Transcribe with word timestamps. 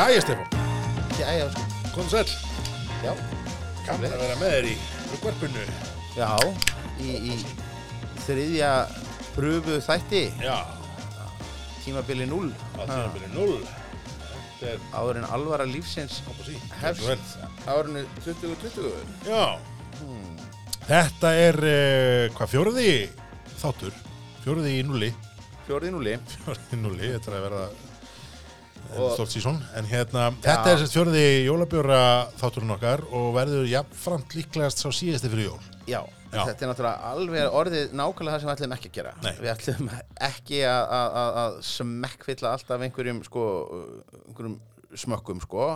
Jæja, 0.00 0.20
Stefán, 0.20 0.46
Jæja, 1.18 1.50
sko. 1.52 1.60
kom 1.94 2.06
sæl. 2.08 2.28
Já, 3.04 3.12
Gaman 3.86 4.12
að 4.14 4.22
vera 4.22 4.36
með 4.40 4.52
þér 4.54 4.68
í 4.70 4.74
rúkvarpinu. 5.10 5.64
já, 6.16 6.28
í, 7.04 7.10
í 7.28 7.34
þriðja 8.24 8.70
pröfu 9.34 9.76
þætti, 9.84 10.22
Já, 10.40 10.56
tímabili 11.84 12.26
0, 12.30 12.48
á 12.78 12.82
tímabili 12.88 13.28
0. 13.34 13.58
Þetta 14.60 14.72
er, 14.72 14.80
áður 14.96 15.20
en 15.20 15.28
alvara 15.36 15.64
lífsins 15.68 16.22
hefst 16.80 17.36
árinu 17.68 18.06
2020. 18.24 19.04
Já. 19.28 19.58
Þetta 20.88 21.34
er, 21.44 21.60
uh, 21.60 22.24
hvað, 22.38 22.54
fjóruði 22.54 22.90
þáttur? 23.60 23.92
Fjóruði 24.46 24.78
í 24.80 24.82
nulli. 24.88 25.12
Fjórði 25.68 25.92
núli. 25.92 26.16
Fjóruði 26.40 26.76
í 26.76 26.82
nulli, 26.88 27.12
þetta 27.18 27.30
er 27.34 27.36
að 27.36 27.48
vera 27.50 27.89
Stort 28.90 29.30
sísón. 29.32 29.58
En 29.78 29.86
hérna, 29.86 30.30
þetta 30.42 30.72
er 30.72 30.80
sérst 30.80 30.94
fjóruði 30.96 31.24
jólabjóra 31.46 32.00
þátturinn 32.40 32.72
okkar 32.74 33.02
og 33.14 33.28
verður 33.36 33.68
jafnframt 33.70 34.34
líklegast 34.34 34.82
sá 34.82 34.88
síðasti 34.94 35.30
fyrir 35.30 35.46
jól. 35.52 35.60
Já, 35.86 36.00
Já. 36.32 36.42
þetta 36.48 36.64
er 36.66 36.70
náttúrulega 36.72 37.12
alveg 37.12 37.56
orðið 37.60 37.94
nákvæmlega 38.00 38.34
það 38.34 38.40
sem 38.42 38.50
við 38.50 38.56
ætlum 38.56 38.74
ekki 38.76 38.90
að 38.90 38.96
gera. 38.98 39.12
Nei. 39.22 39.32
Við 39.40 39.52
ætlum 39.54 39.90
ekki 40.30 40.60
að- 40.66 41.60
smekkfylla 41.70 42.52
alltaf 42.56 42.84
einhverjum, 42.86 43.22
sko, 43.26 43.44
einhverjum 44.28 44.58
smökkum, 45.04 45.40
sko. 45.46 45.68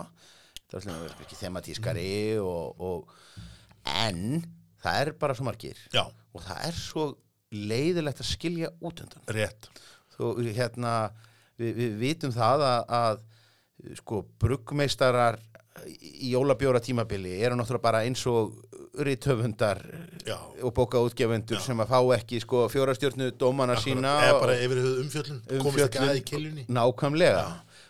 Það 0.69 0.79
ætlum 0.81 0.95
að 0.95 1.03
vera 1.05 1.25
ekki 1.25 1.39
thematískari 1.39 2.07
og, 2.41 2.81
og, 2.81 3.13
en 3.85 4.43
það 4.83 5.01
er 5.01 5.11
bara 5.19 5.35
svo 5.37 5.45
margir 5.47 5.77
Já, 5.93 6.03
og 6.33 6.41
það 6.43 6.65
er 6.67 6.79
svo 6.79 7.05
leiðilegt 7.55 8.19
að 8.19 8.27
skilja 8.33 8.69
út 8.81 8.99
undan. 9.05 9.21
rétt. 9.31 9.69
Þú, 10.17 10.33
hérna, 10.55 11.11
við, 11.59 11.71
við 11.79 11.97
vitum 12.01 12.33
það 12.35 12.63
að, 12.69 12.95
að 12.99 13.99
sko, 14.01 14.23
bruggmeistarar 14.41 15.39
í 15.85 16.31
jólabjóra 16.31 16.79
tímabili 16.79 17.35
eru 17.43 17.57
náttúrulega 17.59 17.83
bara 17.83 18.03
eins 18.07 18.21
og 18.31 18.53
rithöfundar 18.95 19.81
Já. 20.23 20.37
og 20.63 20.71
bókaútgefundur 20.77 21.59
sem 21.59 21.81
að 21.83 21.89
fá 21.91 21.99
ekki 22.15 22.39
sko, 22.39 22.61
fjórastjórnu 22.71 23.31
dómana 23.35 23.75
sína 23.81 24.13
Eða 24.23 24.37
bara 24.39 24.55
yfir 24.63 24.79
umfjöllun, 25.03 25.41
komist 25.59 25.83
ekki 25.89 25.99
að 26.05 26.19
í 26.21 26.23
kiljunni. 26.29 26.63
nákvæmlega 26.71 27.41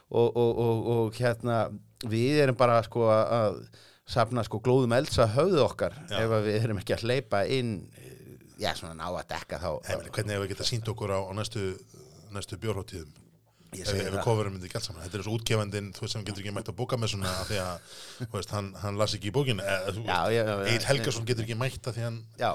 og, 0.10 0.32
og, 0.34 0.50
og, 0.66 0.88
og 0.96 1.20
hérna 1.20 1.60
við 2.10 2.42
erum 2.48 2.58
bara 2.58 2.80
sko 2.88 3.06
að 3.14 3.60
safna 4.10 4.44
sko 4.46 4.60
glóðum 4.66 4.94
elds 4.98 5.22
að 5.22 5.36
höfðu 5.38 5.62
okkar 5.66 5.94
Já. 6.10 6.18
ef 6.24 6.34
við 6.48 6.58
erum 6.64 6.82
ekki 6.82 6.98
að 6.98 7.06
hleypa 7.06 7.44
inn 7.54 7.76
já 8.62 8.72
svona 8.78 8.98
ná 8.98 9.08
að 9.12 9.30
dekka 9.30 9.62
þá 9.62 9.70
Nei, 9.86 9.96
meni, 10.00 10.12
hvernig 10.18 10.36
hefur 10.36 10.46
við 10.48 10.52
getað 10.56 10.72
sínt 10.72 10.90
okkur 10.90 11.14
á, 11.14 11.20
á 11.22 11.32
næstu, 11.38 11.64
næstu 12.34 12.58
bjórhóttíðum 12.62 13.14
ef, 13.74 13.92
við 13.96 14.18
kofurum 14.24 14.56
þetta 14.56 14.70
ekki 14.70 14.80
allt 14.80 14.88
saman. 14.88 15.04
Þetta 15.06 15.20
er 15.20 15.26
svo 15.26 15.36
útgefandinn, 15.40 15.92
þú 15.96 16.06
veist 16.06 16.18
sem 16.18 16.26
getur 16.28 16.46
ekki 16.46 16.56
mætt 16.56 16.72
að 16.72 16.80
bóka 16.80 17.00
með 17.02 17.14
svona 17.16 17.34
því 17.50 17.60
að, 17.64 17.92
þú 18.22 18.32
veist, 18.38 18.56
hann, 18.56 18.72
hann 18.84 18.98
las 19.02 19.18
ekki 19.18 19.32
í 19.32 19.36
bókin 19.36 19.62
Já, 19.62 19.78
já, 20.06 20.42
já, 20.42 20.42
já. 20.46 20.66
Egil 20.72 20.90
Helgason 20.90 21.28
getur 21.28 21.46
ekki 21.48 21.60
mætt 21.60 21.90
að 21.90 22.00
því 22.00 22.06
hann 22.06 22.18
já, 22.40 22.52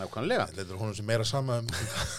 nákvæmlega. 0.00 0.46
Leitur 0.58 0.82
honum 0.82 0.94
sem 0.98 1.08
meira 1.08 1.26
sama 1.28 1.60
um, 1.62 1.72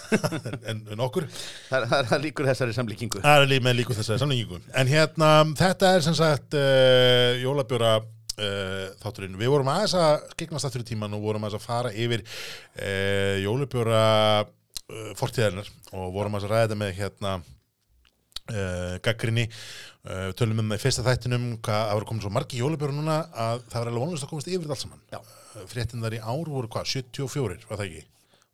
en, 0.69 0.81
en, 0.95 1.05
okkur. 1.07 1.29
Það, 1.69 1.87
það, 1.93 2.17
líkur 2.27 2.49
þessari 2.51 2.75
samlíkingu. 2.77 3.23
Það 3.25 3.45
er 3.47 3.63
með 3.67 3.79
líku 3.81 3.97
þessari 3.97 4.23
samlingu 4.23 4.59
en 4.73 4.91
hérna, 4.91 5.31
þetta 5.59 5.95
er 5.95 6.05
sem 6.05 6.17
sagt 6.17 6.59
uh, 6.59 7.31
jólabjóra 7.43 7.97
Uh, 8.35 8.89
þátturinn, 8.99 9.37
við 9.39 9.47
vorum 9.47 9.69
aðeins 9.71 9.93
að 9.95 10.25
skiknast 10.33 10.67
aftur 10.67 10.81
í 10.83 10.87
tíman 10.89 11.13
og 11.15 11.21
vorum 11.23 11.45
aðeins 11.47 11.55
að 11.55 11.67
fara 11.69 11.91
yfir 11.95 12.25
uh, 12.25 13.37
jólubjóra 13.39 14.01
uh, 14.43 15.13
fortíðarinnar 15.15 15.69
og 15.95 16.09
vorum 16.11 16.35
aðeins 16.35 16.49
að 16.49 16.51
ræða 16.51 16.65
þetta 16.65 16.77
með 16.81 16.91
hérna 16.97 17.31
uh, 18.51 18.97
gaggrinni 19.05 19.45
uh, 19.49 20.31
tölum 20.37 20.61
um 20.63 20.73
það 20.73 20.79
í 20.79 20.83
fyrsta 20.85 21.05
þættinum 21.05 21.47
hvað 21.65 21.85
það 21.89 21.95
voru 21.99 22.09
komin 22.11 22.25
svo 22.25 22.33
margi 22.35 22.59
jólubjóra 22.61 22.95
núna 22.95 23.21
að 23.31 23.63
það 23.69 23.79
var 23.79 23.91
alveg 23.91 24.05
vonlust 24.05 24.27
að 24.27 24.33
komast 24.33 24.51
yfir 24.51 24.65
þetta 24.65 24.75
allt 24.77 24.83
saman. 24.85 25.05
Já. 25.13 25.21
uh, 25.21 25.63
fréttin 25.71 26.03
þar 26.05 26.17
í 26.17 26.21
ár 26.25 26.51
voru 26.51 26.69
hvað, 26.75 26.91
74 26.91 27.69
var 27.69 27.81
það 27.81 27.87
ekki, 27.87 28.03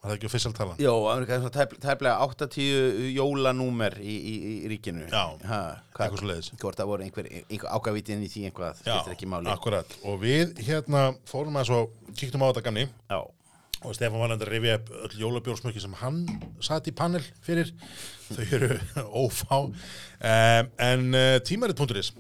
var 0.02 0.12
það 0.12 0.16
ekki 0.18 0.30
official 0.32 0.54
talan? 0.58 0.80
Jó, 0.82 0.94
það 1.08 1.34
er 1.36 1.52
tæp, 1.58 1.76
tæplega 1.84 2.30
80 2.30 3.12
jólanúmer 3.18 3.98
í, 4.02 4.16
í, 4.16 4.36
í 4.54 4.72
ríkinu. 4.72 5.06
Já, 5.12 5.26
ha, 5.50 5.60
hvað, 5.92 6.06
eitthvað 6.08 6.24
svo 6.24 6.32
leiðis 6.32 6.54
hvort 6.64 6.82
það 6.82 6.94
voru 6.94 7.06
einhver, 7.08 7.30
einhver 7.42 7.76
ágavítin 7.76 8.24
í 8.26 8.32
því 8.32 8.48
einhvað 8.50 8.82
skiptir 8.82 9.18
ekki 9.18 9.30
máli. 9.34 9.52
akkurat. 9.54 10.00
Og 10.08 10.18
við 10.24 10.56
hérna 10.66 11.12
fórum 11.30 11.60
að 11.62 11.70
svo 11.74 11.84
kíktum 12.16 12.46
á 12.46 12.50
þetta 12.50 12.66
gamni 12.70 12.88
Já, 12.88 13.20
og 13.82 13.96
Stefán 13.98 14.22
var 14.22 14.34
að 14.36 14.44
rifja 14.50 14.78
upp 14.78 14.90
öll 15.08 15.22
jólabjórsmökki 15.24 15.82
sem 15.82 15.94
hann 16.02 16.20
satt 16.64 16.90
í 16.90 16.94
panel 16.96 17.24
fyrir. 17.46 17.72
Þau 18.30 18.44
eru 18.58 18.76
ófá. 19.24 19.58
Um, 19.62 20.70
en 20.78 21.08
uh, 21.18 21.38
tímarit.is 21.46 22.12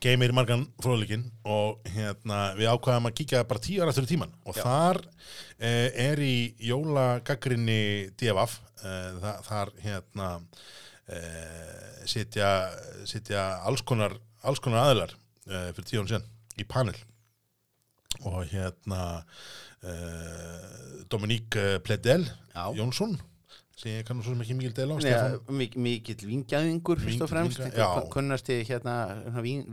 geymir 0.00 0.32
margan 0.32 0.64
fróðleikin 0.80 1.26
og 1.44 1.84
hérna 1.92 2.54
við 2.56 2.70
ákvaðum 2.72 3.10
að 3.10 3.16
kíkja 3.20 3.44
bara 3.48 3.60
tíu 3.62 3.84
eftir 3.84 4.06
í 4.06 4.10
tíman 4.14 4.30
og 4.48 4.56
Já. 4.56 4.62
þar 4.64 5.00
uh, 5.04 5.88
er 6.08 6.22
í 6.24 6.36
jólagaggrinni 6.64 7.82
DFF 8.16 8.56
uh, 8.80 9.18
þa 9.20 9.34
þar 9.48 9.74
hérna 9.84 10.34
sitja, 12.06 12.48
sitja 13.02 13.40
alls 13.66 13.80
konar, 13.82 14.12
alls 14.46 14.60
konar 14.62 14.84
aðilar 14.86 15.14
fyrir 15.42 15.88
tíu 15.88 16.04
án 16.04 16.06
síðan 16.06 16.28
í 16.54 16.66
panel. 16.70 16.94
Og 18.22 18.44
hérna 18.52 19.00
uh, 19.84 21.02
Dominique 21.10 21.80
Pledel 21.84 22.26
Já. 22.54 22.70
Jónsson 22.76 23.18
sem 23.80 23.96
ég 23.96 24.04
kannu 24.04 24.20
svo 24.24 24.34
sem 24.34 24.42
ekki 24.44 24.56
mikil 24.58 24.74
deila 24.76 24.96
á 24.96 25.00
mik 25.56 25.76
mikill 25.80 26.26
vingjaðingur 26.28 27.00
fyrst 27.00 27.22
og 27.24 27.30
fremst. 27.30 27.56
vingja- 27.56 27.70
einhver 27.70 27.80
já. 27.80 27.94
kun- 27.96 28.10
kunnasti 28.12 28.58
hérna 28.68 28.96
hérna, 29.24 29.40
vín, 29.40 29.64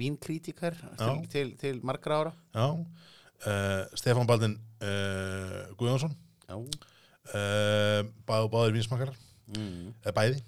til, 0.98 1.28
til, 1.28 1.58
til 1.58 1.82
margra 1.84 2.22
ára. 2.22 2.34
Já, 2.56 2.68
uh, 2.72 3.84
Stefán 4.00 4.28
Baldin 4.28 4.56
uh, 4.82 5.76
Guðjónsson. 5.76 6.16
Uh, 6.48 8.08
bá, 8.24 8.48
báðir 8.48 8.78
vinsmakarar 8.78 9.16
mm. 9.52 9.92
bæði. 10.16 10.40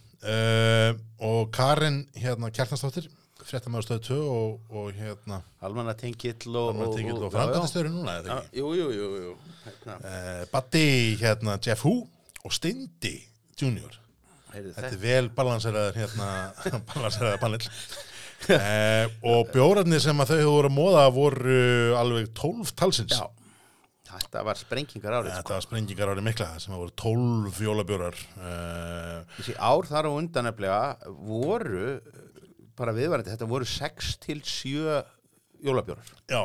Og 1.19 1.51
Karin 1.51 2.05
hérna 2.15 2.49
Kjartansdóttir 2.51 3.09
fréttamaður 3.49 3.87
stöðu 3.87 4.03
2 4.09 4.19
og, 4.33 4.75
og 4.81 4.91
hérna 4.97 5.39
almanna 5.65 5.95
tengill 5.97 6.53
og, 6.53 6.77
og 6.77 6.99
já. 6.99 7.31
framkvæmtastöður 7.33 7.89
núna 7.93 8.19
eða 8.19 8.29
Já, 8.29 8.43
ekki 8.43 8.61
Jú, 8.61 8.73
jú, 8.77 8.89
jú, 8.95 9.09
jú. 9.23 9.33
Hérna, 9.65 9.97
uh, 10.03 10.43
Batti 10.53 10.85
hérna 11.21 11.57
Jeff 11.65 11.85
Hu 11.87 11.95
og 12.45 12.55
Steindi 12.55 13.17
Junior. 13.59 13.97
Heyrðu, 14.53 14.75
Þetta 14.77 14.93
er 14.93 15.01
vel 15.01 15.27
balanseraður 15.35 15.99
hérna, 15.99 16.29
balanseraður 16.93 17.41
panel. 17.41 17.67
Eh, 18.47 19.17
og 19.27 19.49
bjórarnir 19.51 19.99
sem 19.99 20.23
að 20.23 20.31
þau 20.31 20.37
hefur 20.39 20.53
voru 20.53 20.69
að 20.69 20.77
móða 20.77 21.03
voru 21.11 21.59
alveg 21.99 22.29
12 22.39 22.71
talsins. 22.79 23.17
Já, 23.17 23.27
þetta 24.09 24.43
var 24.47 24.59
sprengingar 24.61 25.17
árið 25.17 25.33
sko. 25.33 25.41
Þetta 25.41 25.57
var 25.57 25.65
sprengingar 25.65 26.13
árið 26.13 26.25
mikla 26.29 26.47
sem 26.63 26.75
að 26.75 26.83
voru 26.85 26.95
12 27.03 27.59
jólabjórar 27.67 28.21
eh, 28.39 29.35
Þessi 29.35 29.57
ár 29.59 29.89
þar 29.91 30.09
á 30.09 30.11
undan 30.13 30.47
nefnilega 30.47 31.13
voru 31.27 31.83
bara 32.79 32.95
viðvarandi, 32.95 33.33
þetta 33.33 33.49
voru 33.49 33.67
6 33.67 34.11
til 34.23 34.39
7 34.47 34.99
jólabjórar. 35.67 36.11
Já, 36.31 36.43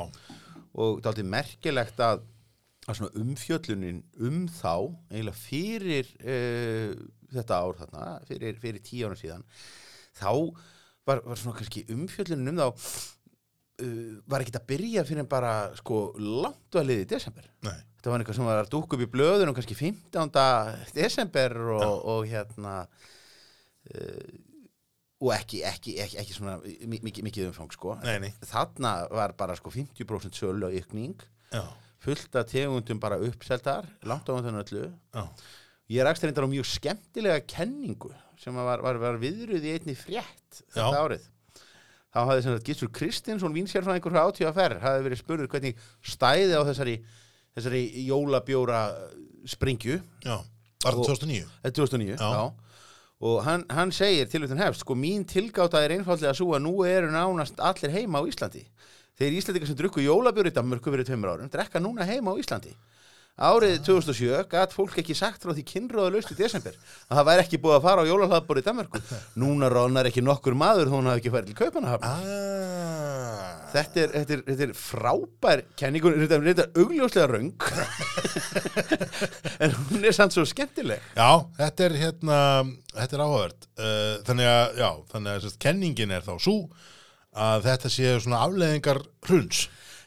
og 0.74 0.98
það 0.98 1.04
er 1.04 1.10
aldrei 1.12 1.28
merkilegt 1.36 2.00
að, 2.02 2.22
að 2.90 3.18
umfjöllunin 3.22 4.02
um 4.26 4.44
þá 4.50 4.74
eiginlega 5.12 5.38
fyrir 5.38 6.10
uh, 6.20 6.94
þetta 7.34 7.58
ár 7.62 7.82
þarna, 7.82 8.06
fyrir, 8.28 8.58
fyrir 8.62 8.84
tíu 8.84 9.08
ára 9.08 9.18
síðan 9.18 9.44
þá 10.14 10.30
var, 11.06 11.20
var 11.24 11.38
svona 11.38 11.56
kannski 11.58 11.84
umfjöllunin 11.94 12.54
um 12.54 12.60
þá 12.60 12.66
uh, 12.68 14.14
var 14.30 14.44
ekkert 14.44 14.60
að 14.60 14.68
byrja 14.72 15.04
fyrir 15.08 15.28
bara 15.30 15.54
sko 15.78 16.06
langt 16.18 16.78
að 16.78 16.90
liði 16.90 17.06
í 17.06 17.10
desember. 17.14 17.46
Nei, 17.66 17.76
þetta 17.98 18.12
var 18.12 18.24
eitthvað 18.24 18.40
sem 18.40 18.50
var 18.50 18.62
að 18.64 18.72
dúkka 18.74 18.98
upp 18.98 19.06
í 19.06 19.12
blöðunum 19.14 19.56
kannski 19.56 19.78
15. 19.78 20.34
desember 20.96 21.56
og, 21.78 21.94
og 22.16 22.26
hérna 22.30 22.80
uh, 22.84 24.34
og 25.24 25.32
ekki, 25.34 25.62
ekki, 25.64 25.94
ekki, 26.04 26.18
ekki 26.20 26.34
svona 26.36 26.58
mi- 26.62 27.00
mikið, 27.08 27.24
mikið 27.28 27.46
umfang 27.50 27.72
sko. 27.72 27.94
Nei, 28.04 28.18
nei. 28.26 28.32
Þarna 28.44 28.94
var 29.10 29.32
bara 29.38 29.56
sko 29.56 29.72
50% 29.72 30.36
sölu 30.36 30.68
og 30.68 30.76
ykning 30.80 31.16
fullt 32.04 32.36
af 32.36 32.48
tegundum 32.50 32.98
bara 33.00 33.16
uppseltar 33.24 33.86
langt 34.04 34.28
á 34.28 34.32
þannig 34.36 34.66
öllu. 34.66 34.88
Já, 35.14 35.22
ég 35.94 36.04
rakst 36.04 36.24
reyndar 36.26 36.44
á 36.44 36.50
mjög 36.52 36.66
skemmtilega 36.68 37.40
kenningu 37.48 38.10
sem 38.36 38.52
var, 38.54 38.82
var, 38.84 38.98
var 39.00 39.16
viðruð 39.22 39.64
í 39.64 39.72
einni 39.78 39.94
frétt 39.96 40.60
þetta 40.74 40.90
Já. 40.92 41.00
árið. 41.06 41.28
Þá 42.14 42.18
hafði 42.28 42.42
sem 42.44 42.54
sagt 42.58 42.66
Gissur 42.68 42.90
Kristinsson 42.94 43.54
vínsjárfræðingur 43.56 44.12
frá 44.14 44.22
átíðaferð 44.28 44.82
hafði 44.84 45.06
verið 45.08 45.22
spurður 45.22 45.48
hvernig 45.54 45.80
stæði 46.04 46.54
á 46.54 46.62
þessari 46.68 46.98
þessari 47.56 47.80
jólabjóra 48.10 48.82
springju 49.46 49.96
já. 50.26 50.36
Var 50.84 50.98
2009? 51.00 51.48
þetta 51.64 51.70
er 51.70 51.76
2009 51.80 52.18
Já. 52.20 52.42
Og 53.24 53.44
hann, 53.46 53.64
hann 53.72 53.92
segir 53.94 54.28
til 54.28 54.42
þetta 54.44 54.60
hefst 54.60 54.84
sko 54.84 54.96
mín 54.98 55.24
tilgáta 55.28 55.80
er 55.80 55.96
einfallega 55.96 56.34
svo 56.36 56.52
að 56.56 56.66
nú 56.66 56.74
eru 56.84 57.08
nánast 57.12 57.60
allir 57.62 57.94
heima 57.94 58.20
á 58.20 58.28
Íslandi. 58.28 58.66
Þeir 59.16 59.38
Íslandingar 59.38 59.70
sem 59.70 59.78
drukku 59.78 60.04
jólabjóri 60.04 60.52
í 60.52 60.56
Danmörku 60.56 60.92
fyrir 60.92 61.08
tveimur 61.08 61.32
árum 61.32 61.50
drekka 61.52 61.80
núna 61.80 62.04
heima 62.08 62.34
á 62.34 62.40
Íslandi 62.40 62.74
árið 63.34 63.80
2007 63.86 64.44
gæt 64.52 64.74
fólk 64.76 64.98
ekki 65.02 65.16
sagt 65.18 65.42
frá 65.42 65.50
því 65.56 65.64
kynróðalaust 65.72 66.30
í 66.30 66.38
desember 66.38 66.76
að 67.08 67.18
það 67.18 67.28
væri 67.30 67.44
ekki 67.44 67.60
búið 67.64 67.76
að 67.80 67.86
fara 67.88 68.04
á 68.06 68.10
jólahlaðbor 68.10 68.60
í 68.60 68.64
Danmarku 68.66 69.00
núna 69.42 69.70
ránar 69.72 70.10
ekki 70.10 70.22
nokkur 70.22 70.54
maður 70.58 70.92
þó 70.92 70.96
hún 71.00 71.10
hafi 71.10 71.24
ekki 71.24 71.34
farið 71.34 71.50
til 71.50 71.58
Kaupanahafn 71.58 72.06
ah. 72.06 73.64
þetta, 73.74 74.06
þetta, 74.14 74.40
þetta 74.50 74.66
er 74.68 74.76
frábær 74.78 75.64
kenningun, 75.80 76.18
þetta 76.22 76.40
er 76.40 76.54
er 76.54 76.82
augljóslega 76.82 77.26
röng. 77.34 77.52
En 79.62 79.70
hún 79.88 80.02
er 80.04 80.14
samt 80.14 80.34
svo 80.34 80.42
skemmtileg. 80.48 81.02
Já, 81.14 81.44
þetta 81.58 81.84
er 81.86 81.94
hérna 81.98 82.38
þetta 82.94 83.16
er 83.16 83.22
áhugavert. 83.22 83.68
Uh, 83.78 84.16
þannig 84.26 84.50
að, 84.50 84.64
já, 84.80 84.88
þannig 85.12 85.30
að 85.30 85.44
sérst, 85.44 85.60
kenningin 85.62 86.14
er 86.14 86.26
þá 86.26 86.34
svo 86.42 86.56
að 87.34 87.66
þetta 87.68 87.90
séu 87.90 88.18
svona 88.22 88.42
afleðingar 88.46 89.00
hruns 89.26 89.64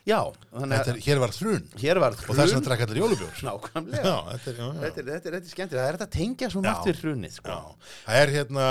já, 0.08 0.18
þannig 0.54 0.74
Þetta 0.78 0.90
að 0.90 0.92
er, 0.94 1.00
hér 1.06 1.20
var 1.22 1.34
hrun 1.38 1.66
hér 1.82 2.00
var 2.02 2.14
og 2.16 2.22
þess 2.28 2.42
að 2.44 2.52
hrun 2.54 2.66
drekka 2.68 2.86
allir 2.88 3.00
jólubjór. 3.02 3.40
Nákvæmlega. 3.48 4.02
Já, 4.08 4.16
þetta 4.32 4.50
er, 4.52 4.58
já, 4.58 4.66
já, 4.68 4.80
Þetta 4.82 5.02
er, 5.02 5.08
þetta, 5.08 5.14
er, 5.14 5.34
þetta 5.38 5.38
er 5.38 5.54
skemmtilega, 5.54 5.82
það 5.82 5.88
er 5.92 5.98
þetta 5.98 6.08
að 6.08 6.14
tengja 6.18 6.50
svo 6.54 6.62
Já. 6.64 6.70
við 6.88 7.02
hrunið 7.04 7.34
sko. 7.38 7.56
já. 7.58 7.94
Það 8.08 8.20
er 8.22 8.34
hérna 8.38 8.68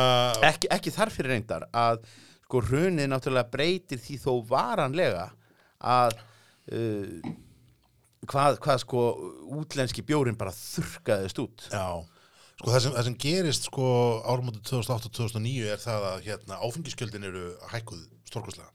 ekki, 0.52 0.72
ekki 0.78 0.96
þar 0.98 1.14
fyrir 1.18 1.34
reyndar 1.36 1.68
að 1.86 2.02
sko 2.48 2.64
hrunið 2.70 3.10
náttúrulega 3.12 3.52
breytir 3.54 4.02
því 4.02 4.20
þó 4.24 4.32
varanlega 4.50 5.26
að 5.94 6.16
uh, 6.74 7.32
hvað, 8.28 8.60
hvað 8.64 8.82
sko 8.84 9.02
útlenski 9.60 10.04
bjórin 10.08 10.38
bara 10.40 10.54
þurrkaðist 10.56 11.42
út. 11.44 11.68
Já, 11.72 11.88
sko 12.58 12.74
það 12.74 12.84
sem, 12.84 12.94
það 12.96 13.08
sem 13.08 13.18
gerist 13.22 13.68
sko 13.70 13.88
árumóti 14.26 14.62
2008-2009 14.66 15.72
er 15.74 15.82
það 15.82 16.08
að 16.12 16.24
hérna 16.26 16.60
áfengiskjöldin 16.66 17.28
eru 17.30 17.44
hækkuð 17.74 18.06
stórkostlega. 18.28 18.72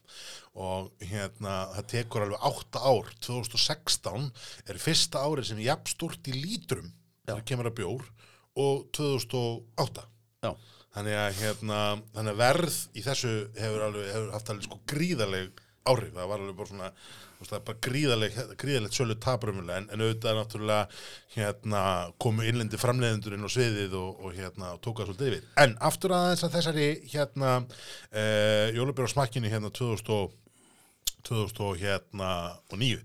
Og 0.63 0.91
hérna 1.03 1.55
það 1.73 1.89
tekur 1.93 2.25
alveg 2.25 2.45
8 2.49 2.83
ár. 2.83 3.09
2016 3.25 4.29
er 4.69 4.81
fyrsta 4.81 5.23
árið 5.25 5.49
sem 5.49 5.59
er 5.61 5.69
jafn 5.71 5.91
stort 5.91 6.29
í 6.31 6.37
lítrum 6.37 6.93
þegar 7.25 7.43
kemur 7.49 7.69
að 7.71 7.77
bjór 7.81 8.07
og 8.63 8.87
2008 8.93 10.05
Já. 10.43 10.51
þannig 10.93 11.19
að 11.19 11.37
hérna 11.41 11.79
þannig 12.13 12.33
að 12.33 12.41
verð 12.43 12.79
í 12.93 13.03
þessu 13.05 13.35
hefur 13.57 13.85
alveg 13.87 14.09
hefur 14.11 14.33
haft 14.35 14.51
alveg 14.53 14.67
sko 14.67 14.81
gríðaleg 14.93 15.63
áhrif. 15.89 16.13
Það 16.15 16.29
var 16.31 16.43
alveg 16.43 16.59
bara 16.59 16.71
svona 16.71 16.91
það 17.49 17.57
er 17.59 17.65
bara 17.69 17.81
gríðaleg, 17.87 18.37
gríðalegt 18.61 18.97
sölu 18.97 19.17
taprumulega 19.23 19.81
en, 19.81 19.89
en 19.93 20.03
auðvitað 20.03 20.39
náttúrulega 20.39 21.01
hérna 21.35 21.81
komu 22.21 22.45
innlendi 22.47 22.79
framleiðendur 22.81 23.37
inn 23.37 23.47
á 23.47 23.51
sviðið 23.55 23.97
og, 23.99 24.21
og 24.23 24.37
hérna 24.37 24.75
tók 24.83 25.01
það 25.01 25.11
svolítið 25.11 25.31
yfir. 25.31 25.49
En 25.65 25.75
aftur 25.89 26.15
aðeins 26.17 26.45
að 26.47 26.55
þessari 26.59 26.87
hérna 27.13 27.57
uh, 27.63 28.67
jólubjörn 28.77 29.13
smakkinu 29.15 29.51
hérna 29.53 29.73
2000 29.73 30.15
og 30.17 30.39
2000 31.23 31.61
og 31.63 31.77
hérna 31.79 32.29
og 32.67 32.79
nýju 32.81 32.99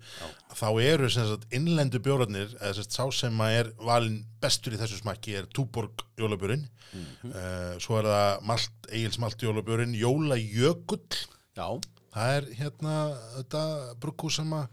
þá 0.59 0.69
eru 0.83 1.11
sagt 1.13 1.47
innlendu 1.55 2.01
bjórarnir 2.03 2.51
eða 2.59 2.83
sá 2.83 3.05
sem 3.15 3.45
að 3.45 3.59
er 3.61 3.71
valin 3.79 4.19
bestur 4.43 4.75
í 4.75 4.81
þessu 4.81 4.99
smakki 5.03 5.37
er 5.39 5.47
Túborg 5.55 6.03
jólabjörn 6.19 6.67
uh, 6.67 7.77
svo 7.83 8.01
er 8.01 8.11
það 8.11 8.49
malt, 8.49 8.75
Egils 8.91 9.21
malt 9.23 9.43
jólabjörn 9.43 9.95
Jólajökull. 9.99 11.23
Já, 11.59 11.69
það 12.15 12.35
er 12.39 12.49
hérna 12.61 12.95
þetta 13.37 13.63
brugghús 14.03 14.39
sem 14.41 14.55
að 14.57 14.69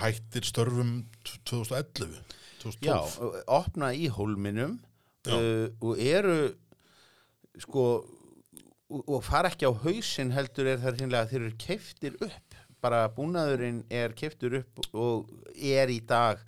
hættir 0.00 0.48
störfum 0.48 0.94
t- 1.24 1.38
2011 1.50 2.18
2012 2.64 2.82
já, 2.88 3.44
opna 3.58 3.92
í 3.94 4.08
hólminum 4.10 4.78
uh, 5.28 5.68
og 5.84 6.00
eru 6.00 6.36
sko 7.62 7.84
og, 8.94 9.20
fara 9.24 9.50
ekki 9.52 9.66
á 9.68 9.72
hausinn 9.84 10.32
heldur 10.34 10.68
er 10.72 10.80
það 10.82 10.98
hreinlega 10.98 11.24
að 11.26 11.30
þeir 11.32 11.42
eru 11.46 11.56
keiftir 11.64 12.16
upp. 12.22 12.56
Bara 12.84 13.04
búnaðurinn 13.16 13.78
er 13.94 14.12
keiftur 14.16 14.58
upp 14.60 14.82
og 14.92 15.30
er 15.56 15.88
í 15.92 16.00
dag 16.04 16.42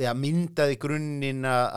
ja, 0.00 0.14
myndaði 0.16 0.78
grunninn 0.80 1.44
að- 1.44 1.74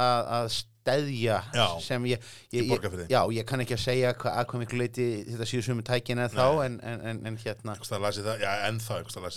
Já, 1.55 1.65
sem 1.85 2.07
ég, 2.09 2.25
ég, 2.55 2.71
ég 2.71 3.03
já, 3.11 3.19
ég 3.35 3.47
kann 3.49 3.63
ekki 3.63 3.77
að 3.77 3.83
segja 3.83 4.13
hva, 4.15 4.33
að 4.41 4.49
hvað 4.51 4.63
miklu 4.63 4.81
leiti 4.81 5.07
þetta 5.29 5.49
séu 5.51 5.65
sumu 5.65 5.85
tækin 5.87 6.23
en 6.23 6.33
þá 6.33 6.45
en, 6.65 6.79
en, 6.81 7.03
en, 7.11 7.21
en 7.29 7.39
hérna. 7.43 7.75
Það, 7.79 8.07
já 8.07 8.19
ég 8.19 8.29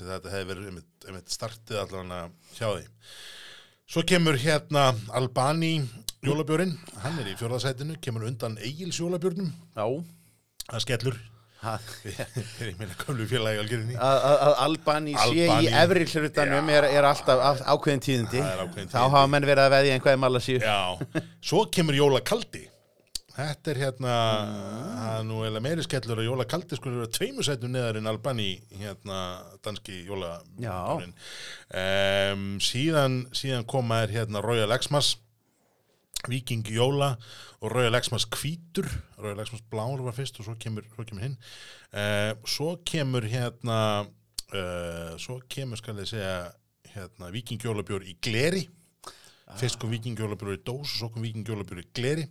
það. 0.09 0.17
Þetta 0.17 0.35
hefði 0.37 0.51
verið 0.53 0.71
einmitt, 0.73 0.91
einmitt 1.09 1.37
startið 1.37 1.83
allan 1.85 2.17
að 2.19 2.57
hjá 2.59 2.69
því. 2.71 2.87
Svo 3.93 4.07
kemur 4.09 4.39
hérna 4.41 4.87
Albani 5.13 5.75
jólabjörn 6.23 6.77
hann 7.03 7.19
er 7.19 7.33
í 7.33 7.37
fjórðasætinu, 7.37 7.99
kemur 8.01 8.29
undan 8.29 8.55
Egils 8.63 9.01
jólabjörnum, 9.03 9.51
já, 9.75 9.87
það 10.69 10.85
skellur 10.87 11.19
er 12.63 12.71
í 12.71 12.75
meina 12.81 12.97
gömlu 13.05 13.27
félagi 13.31 13.61
algjörni 13.63 13.95
að 14.03 14.57
Albani 14.65 15.15
sé 15.21 15.47
í 15.47 15.71
efri 15.83 16.07
hlutanum 16.11 16.69
er, 16.75 16.89
er 16.91 17.07
alltaf 17.07 17.39
á- 17.39 17.65
ákveðin 17.77 18.03
tíðindi. 18.03 18.43
Er 18.43 18.65
ákveðin 18.67 18.91
þá 18.91 18.99
hafa 19.05 19.25
menn 19.31 19.47
verið 19.47 19.65
að 19.69 19.75
veðja 19.77 19.97
einhvað 19.99 20.19
um 20.19 20.27
alla 20.31 20.43
síðu. 20.43 20.67
Já, 20.67 21.23
svo 21.53 21.65
kemur 21.71 21.99
jólakaldi. 22.01 22.65
Þetta 23.33 23.71
er 23.73 23.79
hérna 23.81 24.15
það 24.45 25.13
er 25.17 25.23
nú 25.25 25.39
eða 25.49 25.61
meiri 25.65 25.85
skellur 25.87 26.19
að 26.21 26.27
jólakaldi 26.29 26.77
skulle 26.77 26.99
vera 27.01 27.13
tveimu 27.17 27.47
sætum 27.47 27.73
neðar 27.73 27.97
en 28.03 28.11
Albani 28.11 28.51
hérna 28.77 29.21
danski 29.65 30.03
jóla 30.05 30.35
Já. 30.61 30.75
um, 31.01 32.43
síðan, 32.61 33.23
síðan 33.33 33.65
koma 33.73 34.03
er 34.05 34.13
hérna 34.19 34.43
Royal 34.45 34.75
Xmas 34.77 35.15
Viking 36.31 36.67
Jóla 36.71 37.15
og 37.61 37.73
Royal 37.75 37.99
Xmas 38.01 38.27
Hvítur. 38.31 38.89
Royal 39.19 39.43
Xmas 39.47 39.65
Blár 39.71 40.03
var 40.05 40.17
fyrst 40.17 40.39
og 40.41 40.49
svo 40.49 40.57
kemur, 40.61 40.87
svo 40.95 41.07
kemur 41.09 41.27
hinn. 41.27 41.39
Uh, 41.93 42.33
svo 42.49 42.77
kemur 42.87 43.27
hérna 43.29 43.79
uh, 44.05 45.15
svo 45.21 45.41
kemur 45.49 45.81
skal 45.81 46.03
ég 46.03 46.13
segja 46.13 46.37
hérna 46.93 47.33
Viking 47.35 47.63
Jólabjór 47.63 48.07
í 48.07 48.17
gleri. 48.23 48.67
Fyrst 49.61 49.81
kom 49.81 49.93
Viking 49.93 50.19
Jólabjór 50.19 50.57
í 50.57 50.63
dós 50.65 50.87
og 50.87 50.99
svo 50.99 51.11
kom 51.13 51.27
Viking 51.27 51.49
Jólabjór 51.49 51.83
í 51.83 51.91
gleri. 51.97 52.29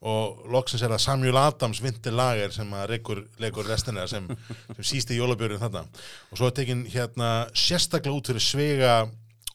Og 0.00 0.46
loksins 0.48 0.80
er 0.80 0.94
það 0.94 1.02
Samuel 1.04 1.36
Adams 1.36 1.82
vinterlager 1.84 2.54
sem 2.54 2.70
að 2.72 2.94
leikur 2.96 3.66
restina 3.68 4.06
sem, 4.08 4.24
sem 4.78 4.86
sísti 4.94 5.18
jólabjörinn 5.18 5.60
þarna. 5.60 5.82
Og 6.32 6.40
svo 6.40 6.48
er 6.48 6.54
tekin 6.56 6.86
hérna 6.88 7.50
sérstaklega 7.52 8.16
út 8.16 8.30
fyrir 8.30 8.44
svega 8.44 8.94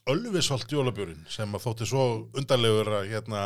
Ölvisholt 0.06 0.70
jólabjörinn 0.70 1.24
sem 1.32 1.50
að 1.56 1.64
þótti 1.66 1.86
svo 1.90 2.02
undarlegur 2.38 2.90
að 3.00 3.08
hérna 3.10 3.40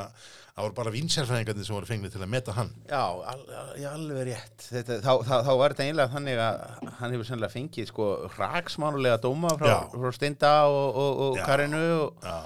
það 0.50 0.64
voru 0.66 0.74
bara 0.76 0.92
vinsjárfæðingarnir 0.92 1.64
sem 1.64 1.76
voru 1.76 1.88
fengnið 1.88 2.12
til 2.16 2.20
að 2.26 2.30
meta 2.34 2.52
hann 2.56 2.72
Já, 2.90 3.00
al, 3.00 3.44
al, 3.48 3.70
alveg 3.94 4.26
rétt 4.28 4.66
þetta, 4.66 4.98
þá, 5.00 5.10
þá, 5.24 5.34
þá 5.46 5.50
var 5.62 5.72
þetta 5.74 5.86
einlega 5.86 6.12
þannig 6.12 6.42
að 6.44 6.90
hann 6.98 7.14
hefur 7.14 7.28
sannlega 7.30 7.54
fengið 7.54 7.88
sko 7.88 8.08
hraksmánulega 8.34 9.20
dóma 9.24 9.54
frá, 9.56 9.72
frá 9.94 10.12
Steinda 10.18 10.52
og, 10.68 10.98
og, 11.00 11.22
og 11.30 11.38
Já. 11.40 11.44
Karinu 11.48 11.80
og, 12.02 12.26
Já. 12.28 12.36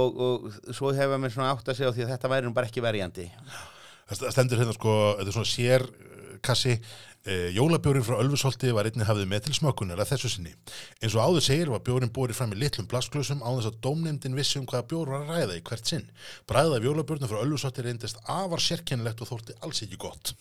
og, 0.00 0.22
og 0.28 0.72
svo 0.78 0.94
hefur 0.96 1.20
mér 1.20 1.34
svona 1.36 1.50
átt 1.52 1.68
að 1.74 1.80
segja 1.82 1.92
því 1.98 2.06
að 2.06 2.14
þetta 2.14 2.32
væri 2.32 2.48
nú 2.48 2.54
bara 2.56 2.70
ekki 2.72 2.84
verjandi 2.88 3.28
Það 3.36 4.16
st- 4.16 4.32
stendur 4.38 4.62
hérna 4.64 4.78
sko, 4.78 4.96
þetta 5.20 5.28
er 5.34 5.36
svona 5.36 5.52
sér 5.52 5.84
eh, 5.90 6.32
kassi, 6.48 6.78
e, 7.24 7.36
jólabjórin 7.56 8.04
frá 8.06 8.18
Ölfusholti 8.18 8.72
var 8.74 8.88
einnig 8.88 9.08
hafið 9.08 9.30
með 9.30 9.46
til 9.46 9.56
smökkunar 9.58 10.02
að 10.02 10.12
þessu 10.12 10.30
sinni. 10.34 10.52
Eins 11.00 11.16
og 11.16 11.24
áður 11.26 11.46
segir 11.46 11.72
var 11.72 11.82
bjórin 11.86 12.12
borið 12.14 12.38
fram 12.40 12.54
í 12.54 12.60
litlum 12.60 12.88
blasklösum 12.90 13.42
á 13.42 13.50
þess 13.54 13.70
að 13.72 13.80
dómnefndin 13.86 14.38
vissi 14.38 14.60
um 14.60 14.68
hvaða 14.70 14.88
bjór 14.90 15.14
var 15.14 15.24
að 15.24 15.34
ræða 15.36 15.58
í 15.58 15.64
hvert 15.70 15.92
sinn. 15.92 16.06
Bræðið 16.50 16.78
af 16.78 16.86
jólabjórnum 16.88 17.32
frá 17.32 17.42
Ölfusholti 17.42 17.86
reyndist 17.86 18.22
afar 18.26 18.62
sérkennilegt 18.62 19.24
og 19.24 19.32
þórti 19.32 19.58
alls 19.62 19.84
ekki 19.86 20.00
gott. 20.06 20.34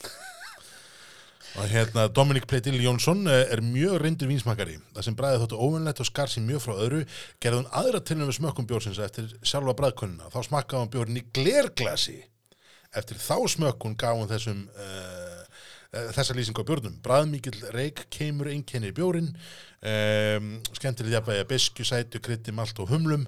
Og 1.60 1.68
hérna, 1.68 2.08
Dominic 2.08 2.46
Pleitil 2.48 2.80
Jónsson 2.80 3.26
eh, 3.28 3.50
er 3.52 3.60
mjög 3.60 3.98
reyndur 4.00 4.30
vínsmakari. 4.30 4.78
Það 4.96 5.08
sem 5.08 5.18
bræðið 5.20 5.42
þóttu 5.44 5.58
óvinnlegt 5.60 6.00
og 6.00 6.08
skar 6.08 6.32
sér 6.32 6.46
mjög 6.48 6.64
frá 6.64 6.78
öðru, 6.78 7.02
gerði 7.44 7.60
hún 7.60 7.74
aðra 7.76 8.00
tilnum 8.08 8.30
við 8.30 8.38
smökkum 8.38 8.70
bjórsins 8.70 9.02
eftir 9.04 9.34
sjálfa 9.44 9.76
bræðkunnina. 9.82 10.30
Þá 10.32 10.40
smakkaði 10.48 10.86
hún 10.86 10.94
bjórin 10.96 11.20
í 11.20 11.26
glerglasi 11.36 12.22
eftir 12.96 13.20
þá 13.20 13.36
smökkun 13.52 13.98
gaf 14.00 14.16
hún 14.20 14.32
þessum 14.32 14.64
uh, 14.72 15.31
þessa 15.92 16.36
lýsingu 16.38 16.64
á 16.64 16.70
bjórnum. 16.70 17.00
Bræðmíkill 17.04 17.58
reik 17.76 18.06
keimur 18.14 18.52
einkennir 18.52 18.96
bjórin 18.96 19.32
um, 19.32 20.54
skemmtileg 20.72 21.18
jafnvægi 21.18 21.44
að 21.44 21.52
besku, 21.52 21.88
sætu, 21.88 22.22
krytti, 22.24 22.56
malt 22.56 22.80
og 22.80 22.94
humlum 22.94 23.28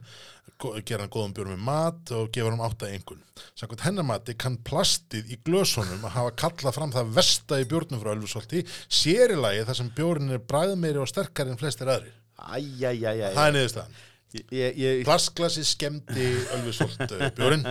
gera 0.85 1.03
hann 1.03 1.11
góðum 1.11 1.33
bjórum 1.35 1.55
með 1.57 1.63
mat 1.65 2.11
og 2.15 2.29
gefa 2.33 2.51
hann 2.51 2.63
átta 2.63 2.89
engun 2.93 3.21
samkvæmt 3.59 3.83
hennar 3.87 4.07
mati 4.07 4.35
kann 4.39 4.55
plastið 4.63 5.31
í 5.33 5.39
glösunum 5.45 6.05
að 6.07 6.15
hafa 6.17 6.33
kallað 6.43 6.77
fram 6.77 6.93
það 6.93 7.13
vesta 7.17 7.59
í 7.59 7.67
bjórnum 7.69 8.01
frá 8.01 8.13
Ölfusolti 8.13 8.63
sérilagi 8.87 9.65
þar 9.67 9.79
sem 9.79 9.91
bjórin 9.97 10.35
er 10.35 10.43
bræðmeiri 10.47 11.01
og 11.03 11.09
sterkari 11.11 11.53
en 11.53 11.59
flestir 11.59 11.91
aðri 11.91 12.13
Æjæjæjæ 12.43 13.33
það 13.35 13.45
er 13.45 13.55
niðurstaðan 13.57 14.01
Ég, 14.33 14.77
ég, 14.77 15.03
plastglasi 15.05 15.61
skemmti 15.67 16.25
Ölfusolt 16.55 17.11
bjórin 17.37 17.67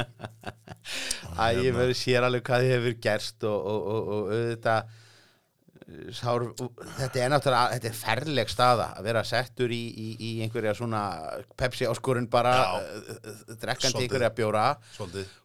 Æ, 1.34 1.44
ég 1.58 1.72
verður 1.74 1.96
sér 1.98 2.26
alveg 2.26 2.44
hvað 2.46 2.66
þið 2.66 2.74
hefur 2.76 2.98
gerst 3.02 3.46
og, 3.48 3.66
og, 3.72 3.88
og, 3.94 4.12
og 4.16 4.30
auðvitað 4.36 4.92
sár, 6.14 6.44
þetta 6.98 7.20
er 7.20 7.30
náttúrulega 7.32 7.76
þetta 7.76 7.88
er 7.88 7.96
ferleg 7.96 8.50
staða 8.50 8.88
að 8.96 9.06
vera 9.08 9.22
settur 9.26 9.72
í, 9.74 9.80
í, 9.90 10.08
í 10.16 10.30
einhverja 10.44 10.74
svona 10.78 11.02
Pepsi 11.58 11.86
áskorun 11.88 12.28
bara 12.32 12.54
uh, 12.78 13.30
drekkandi 13.62 14.04
einhverja 14.04 14.32
bjóra. 14.36 14.64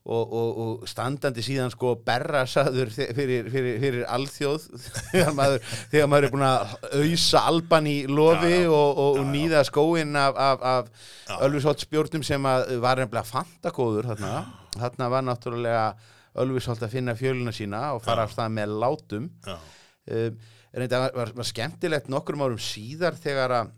Og, 0.08 0.34
og, 0.40 0.60
og 0.64 0.84
standandi 0.88 1.44
síðan 1.44 1.72
sko 1.74 1.96
berrasaður 2.08 2.94
fyrir, 2.96 3.50
fyrir, 3.52 3.80
fyrir 3.84 4.06
alþjóð. 4.16 4.68
Þegar 5.12 5.34
maður, 5.36 5.72
þegar 5.92 6.12
maður 6.12 6.28
er 6.28 6.36
búin 6.36 6.46
að 6.48 6.76
auðsa 7.02 7.46
alban 7.52 7.90
í 7.92 7.98
lofi 8.08 8.54
Já, 8.54 8.62
já. 8.64 8.70
og, 8.72 9.02
og, 9.04 9.18
Já, 9.20 9.26
nýða 9.34 9.64
skóin 9.68 10.20
af, 10.20 10.38
af, 10.48 10.68
af 10.74 11.10
Já. 11.28 11.40
Ölfisholtsbjórnum 11.48 12.24
sem 12.28 12.48
var 12.48 13.02
nefnilega 13.02 13.28
fantagóður 13.28 14.14
þarna, 14.14 14.38
þarna 14.78 15.10
var 15.12 15.28
náttúrulega 15.28 15.88
Ölfisholt 16.38 16.84
að 16.86 16.94
finna 16.94 17.16
fjöluna 17.18 17.54
sína 17.56 17.82
og 17.96 18.04
fara 18.06 18.28
af 18.28 18.34
stað 18.36 18.54
með 18.54 18.76
látum. 18.84 19.28
Um, 20.12 20.38
en 20.74 20.84
þetta 20.86 21.02
var, 21.06 21.34
var, 21.36 21.48
skemmtilegt 21.48 22.10
nokkrum 22.12 22.44
árum 22.46 22.62
síðar 22.62 23.18
þegar 23.20 23.56
að 23.62 23.74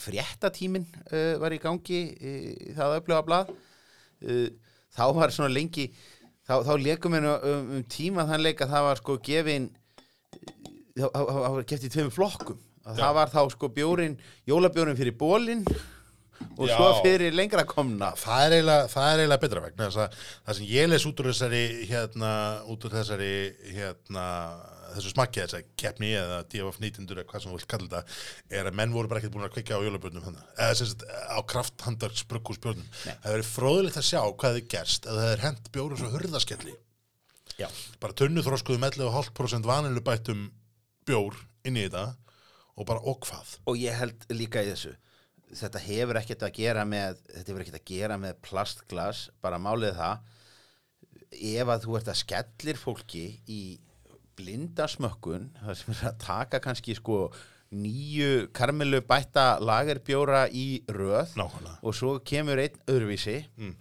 fréttatímin 0.00 0.86
uh, 1.10 1.34
var 1.42 1.54
í 1.56 1.60
gangi 1.62 2.00
uh, 2.14 2.72
það 2.78 2.96
öfluga 3.00 3.26
blað. 3.26 3.52
Uh, 4.20 4.48
þá 4.94 5.04
var 5.16 5.34
svona 5.34 5.52
lengi 5.54 5.88
þá, 6.46 6.60
þá 6.66 6.72
leikum 6.82 7.14
við 7.16 7.28
um, 7.30 7.70
um 7.78 7.84
tíma 7.90 8.26
þann 8.28 8.44
leik 8.44 8.62
að 8.64 8.74
það 8.74 8.88
var 8.88 9.00
sko 9.02 9.16
gefin 9.30 9.70
þá 10.98 11.06
þá- 11.06 11.30
þá- 11.30 11.54
var 11.54 11.64
geft 11.70 11.86
í 11.86 11.92
tveim 11.94 12.12
flokkum. 12.14 12.60
Að 12.90 13.00
það 13.02 13.16
var 13.18 13.30
þá 13.30 13.40
sko 13.52 13.68
bjórin 13.76 14.14
jólabjórin 14.48 14.96
fyrir 14.98 15.14
bólin 15.20 15.64
og 16.56 16.66
Já. 16.68 16.74
svo 16.74 16.86
fyrir 17.04 17.34
lengra 17.36 17.66
komna. 17.68 18.14
Það 18.16 18.44
er 18.46 18.54
eiginlega, 18.56 18.86
það 18.88 19.08
er 19.10 19.20
eiginlega 19.20 19.42
betra 19.44 19.62
vegna 19.66 19.88
að 19.90 19.98
það 20.16 20.56
sem 20.56 20.70
ég 20.70 20.88
les 20.88 21.06
út 21.10 21.20
úr 21.20 21.28
þessari 21.30 21.62
hérna, 21.90 22.32
út 22.72 22.86
úr 22.88 22.94
þessari 22.96 23.32
hérna, 23.76 24.24
þessu 24.96 25.12
smakki 25.14 25.42
þessari 25.44 25.66
keppni 25.80 26.10
eða 26.18 26.42
DFF 26.52 26.80
nýtindur 26.82 27.20
eða 27.20 27.30
hvað 27.30 27.44
sem 27.44 27.52
þú 27.52 27.58
vilt 27.58 27.70
kalla 27.70 27.88
þetta 27.90 28.60
er 28.60 28.70
að 28.70 28.78
menn 28.80 28.94
voru 28.94 29.10
bara 29.10 29.22
ekkert 29.22 29.34
búin 29.36 29.46
að 29.46 29.54
kveikja 29.56 29.80
á 29.80 29.84
jólabjörnum 29.86 30.28
eða 30.36 30.76
sem 30.78 30.90
sagt 30.90 31.04
á 31.08 31.38
krafthandars 31.52 32.24
brugghúsbjörnum. 32.30 32.86
Það 33.00 33.10
hefur 33.16 33.36
verið 33.36 33.50
fróðilegt 33.50 34.00
að 34.00 34.08
sjá 34.10 34.20
hvað 34.22 34.56
þið 34.58 34.70
gerst 34.76 35.10
að 35.10 35.20
það 35.20 35.34
er 35.34 35.44
hent 35.46 35.70
bjóru 35.74 36.00
svo 36.00 36.12
hurðaskelli 36.14 36.76
Já. 37.60 37.68
bara 38.00 38.16
tunnu 38.16 38.42
þróskuðum 38.44 38.86
11,5% 38.88 39.68
vanilu 39.68 40.02
bættum 40.04 40.48
bjór 41.08 41.36
inn 41.68 41.76
í 41.76 41.86
þetta 41.86 42.06
og 42.80 42.88
bara 42.88 43.02
og 43.04 43.20
hvað 43.26 43.56
og 43.68 43.80
ég 43.80 43.96
held 44.00 44.26
líka 44.32 44.62
í 44.64 44.70
þessu 44.70 44.94
þetta 45.58 45.82
hefur 45.82 46.20
ekkert 46.20 46.44
að 46.46 46.56
gera 46.60 46.84
með 46.88 47.18
þetta 47.26 47.50
hefur 47.50 47.64
ekkert 47.64 47.80
að 47.80 47.88
gera 47.90 48.18
með 48.22 48.38
plastglas 48.46 49.24
bara 49.42 49.60
málið 49.60 49.98
það 49.98 50.28
ef 51.30 51.72
að 51.74 51.84
þú 51.86 51.96
ert 51.98 52.10
að 52.10 52.20
skellir 52.20 52.80
fólki 52.80 53.24
í 53.50 53.60
blindasmökkun 54.40 55.48
það 55.60 55.78
sem 55.80 55.94
er 55.94 56.04
að 56.10 56.20
taka 56.24 56.60
kannski 56.64 56.96
sko 56.98 57.20
nýju 57.70 58.48
karmelu 58.56 58.98
bætta 59.06 59.44
lagerbjóra 59.62 60.46
í 60.50 60.80
röð 60.90 61.36
nákvæmlega 61.38 61.76
og 61.86 61.94
svo 61.94 62.16
kemur 62.26 62.58
einn 62.64 62.80
öðruvísi 62.90 63.36
Mm. 63.60 63.76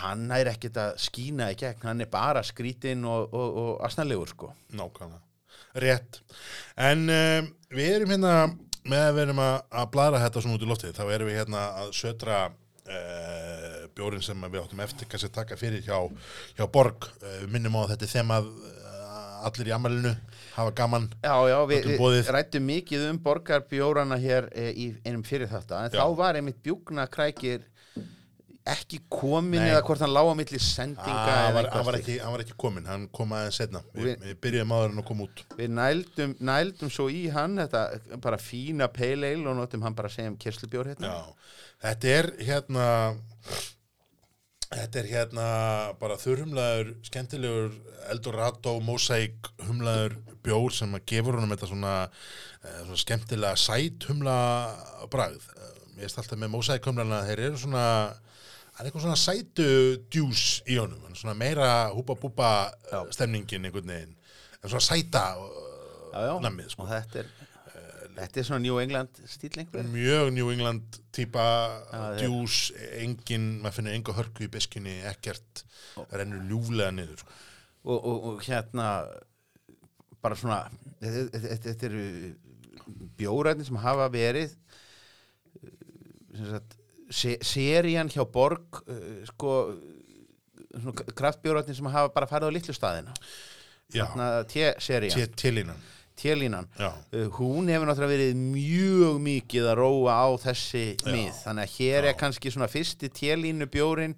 hann 0.00 0.24
er 0.32 0.48
ekkert 0.50 0.78
að 0.80 0.96
skína 1.04 1.50
í 1.52 1.58
gegn 1.60 1.84
hann 1.86 2.00
er 2.00 2.08
bara 2.10 2.42
skrítinn 2.42 3.04
og, 3.06 3.28
og, 3.36 3.56
og 3.62 3.84
asnalegur 3.86 4.32
sko 4.32 4.50
Nákvæmlega. 4.72 5.20
Rétt. 5.74 6.20
En 6.78 7.04
um, 7.10 7.48
við 7.74 7.88
erum 7.96 8.10
hérna, 8.14 8.32
með 8.86 9.00
að 9.08 9.14
við 9.16 9.22
erum 9.24 9.40
að, 9.42 9.56
að 9.80 9.88
blara 9.94 10.20
þetta 10.22 10.42
svona 10.44 10.54
út 10.58 10.62
í 10.64 10.68
loftið, 10.70 10.92
þá 10.94 11.04
erum 11.16 11.28
við 11.30 11.38
hérna 11.40 11.62
að 11.82 11.88
södra 11.98 12.38
uh, 12.48 13.80
bjórin 13.96 14.22
sem 14.24 14.44
við 14.46 14.60
áttum 14.62 14.82
eftir 14.84 15.08
kannski 15.10 15.30
að 15.30 15.36
taka 15.40 15.58
fyrir 15.58 15.82
hjá, 15.86 15.98
hjá 16.58 16.64
Borg. 16.70 17.08
Uh, 17.22 17.42
minnum 17.50 17.74
á 17.78 17.90
þetta 17.90 18.10
þemað 18.14 18.50
allir 19.48 19.68
í 19.70 19.74
amalinu, 19.76 20.14
hafa 20.56 20.72
gaman. 20.80 21.10
Já, 21.24 21.34
já, 21.50 21.58
við, 21.70 21.88
við 22.00 22.32
rættum 22.36 22.66
mikið 22.70 23.06
um 23.10 23.20
borgarbjórana 23.24 24.18
hér 24.22 24.48
e, 24.52 24.70
í 24.72 24.88
einum 25.04 25.22
fyrir 25.26 25.48
þetta, 25.52 25.84
en 25.86 25.94
Já. 25.94 26.00
þá 26.02 26.16
var 26.18 26.40
einmitt 26.40 26.62
bjúkna 26.64 27.06
krækir 27.12 27.64
ekki 28.64 29.02
komin 29.12 29.60
Nei. 29.60 29.74
eða 29.74 29.82
hvort 29.84 30.00
hann 30.00 30.12
lága 30.16 30.32
milli 30.38 30.56
sendinga 30.62 31.12
Ah, 31.12 31.42
hann, 31.44 31.54
var, 31.58 31.66
hann, 31.74 31.84
var 31.84 31.98
ekki, 31.98 32.14
hann 32.22 32.32
var 32.32 32.44
ekki 32.46 32.54
komin, 32.56 32.86
hann 32.88 33.02
kom 33.12 33.34
aðeins 33.36 33.58
setna. 33.60 33.82
Vi, 33.92 34.06
Við- 34.06 34.22
við 34.24 34.38
byrjuðum 34.46 34.72
áður 34.72 34.94
en 34.94 35.02
að 35.02 35.06
koma 35.10 35.26
út. 35.26 35.42
Við 35.58 35.68
nældum, 35.76 36.32
nældum 36.40 36.92
svo 36.94 37.10
í 37.12 37.26
hann 37.34 37.58
þetta 37.60 37.82
bara 38.24 38.38
fína 38.40 38.88
ale 38.88 39.34
og 39.44 39.58
notum 39.60 39.84
hann 39.84 39.94
bara 39.98 40.08
að 40.08 40.16
segja 40.16 40.32
um 40.32 40.38
kerslubjór 40.40 40.94
hérna. 40.94 41.12
Já, 41.12 41.52
þetta 41.84 42.14
er 42.16 42.30
hérna 42.48 42.88
þetta 44.74 45.00
er 45.00 45.10
hérna 45.10 45.46
bara 46.00 46.16
þurrhumlaður, 46.20 46.94
skemmtilegur 47.06 47.76
Eldorado, 48.12 48.78
Mosaic 48.84 49.50
humlaður 49.68 50.18
bjór 50.44 50.74
sem 50.76 50.92
að 50.96 51.06
gefur 51.08 51.38
honum 51.38 51.54
þetta 51.54 51.70
svona, 51.70 51.94
eh, 52.64 52.80
svona 52.84 53.00
skemmtilega 53.04 53.56
sæthumla 53.56 54.38
bragð. 55.10 55.48
Eh, 55.56 55.70
Ég 55.94 56.08
veist 56.08 56.18
alltaf 56.18 56.38
með 56.38 56.50
Mosaic 56.50 56.86
humlana, 56.88 57.22
þeir 57.22 57.38
eru 57.38 57.56
svona 57.56 57.82
það 58.74 58.80
er 58.80 58.88
eitthvað 58.88 59.04
svona 59.04 59.20
sætu 59.22 59.66
djús 60.10 60.62
í 60.66 60.78
honum, 60.80 61.14
svona 61.14 61.36
meira 61.38 61.68
húpa-búpa 61.94 62.48
stemningin 63.14 63.68
einhvern 63.68 63.86
veginn, 63.92 64.16
en 64.58 64.72
svona 64.72 64.82
sæta 64.82 65.22
já. 65.38 66.40
nammið, 66.42 66.72
sko. 66.74 66.82
Og 66.82 66.90
þetta 66.90 67.20
er, 67.22 67.28
þetta 68.16 68.40
er 68.40 68.46
svona 68.48 68.62
New 68.64 68.78
England 68.82 69.20
stíl 69.30 69.58
einhver. 69.60 69.86
mjög 69.90 70.32
New 70.36 70.50
England 70.52 71.00
típa 71.14 71.44
það 71.90 72.06
er- 72.08 72.22
djús, 72.22 72.58
engin 73.00 73.46
maður 73.62 73.76
finnir 73.78 73.98
enga 73.98 74.16
hörku 74.18 74.46
í 74.46 74.50
beskinni, 74.52 74.96
ekkert 75.10 75.64
rennur 76.14 76.44
ljúflega 76.50 76.94
niður 76.94 77.22
sko. 77.24 77.36
Og, 77.84 77.98
og, 77.98 78.24
og 78.30 78.44
hérna 78.46 78.88
bara 80.24 80.36
svona 80.40 80.62
þetta, 81.04 81.88
eru 81.90 82.04
bjóræðin 83.18 83.66
sem 83.68 83.76
hafa 83.82 84.08
verið 84.12 84.54
sem 86.34 86.48
sagt, 86.50 86.78
se, 87.14 87.36
serían 87.44 88.08
hjá 88.12 88.24
Borg 88.32 88.80
uh, 88.88 89.20
sko 89.28 89.52
kraftbjóræðin 91.14 91.76
sem 91.78 91.90
hafa 91.92 92.10
bara 92.14 92.26
farið 92.30 92.50
á 92.50 92.54
litlu 92.56 92.74
staðina 92.74 93.12
já, 93.94 94.06
T-serían, 94.50 95.76
já, 96.78 96.90
Uh, 97.14 97.28
hún 97.38 97.68
hefur 97.70 97.88
náttúrulega 97.88 98.14
verið 98.14 98.36
mjög 98.38 99.18
mikið 99.22 99.68
að 99.70 99.78
róa 99.80 100.14
á 100.14 100.28
þessi 100.44 100.84
mið. 101.06 101.32
Þannig 101.44 101.64
að 101.66 101.74
hér 101.78 101.98
Já. 102.04 102.08
er 102.10 102.18
kannski 102.20 102.52
svona 102.54 102.68
fyrsti 102.70 103.10
T-línu 103.14 103.68
bjórin 103.70 104.14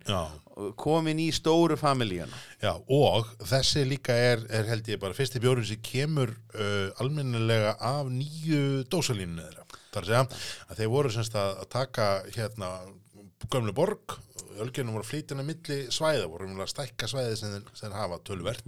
komin 0.80 1.20
í 1.20 1.28
stóru 1.36 1.76
familíuna. 1.76 2.38
Já 2.62 2.72
og 2.76 3.32
þessi 3.44 3.84
líka 3.88 4.16
er, 4.16 4.44
er 4.48 4.68
held 4.70 4.88
ég 4.88 5.00
bara 5.02 5.16
fyrsti 5.16 5.42
bjórun 5.42 5.66
sem 5.68 5.80
kemur 5.84 6.32
uh, 6.56 6.92
almennilega 7.02 7.76
af 7.80 8.08
nýju 8.12 8.84
dósalínu 8.92 9.42
þeirra. 9.42 9.66
Þar 9.96 10.08
segja 10.10 10.22
að 10.70 10.78
þeir 10.80 10.92
voru 10.92 11.12
semst 11.12 11.36
að, 11.40 11.58
taka 11.72 12.08
hérna 12.36 12.72
gömlu 13.52 13.72
borg 13.76 14.16
ölgjörnum 14.60 14.96
voru 14.96 15.06
flýtina 15.06 15.44
milli 15.44 15.86
svæða 15.92 16.28
voru 16.30 16.48
um 16.48 16.62
að 16.64 16.70
stækka 16.72 17.08
svæði 17.10 17.36
sem 17.40 17.56
sem 17.76 17.92
hafa 17.92 18.18
tölvert 18.24 18.64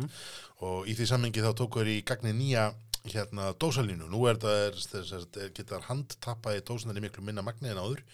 og 0.65 0.89
í 0.89 0.95
því 0.99 1.07
sammengi 1.09 1.45
þá 1.45 1.53
tóku 1.57 1.81
þeir 1.81 1.93
í 1.95 2.05
gagni 2.07 2.35
nýja 2.37 2.69
hérna 3.07 3.53
dósalínu, 3.61 4.09
nú 4.11 4.25
er 4.29 4.39
það 4.43 4.79
þess 4.83 5.17
að 5.17 5.49
geta 5.57 5.81
handtappa 5.87 6.57
í 6.57 6.63
dósanar 6.67 6.99
í 6.99 7.05
miklu 7.05 7.25
minna 7.25 7.45
magni 7.47 7.71
en 7.73 7.81
áður. 7.81 8.05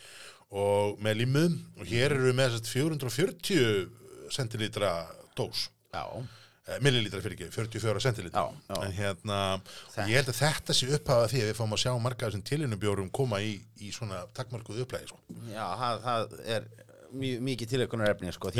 Og 0.55 1.00
með 1.03 1.21
límum 1.23 1.59
og 1.81 1.88
hér 1.91 2.14
eru 2.14 2.29
við 2.29 2.38
með 2.38 2.57
þess 2.57 2.62
að 2.62 2.73
440 2.76 4.33
centilítra 4.35 4.93
dós. 5.38 5.69
Já, 5.95 6.05
eh, 6.69 6.79
millilítra 6.83 7.23
fyrir 7.23 7.37
ekki, 7.38 7.50
44 7.55 8.00
centilítra 8.03 8.45
Já, 8.45 8.55
já. 8.69 8.79
en 8.85 8.93
hérna, 8.93 9.41
ég 10.09 10.17
held 10.19 10.31
að 10.33 10.41
þetta 10.41 10.75
sé 10.75 10.88
upphafa 10.95 11.29
því 11.31 11.43
að 11.43 11.50
við 11.50 11.59
fáum 11.59 11.76
að 11.76 11.83
sjá 11.85 11.93
marga 12.03 12.26
af 12.26 12.33
þessum 12.33 12.47
tilínubjórum 12.50 13.11
koma 13.14 13.41
í, 13.43 13.61
í 13.79 13.93
svona 13.95 14.25
takkmarkuð 14.35 14.85
upplægi 14.87 15.11
sko. 15.11 15.21
Já, 15.50 15.67
það, 15.81 16.00
það 16.07 16.37
er 16.57 16.69
mikið 17.14 17.71
tilökunar 17.75 18.11
efni 18.14 18.33
sko, 18.35 18.50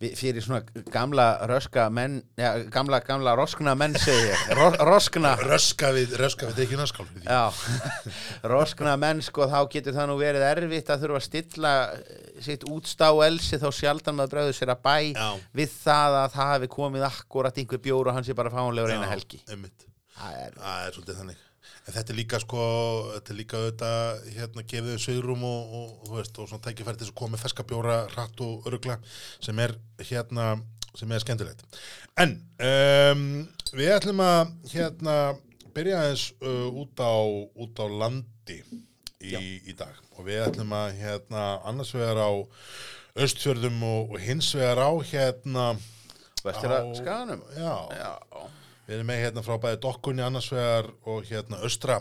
fyrir 0.00 0.44
svona 0.44 0.60
gamla 0.92 1.26
röska 1.50 1.86
menn, 1.94 2.20
já, 2.38 2.50
gamla, 2.72 3.00
gamla 3.06 3.34
roskna 3.38 3.74
menn 3.78 3.96
segi 4.00 4.28
ég, 4.30 4.44
Ro, 4.58 4.68
roskna 4.88 5.34
röska 5.40 5.92
við, 5.96 6.16
röska 6.20 6.50
við 6.50 6.64
ekki 6.66 6.78
naskál 6.80 7.06
fyrir 7.08 7.24
því 7.24 7.30
já, 7.30 8.02
roskna 8.54 8.96
menn 9.00 9.22
sko, 9.24 9.48
þá 9.50 9.58
getur 9.72 9.96
það 9.96 10.10
nú 10.12 10.18
verið 10.20 10.46
erfitt 10.50 10.92
að 10.92 11.06
þurfa 11.06 11.22
að 11.22 11.26
stilla 11.28 11.74
eh, 11.94 12.28
sitt 12.44 12.68
útstá 12.70 13.10
elsi 13.26 13.60
þá 13.62 13.68
sjaldan 13.74 14.18
maður 14.20 14.36
bregður 14.36 14.58
sér 14.60 14.74
að 14.74 14.84
bæ 14.84 14.96
Já. 15.14 15.28
við 15.60 15.74
það 15.84 16.20
að 16.20 16.28
það 16.36 16.52
hafi 16.54 16.70
komið 16.76 17.08
akkurat 17.08 17.62
einhver 17.62 17.82
bjór 17.88 18.10
og 18.12 18.18
hann 18.18 18.26
sé 18.26 18.36
bara 18.36 18.52
fáanlegur 18.52 18.94
eina 18.94 19.08
Já, 19.08 19.14
helgi. 19.14 19.42
Það 20.14 20.38
er, 20.44 20.58
er 20.60 20.94
svolítið 20.94 21.20
þannig. 21.22 21.43
En 21.84 21.92
þetta 21.96 22.12
er 22.14 22.18
líka 22.18 22.38
sko, 22.40 22.62
þetta 23.14 23.32
er 23.34 23.38
líka 23.38 23.58
auðvitað 23.60 24.28
hérna 24.38 24.64
gefið 24.72 25.00
svigrum 25.04 25.42
og, 25.48 25.74
og, 25.78 25.90
þú 26.08 26.14
veist, 26.18 26.38
og 26.40 26.48
svona 26.50 26.64
tækifæri 26.64 26.96
til 27.00 27.06
þess 27.06 27.12
að 27.14 27.18
koma 27.20 27.34
með 27.36 27.42
ferska 27.44 27.66
bjóra, 27.68 27.96
hratt 28.14 28.40
og 28.46 28.68
örugla 28.70 28.96
sem 29.44 29.60
er 29.64 29.74
hérna, 30.00 30.46
sem 30.96 31.12
er 31.12 31.24
skemmtilegt. 31.24 31.66
En 32.20 32.36
um, 32.70 33.26
við 33.76 33.92
ætlum 33.98 34.22
að 34.24 34.54
hérna 34.72 35.18
byrja 35.74 36.00
aðeins 36.04 36.24
uh, 36.40 36.68
út, 36.84 37.00
á, 37.04 37.14
út 37.66 37.80
á 37.82 37.86
landi 37.90 38.60
í, 39.20 39.34
í 39.68 39.74
dag. 39.76 39.92
Og 40.16 40.28
við 40.28 40.44
ætlum 40.46 40.72
að 40.78 40.92
hérna 41.02 41.46
annars 41.66 41.90
vegar 41.96 42.20
á 42.22 42.30
austfjörðum 43.14 43.82
og, 43.86 44.14
og 44.14 44.22
hins 44.22 44.48
vegar 44.56 44.80
á 44.86 44.90
hérna 45.10 45.66
á- 45.74 46.94
skaganum? 46.96 47.42
Já, 47.56 47.74
Já, 47.98 48.12
við 48.86 48.98
erum 48.98 49.10
með 49.10 49.22
hérna 49.22 49.44
frá 49.46 49.56
bæði 49.62 49.80
dokkunni 49.84 50.24
annars 50.24 50.50
vegar 50.52 50.90
og 51.10 51.24
hérna 51.28 51.62
östra 51.66 52.00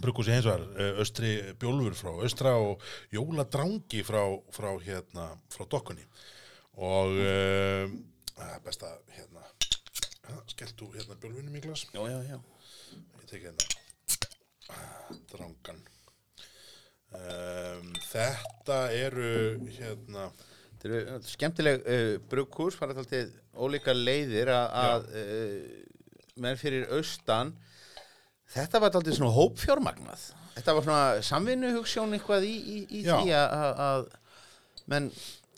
bruggúsi 0.00 0.34
hins 0.34 0.48
vegar, 0.48 0.66
eh, 0.76 1.00
östri 1.00 1.30
bjólfur 1.60 1.96
frá 1.96 2.12
östra 2.26 2.56
og 2.60 2.82
jóladrangi 3.12 4.02
frá, 4.04 4.22
frá 4.52 4.70
hérna 4.84 5.30
frá 5.52 5.64
dokkunni. 5.68 6.04
Og 6.76 7.16
uh, 7.16 7.88
best 8.64 8.82
að 8.84 8.98
hérna 9.16 9.44
skelltu 10.52 10.90
hérna 10.92 11.16
bjólfunum 11.16 11.56
í 11.56 11.62
glas. 11.64 11.86
Já, 11.94 12.02
já, 12.04 12.18
já. 12.28 12.40
ég 13.26 13.30
tek 13.30 13.42
hérna 13.42 13.64
ah, 14.70 15.14
drangan 15.32 15.80
um, 17.16 17.88
þetta 18.06 18.76
eru 18.94 19.30
hérna 19.78 20.28
Þetta 20.86 21.16
eru 21.16 21.30
skemmtileg 21.30 21.86
uh, 21.86 22.10
brugghús, 22.30 22.76
fara 22.78 22.96
alltaf 22.96 23.32
ólíka 23.56 23.94
leiðir 23.96 24.50
að, 24.52 25.08
uh, 25.10 26.02
menn 26.42 26.60
fyrir 26.60 26.86
austan. 26.96 27.54
Þetta 28.54 28.82
var 28.82 28.94
alltaf 28.94 29.16
svona 29.18 29.34
hópfjármagnað. 29.34 30.28
Þetta 30.56 30.76
var 30.76 30.86
svona 30.86 31.24
samvinnu 31.26 31.72
hugssjón 31.76 32.14
eitthvað 32.16 32.46
í, 32.48 32.54
í, 32.56 32.78
í 33.00 33.02
því 33.04 33.34
að, 33.36 34.06
menn 34.88 35.10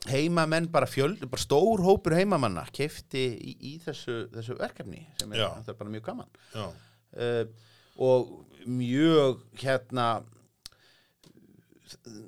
heimamenn 0.09 0.69
bara 0.73 0.89
fjöld, 0.89 1.23
bara 1.29 1.43
stór 1.43 1.83
hópur 1.85 2.15
heimamanna 2.17 2.65
kefti 2.75 3.25
í, 3.35 3.55
í 3.73 3.73
þessu, 3.83 4.25
þessu 4.33 4.57
verkefni 4.59 5.05
sem 5.21 5.35
er, 5.35 5.45
er 5.61 5.79
bara 5.79 5.93
mjög 5.93 6.07
gaman. 6.09 6.31
Uh, 6.55 7.45
og 7.99 8.31
mjög 8.69 9.43
hérna 9.59 10.09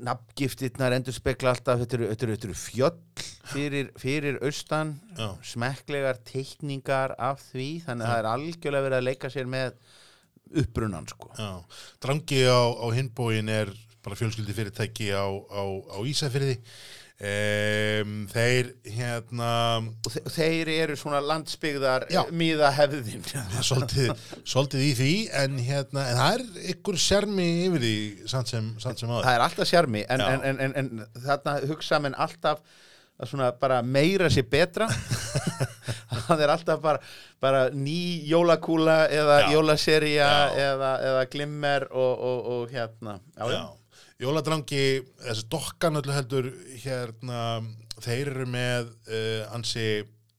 nafngiftirnar 0.07 0.95
endur 0.97 1.15
spekla 1.17 1.55
alltaf 1.55 1.83
þetta 1.83 1.99
eru, 1.99 2.09
þetta 2.13 2.27
eru, 2.27 2.37
þetta 2.37 2.49
eru 2.49 2.59
fjöll 2.61 3.25
fyrir, 3.51 3.91
fyrir 4.01 4.39
austan 4.47 4.95
Já. 5.19 5.29
smekklegar 5.53 6.21
teikningar 6.29 7.17
af 7.19 7.43
því 7.51 7.69
þannig 7.87 8.07
að 8.07 8.13
það 8.13 8.23
er 8.23 8.31
algjörlega 8.35 8.87
verið 8.89 9.01
að 9.01 9.09
leika 9.09 9.33
sér 9.33 9.51
með 9.51 9.77
uppbrunnan 10.61 11.07
sko 11.11 11.31
já. 11.39 11.51
drangi 12.03 12.43
á, 12.49 12.63
á 12.75 12.87
hinbóin 12.97 13.53
er 13.53 13.71
bara 14.05 14.17
fjölskyldi 14.19 14.57
fyrirtæki 14.57 15.11
á, 15.13 15.29
á, 15.29 15.63
á 15.93 15.99
Ísafyrði 16.09 16.57
um, 17.21 18.13
þeir 18.31 18.71
hérna 18.89 19.53
þe 20.09 20.23
þeir 20.35 20.71
eru 20.77 20.97
svona 20.99 21.21
landsbyggðar 21.25 22.07
Já. 22.13 22.23
miða 22.33 22.71
hefðin 22.77 23.25
svolítið, 23.61 24.13
svolítið 24.49 24.85
í 24.87 24.93
því 24.99 25.15
en 25.43 25.59
hérna, 25.65 26.05
en 26.11 26.21
það 26.21 26.37
er 26.37 26.69
ykkur 26.75 27.01
sjarmi 27.01 27.49
yfir 27.67 27.85
því 27.85 27.97
samt 28.33 28.53
sem, 28.55 28.71
samt 28.83 29.03
sem 29.03 29.13
það 29.13 29.33
er 29.35 29.47
alltaf 29.47 29.69
sjarmi 29.71 30.05
en, 30.09 30.25
en, 30.25 30.47
en, 30.53 30.63
en, 30.67 30.79
en 30.81 31.27
þarna 31.27 31.59
hugsa 31.71 32.01
menn 32.03 32.17
alltaf 32.17 32.63
að 33.21 33.29
svona 33.35 33.51
bara 33.61 33.83
meira 33.85 34.31
sér 34.33 34.47
betra 34.49 34.87
það 36.27 36.41
er 36.47 36.53
alltaf 36.55 36.81
bara, 36.81 37.03
bara 37.43 37.67
ný 37.75 38.25
jólakúla 38.31 39.03
eða 39.13 39.43
Já. 39.43 39.51
jólasería 39.55 40.31
Já. 40.31 40.71
eða, 40.71 40.93
eða 41.11 41.27
glimmer 41.35 41.87
og, 41.91 42.25
og, 42.31 42.49
og 42.55 42.73
hérna 42.73 43.19
já. 43.37 43.45
Já, 43.53 43.61
jóladrangi, 44.21 44.85
þessi 45.25 45.47
dokkan 45.53 46.01
öllu 46.01 46.15
heldur, 46.15 46.49
hérna, 46.83 47.43
þeir 48.01 48.33
eru 48.35 48.49
með 48.51 48.91
uh, 49.09 49.55
ansi 49.57 49.87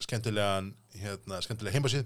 skemmtilegan, 0.02 0.72
hérna, 1.02 1.42
skemmtilega 1.46 1.78
heimasíð 1.78 2.06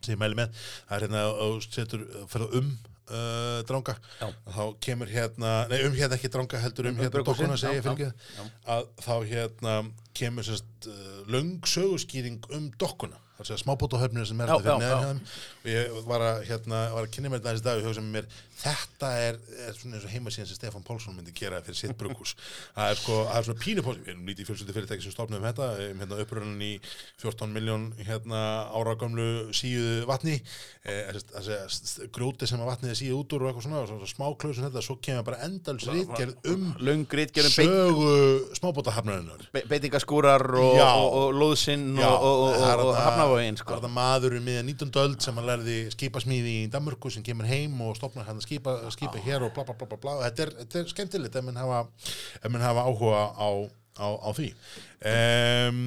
sem 0.00 0.14
ég 0.14 0.20
mæli 0.20 0.38
með. 0.38 0.52
Það 0.86 0.96
er 0.96 1.06
hérna, 1.06 1.24
og 1.46 1.64
setur, 1.66 2.04
ferða 2.30 2.60
um 2.60 2.70
uh, 3.10 3.60
dranga, 3.66 3.96
Já. 4.20 4.30
þá 4.54 4.62
kemur 4.86 5.10
hérna, 5.10 5.52
nei 5.70 5.78
um 5.88 5.94
hérna 5.96 6.18
ekki 6.18 6.30
dranga 6.32 6.62
heldur, 6.62 6.90
um, 6.90 6.96
Um 6.96 7.04
hérna 7.04 7.24
dokkuna 7.26 7.60
segja 7.60 7.84
fyrir 7.84 8.08
ekki, 8.08 8.48
að 8.76 8.90
þá 9.06 9.14
hérna 9.32 9.76
kemur 10.16 10.46
sérst 10.46 10.90
uh, 10.90 11.22
löng 11.32 11.56
söguskýring 11.66 12.42
um 12.56 12.70
dokkuna. 12.78 13.18
Að 13.36 13.50
segja 13.50 13.60
smábótahöfnir 13.60 14.24
sem 14.28 14.38
er 14.40 14.48
Já, 14.48 14.56
þetta 14.56 14.76
fyrir 14.76 14.86
já, 14.86 14.96
neðan 14.96 15.18
og 15.66 15.66
ég 15.68 15.96
var 16.08 16.22
að, 16.24 16.38
hérna, 16.48 16.78
var 16.94 17.04
að 17.04 17.10
kynna 17.12 17.30
mér 17.32 17.42
þetta 17.42 17.52
þessi 17.52 17.64
dag 17.66 17.80
og 17.80 17.88
hugsa 17.90 18.04
mér, 18.06 18.28
þetta 18.56 19.10
er, 19.20 19.40
er 19.66 19.76
svona 19.76 19.98
eins 19.98 20.06
og 20.06 20.12
heimasíðan 20.14 20.48
sem 20.48 20.56
Stefán 20.56 20.86
Pálsson 20.86 21.16
myndi 21.16 21.34
gera 21.36 21.60
fyrir 21.66 21.76
sitt 21.76 21.92
brukhús. 22.00 22.32
Það 22.72 22.92
er 22.92 23.00
sko, 23.02 23.18
það 23.28 23.40
er 23.40 23.48
svona 23.48 23.62
pínu 23.64 23.84
við 23.86 24.08
erum 24.14 24.30
lítið 24.30 24.48
fjölskyldi 24.48 24.76
fyrirtæki 24.76 25.04
sem 25.04 25.12
stofnum 25.12 25.44
þetta, 25.44 25.68
um 25.90 26.00
hérna 26.00 26.20
uppröðan 26.24 26.64
í 26.64 26.72
14 27.20 27.52
miljón 27.52 27.84
hérna 28.00 28.40
ára 28.72 28.96
gamlu 28.96 29.28
síðu 29.56 30.06
vatni, 30.08 30.38
eh, 30.88 31.12
grjóti 32.16 32.48
sem 32.48 32.62
að 32.62 32.70
vatnið 32.72 32.94
er 32.94 33.00
síðu 33.02 33.20
út 33.20 33.36
úr 33.36 33.44
og 33.44 33.52
eitthvað 33.52 33.68
svona, 33.68 33.84
svona 33.90 34.10
smá 34.14 34.26
klausun 34.40 34.68
þetta, 34.70 34.84
svo 34.86 34.96
kemur 35.04 35.28
bara 35.28 35.42
endals 35.44 35.84
ritgerð 35.92 36.50
um 36.54 36.72
löng 36.80 37.04
ritgerðum 37.20 37.56
beit, 37.60 37.68
sögu 37.68 38.56
smábótahafnarinnar. 38.62 39.46
be, 39.52 39.64
og, 43.26 43.36
og, 43.36 43.40
það 43.40 43.48
er 43.50 43.60
sko. 43.60 43.90
maður 43.96 44.36
um 44.38 44.46
miðan 44.46 44.68
19. 44.72 44.90
öld 45.02 45.24
sem 45.24 45.38
hann 45.38 45.48
lærði 45.48 45.76
skipasmíði 45.94 46.54
í 46.62 46.66
Danmörku 46.72 47.12
sem 47.12 47.24
kemur 47.26 47.48
heim 47.50 47.78
og 47.84 47.96
stopnar 47.98 48.26
hann 48.28 48.40
að 48.40 48.46
skipa, 48.46 48.76
skipa 48.94 49.22
hér 49.22 49.46
og 49.46 49.54
bla 49.56 49.66
bla 49.68 49.76
bla 49.78 49.88
bla 49.92 50.00
bla. 50.02 50.16
Þetta 50.24 50.46
er, 50.46 50.52
þetta 50.62 50.80
er 50.80 50.92
skemmtilegt 50.92 51.38
ef 51.38 51.46
mann 51.46 51.60
hafa, 51.60 51.84
hafa 52.64 52.86
áhuga 52.88 53.22
á, 53.36 53.48
á, 54.00 54.06
á 54.22 54.28
því. 54.36 54.50
Um, 55.12 55.80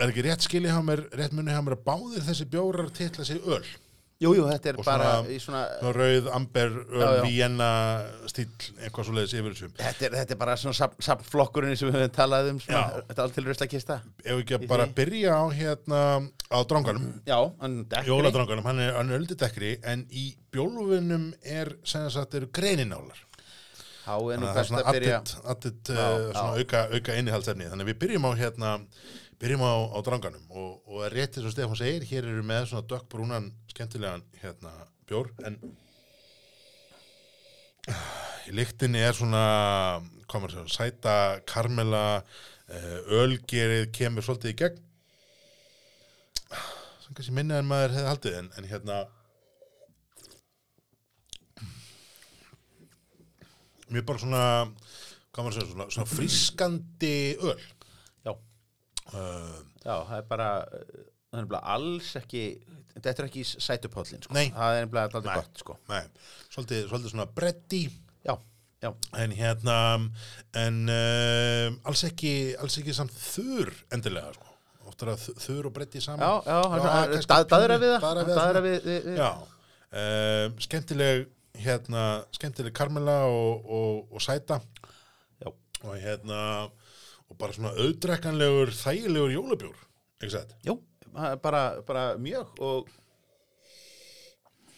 er 0.00 0.10
ekki 0.10 0.26
rétt 0.26 0.44
skilja 0.44 0.74
rétt 1.14 1.34
munni 1.36 1.54
hjá 1.54 1.62
mér 1.62 1.78
að 1.78 1.86
báðir 1.86 2.26
þessi 2.26 2.48
bjórar 2.50 2.92
titla 2.94 3.26
sig 3.26 3.42
öl. 3.44 3.64
Jú, 4.24 4.32
jú, 4.38 4.44
þetta 4.48 4.70
er 4.72 4.78
bara 4.86 5.08
svona- 5.12 5.30
í 5.30 5.38
svona 5.44 5.92
rauð, 5.96 6.28
amber, 6.38 6.70
öl, 6.84 7.00
Já, 7.04 7.08
já. 7.18 7.22
Vienna 7.28 7.68
stíl, 8.32 8.46
eitthvað 8.80 9.08
svo 9.08 9.14
leiðis 9.18 9.34
yfir 9.38 9.54
þessu. 9.54 9.68
Þetta 9.78 10.06
er, 10.08 10.16
þetta 10.20 10.34
er 10.36 10.40
bara 10.40 10.56
svona 10.60 10.90
safnflokkurinn 11.08 11.76
sem 11.78 11.90
við 11.92 11.98
höfum 12.00 12.14
talað 12.16 12.50
um 12.54 12.60
svona, 12.64 12.80
Já. 12.80 13.02
þetta 13.10 13.18
er 13.18 13.24
allt 13.28 13.34
til 13.38 13.44
rösta 13.50 13.68
kista 13.70 14.00
Ef 14.24 14.32
við 14.32 14.42
ekki 14.46 14.56
að 14.58 14.66
bara 14.72 14.86
því. 14.88 14.94
byrja 15.02 15.36
á 15.36 15.44
hérna 15.60 16.00
á 16.50 16.58
dranganum. 16.70 17.06
Já, 17.26 17.38
hann 17.60 17.76
dekkri 17.88 18.08
Jóladranganum, 18.12 18.64
hann 18.64 18.80
er, 18.80 18.94
er 18.98 19.18
öldidekkri 19.18 19.78
en 19.84 20.06
í 20.10 20.34
bjólfunum 20.54 21.30
er 21.44 21.74
sem 21.84 22.08
sagt 22.10 22.34
eru 22.34 22.46
greininálar 22.54 23.20
Há 24.04 24.18
er 24.20 24.36
nú 24.36 24.44
þannig 24.44 24.50
að 24.50 24.52
það 24.52 24.52
er 24.52 24.60
best 24.60 24.68
svona 24.68 24.82
að 24.84 24.96
byrja 24.98 25.16
addit, 25.16 25.30
addit 25.48 25.88
Já, 25.88 26.04
uh, 26.04 26.24
já. 26.24 26.32
svona 26.36 26.58
auka, 26.60 26.80
auka 26.92 27.14
innihaldsefni 27.16 27.68
þannig 27.70 27.86
að 27.86 27.90
við 27.94 27.98
byrjum 28.02 28.26
á 28.28 28.32
hérna 28.36 28.72
byrjum 29.40 29.64
á, 29.64 29.74
á 29.94 29.98
dranganum 30.06 30.44
og, 30.50 30.82
og 30.88 31.04
er 31.06 31.16
rétt 31.18 31.38
eins 31.38 31.48
og 31.48 31.54
Stefán 31.54 31.78
segir, 31.78 32.06
hér 32.08 32.28
eru 32.30 32.44
með 32.46 32.70
svona 32.70 32.88
dökkbrúnan 32.90 33.50
skemmtilegan 33.72 34.24
hérna 34.42 34.72
bjór 35.08 35.30
en 35.44 35.58
í 38.48 38.54
lyktinni 38.56 39.02
er 39.04 39.16
svona 39.16 39.44
hvað 40.28 40.40
maður 40.40 40.54
segja, 40.54 40.74
sæta 40.76 41.16
karmela 41.48 42.04
uh, 42.20 42.98
ölgerið 43.20 43.90
kemur 43.94 44.24
svolítið 44.24 44.54
í 44.54 44.58
gegn. 44.62 44.80
Sem 47.04 47.12
kannski 47.12 47.34
minna 47.36 47.60
en 47.60 47.68
maður 47.68 47.98
hefði 47.98 48.10
haldið 48.10 48.38
en, 48.40 48.50
en 48.58 48.68
hérna 48.70 49.02
mér 53.92 54.06
bara 54.08 54.22
svona 54.22 54.44
svona, 55.34 55.88
svona 55.90 56.08
frískandi 56.08 57.16
öl 57.42 57.58
Já, 59.84 59.94
það 59.94 60.16
er 60.18 60.28
bara 61.50 61.60
alls 61.74 62.14
ekki 62.20 62.44
þetta 62.94 63.12
er 63.14 63.28
ekki 63.28 63.42
í 63.42 63.46
sætupállin 63.66 64.22
sko. 64.22 64.34
Það 64.54 64.78
er 64.80 64.90
bara 64.92 65.06
alltaf 65.08 65.26
gott 65.28 65.62
sko. 65.62 65.76
nei, 65.90 66.02
svolítið, 66.54 66.84
svolítið 66.90 67.14
svona 67.14 67.26
bretti. 67.36 67.82
Já, 68.24 68.34
já, 68.84 68.90
en 69.24 69.34
hérna 69.34 69.78
en 70.62 70.80
uh, 70.88 71.78
alls 71.90 72.04
ekki 72.08 72.34
alls 72.62 72.78
ekki 72.80 72.94
samt 72.96 73.14
þurr 73.18 73.72
endilega 73.96 74.34
sko. 74.36 74.52
oft 74.84 75.02
er 75.02 75.10
að 75.14 75.26
þurr 75.42 75.70
og 75.70 75.74
bretti 75.74 76.02
saman. 76.04 76.22
Já, 76.22 76.32
já, 76.46 76.58
pínu- 77.72 77.88
við 77.88 77.94
það 77.96 78.06
uh, 79.94 80.46
skemmtileg 80.68 81.26
hérna, 81.64 82.04
skemmtileg 82.34 82.74
karmela 82.74 83.18
og, 83.30 83.66
og, 83.70 84.00
og 84.14 84.22
sæta. 84.22 84.60
Já. 85.42 85.50
og 85.84 85.94
hérna 86.02 86.40
og 87.34 87.40
bara 87.40 87.54
svona 87.56 87.74
auðdrekkanlegur 87.74 88.70
þægilegur 88.78 89.32
jólabjór, 89.34 89.78
ekki 90.22 90.34
sett? 90.36 90.54
Jú, 90.66 90.78
bara, 91.42 91.64
bara 91.86 92.04
mjög 92.20 92.60
og 92.62 92.90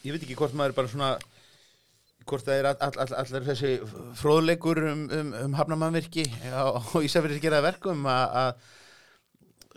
ég 0.07 0.15
veit 0.15 0.23
ekki 0.23 0.39
hvort 0.39 0.57
maður 0.57 0.77
bara 0.79 0.93
svona 0.93 1.11
hvort 2.27 2.47
það 2.47 2.59
er 2.59 2.69
all, 2.71 2.79
all, 2.83 2.97
all, 3.05 3.15
allir 3.21 3.45
þessi 3.47 3.73
fróðleikur 4.19 4.81
um, 4.89 5.05
um, 5.15 5.35
um 5.45 5.57
hafnamannvirki 5.59 6.25
á, 6.51 6.75
á 6.75 6.97
Ísafjörði 7.05 7.43
gera 7.45 7.61
það 7.61 7.69
verkum 7.69 8.09
að 8.11 8.65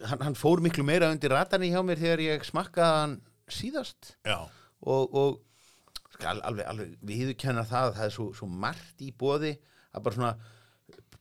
hann, 0.09 0.23
hann 0.23 0.39
fór 0.39 0.63
miklu 0.63 0.85
meira 0.87 1.11
undir 1.13 1.35
ratarni 1.35 1.73
hjá 1.73 1.83
mér 1.85 2.01
þegar 2.01 2.23
ég 2.25 2.47
smakkaði 2.47 3.03
hann 3.03 3.17
síðast 3.59 4.15
Já, 4.25 4.39
og, 4.81 5.13
og 5.13 6.15
skal 6.15 6.39
alveg, 6.47 6.65
alveg 6.71 6.95
viðurkenna 7.05 7.67
það 7.67 7.91
að 7.91 7.99
það 7.99 8.07
er 8.07 8.15
svo, 8.15 8.29
svo 8.39 8.49
margt 8.49 9.03
í 9.05 9.11
bóði 9.13 9.53
að 9.93 10.07
bara 10.07 10.17
svona 10.17 10.33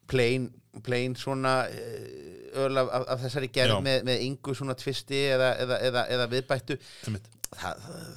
plain, 0.08 0.48
plain 0.84 1.16
svona 1.18 1.60
eh, 1.72 2.56
öl 2.64 2.80
af, 2.80 2.88
af, 3.04 3.18
þessari 3.26 3.50
gerð 3.54 3.82
með, 3.84 4.00
með 4.08 4.24
yngu 4.28 4.54
svona 4.56 4.76
tvisti 4.78 5.20
eða, 5.34 5.52
eða, 5.64 5.82
eða, 5.90 6.06
eða 6.16 6.30
viðbættu. 6.32 6.78
Það, 7.04 7.84
það, 7.84 8.08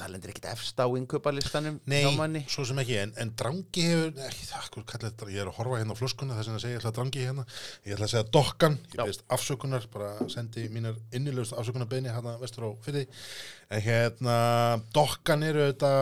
það 0.00 0.12
lendir 0.14 0.32
ekkit 0.32 0.48
efst 0.50 0.80
á 0.80 0.86
innkaupalistanum 0.86 1.78
Nei, 1.90 2.42
svo 2.50 2.64
sem 2.68 2.80
ekki, 2.82 2.96
en, 3.02 3.12
en 3.20 3.32
drangi 3.38 3.84
hefur, 3.86 4.12
ekki 4.26 4.46
það, 4.48 5.32
ég 5.34 5.42
er 5.42 5.50
að 5.50 5.58
horfa 5.58 5.80
hérna 5.80 5.96
á 5.96 6.00
flöskuna, 6.00 6.36
þess 6.38 6.52
að 6.52 6.62
segja, 6.62 6.76
ég 6.76 6.80
ætla 6.80 6.92
að 6.92 6.98
drangi 7.00 7.24
hérna, 7.26 7.44
ég 7.86 7.96
ætla 7.96 8.08
að 8.08 8.14
segja 8.14 8.28
dokkan, 8.36 8.78
ég 8.94 9.10
veist 9.10 9.26
afsökunar, 9.36 9.88
bara 9.92 10.12
sendi 10.32 10.66
mínar 10.72 10.96
innilegust 11.16 11.56
afsökunarbeini 11.60 12.12
hérna 12.12 12.36
vestur 12.40 12.68
á 12.68 12.70
fyrir, 12.86 13.26
en 13.70 13.84
hérna, 13.84 14.38
dokkan 14.96 15.44
eru 15.50 15.68
þetta, 15.68 15.92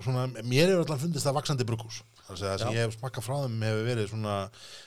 svona, 0.00 0.26
mér 0.42 0.72
hefur 0.72 0.84
alltaf 0.84 1.04
fundist 1.04 1.28
það 1.28 1.38
vaksandi 1.38 1.68
brukkús, 1.68 2.02
það 2.26 2.34
að 2.34 2.44
það 2.44 2.62
sem 2.62 2.76
ég 2.76 2.86
hef 2.86 2.96
smakkað 2.98 3.26
frá 3.26 3.34
þeim 3.42 3.66
hefur 3.68 3.88
verið 3.88 4.08
svona, 4.12 4.36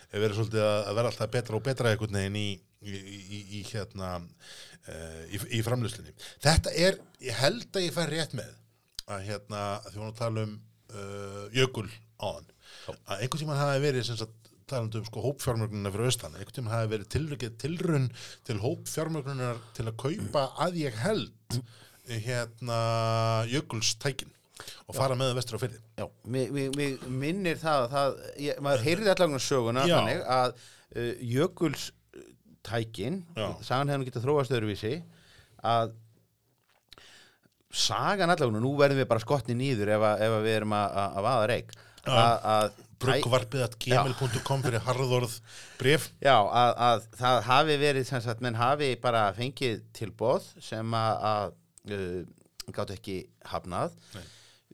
hefur 0.08 0.26
verið 0.26 0.40
svolítið 0.40 0.66
að 0.68 0.98
vera 1.00 1.12
alltaf 1.12 1.34
betra 1.36 1.58
og 1.58 1.66
betra 1.68 1.92
einhvern 1.92 2.20
veginn 2.20 2.40
í, 2.40 2.48
í, 2.82 2.96
í, 2.98 3.42
í 3.60 3.62
hérna, 3.72 4.12
uh, 4.18 5.22
í, 5.30 5.42
í 5.60 5.62
framlýslinni. 5.66 6.16
Þetta 6.44 6.74
er, 6.88 7.00
ég 7.24 7.40
held 7.44 7.70
að 7.72 7.88
ég 7.88 7.96
fær 7.96 8.14
rétt 8.14 8.36
með 8.38 8.52
að 9.08 9.30
hérna, 9.30 9.64
að 9.78 9.94
því 9.94 10.04
hún 10.04 10.12
að 10.12 10.20
tala 10.22 10.46
um 10.48 10.58
uh, 10.58 11.46
jökul 11.56 11.88
áðan. 12.18 12.52
Að 12.98 13.22
einhvern 13.22 13.44
tímann 13.44 13.62
hafi 13.62 13.84
verið 13.86 14.08
sem 14.10 14.20
sagt 14.20 14.54
talandi 14.68 15.00
um 15.00 15.06
sko 15.08 15.24
hópfjármögnuna 15.24 15.92
fyrir 15.94 16.10
austan 16.10 16.34
einhvern 16.36 16.56
tímann 16.58 16.76
hafi 16.76 16.92
verið 16.92 17.12
tilrykið 17.14 17.54
tilrun 17.62 18.08
til 18.48 18.58
hópfjármögnunar 18.64 19.62
til 19.78 19.86
að 19.88 20.00
kaupa 20.02 20.44
að 20.66 20.82
ég 20.82 20.98
held 21.06 21.60
hérna 22.26 22.80
jökulstækin 23.52 24.34
og 24.88 24.98
fara 24.98 25.18
með 25.18 25.32
það 25.32 25.40
vestur 25.40 25.60
á 25.60 25.64
fyrir 25.64 25.80
Já, 26.00 26.06
mig, 26.36 26.58
mig 26.78 27.06
minnir 27.08 27.60
það, 27.62 27.84
að 27.84 27.94
það 27.94 28.42
ég, 28.46 28.64
maður 28.66 28.86
heyrði 28.88 29.14
allavega 29.14 29.44
söguna 29.48 29.86
Já. 29.86 29.96
þannig 29.98 30.26
að 30.38 30.58
uh, 30.58 31.14
jökulstækin, 31.36 33.22
Já. 33.38 33.48
sagan 33.70 33.94
hefði 33.94 34.02
nú 34.02 34.10
getað 34.10 34.28
þróast 34.28 34.58
öðruvísi, 34.58 34.94
að 35.76 35.96
sagan 37.78 38.34
allavega, 38.34 38.64
nú 38.64 38.74
verðum 38.80 39.04
við 39.04 39.10
bara 39.12 39.24
skotni 39.24 39.58
nýður 39.58 39.96
ef, 39.98 40.10
að, 40.10 40.26
ef 40.28 40.36
að 40.40 40.46
við 40.48 40.60
erum 40.62 40.76
að, 40.78 41.00
að, 41.04 41.18
að 41.22 41.28
vaða 41.30 41.48
reik, 41.54 41.74
Já. 42.08 42.12
að, 42.18 42.36
að 42.56 42.84
bruggvarpið 42.98 43.64
að 43.66 43.76
gmail.com 43.84 44.64
fyrir 44.66 44.84
harðorð 44.88 45.36
bref 45.78 46.08
Já, 46.24 46.34
að, 46.34 46.72
að 46.88 47.04
það 47.20 47.42
hafi 47.50 47.76
verið 47.84 48.08
sem 48.10 48.24
sagt, 48.26 48.42
menn 48.46 48.58
hafi 48.58 48.90
bara 49.02 49.28
fengið 49.38 49.84
tilbóð 49.98 50.48
sem 50.64 50.98
að, 50.98 51.28
að 51.32 51.98
uh, 51.98 52.72
gátt 52.74 52.96
ekki 52.96 53.20
hafnað 53.52 53.94
Nei. 54.16 54.24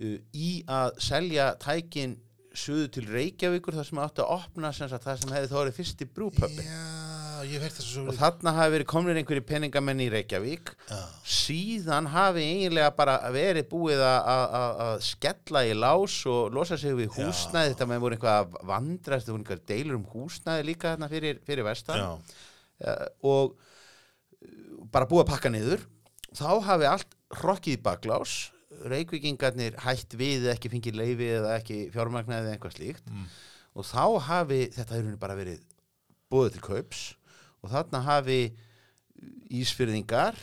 Uh, 0.02 0.18
í 0.34 0.52
að 0.68 1.00
selja 1.04 1.54
tækin 1.62 2.18
suðu 2.54 2.90
til 2.94 3.08
Reykjavíkur 3.10 3.74
þar 3.74 3.88
sem 3.88 4.02
átti 4.04 4.22
að 4.22 4.34
opna 4.36 4.70
sem 4.76 4.90
sagt, 4.90 5.08
það 5.08 5.22
sem 5.24 5.32
hefði 5.34 5.50
þá 5.50 5.56
verið 5.58 6.04
brúpöppi 6.14 6.66
Já, 7.44 7.50
hef 7.50 7.64
heyrt 7.66 7.78
þessu 7.80 8.04
og 8.08 8.18
þarna 8.20 8.54
hafi 8.56 8.74
verið 8.76 8.88
komnir 8.92 9.18
einhverju 9.20 9.44
peningamenn 9.48 10.04
í 10.04 10.10
Reykjavík. 10.14 10.70
Já. 10.88 11.00
síðan 11.28 12.08
hafi 12.14 12.44
eiginlega 12.46 12.94
bara 12.96 13.18
verið 13.34 13.68
búið 13.72 14.04
að- 14.06 15.02
skella 15.04 15.64
í 15.68 15.74
lás 15.76 16.16
og 16.30 16.54
losa 16.56 16.78
sig 16.78 16.96
við 16.96 17.10
húsnæði. 17.18 17.74
Þetta 17.74 17.90
með 17.90 18.04
voru 18.06 18.16
einhvað 18.18 18.38
að 18.38 18.56
vandrast 18.70 19.28
það 19.28 19.34
voru 19.34 19.44
einhver 19.44 19.64
deilur 19.74 20.00
um 20.00 20.06
húsnæði 20.14 20.68
líka 20.70 20.94
þarna 20.94 21.10
fyrir, 21.10 21.42
fyrir 21.44 21.68
vestan. 21.68 22.00
Já, 22.00 22.12
uh, 22.88 23.08
og 23.24 23.58
uh, 23.58 24.88
bara 24.94 25.10
búið 25.10 25.26
að 25.26 25.32
pakka 25.34 25.50
niður. 25.52 25.86
Þá 26.34 26.48
hafi 26.70 26.90
allt 26.90 27.18
hrokkið 27.42 27.76
í 27.76 27.82
baklás 27.84 28.38
reykvíkingarnir 28.92 29.78
hætt 29.84 30.16
við 30.20 30.50
ekki 30.54 30.70
fengið 30.74 30.98
leifi 31.00 31.30
eða 31.38 31.56
ekki 31.60 31.78
fjármagnaði 31.94 32.48
eða 32.50 32.56
eitthvað 32.58 32.76
slíkt 32.78 33.08
Mm. 33.10 33.26
og 33.76 33.86
þá 33.90 34.04
hafi 34.28 34.62
þetta 34.76 34.98
hefur 35.00 35.18
bara 35.22 35.36
verið 35.40 35.62
búið 36.34 36.52
til 36.58 36.62
kaups 36.68 37.04
og 37.64 37.72
þarna 37.72 38.02
hafi 38.04 38.40
ísfyrðingar 39.54 40.36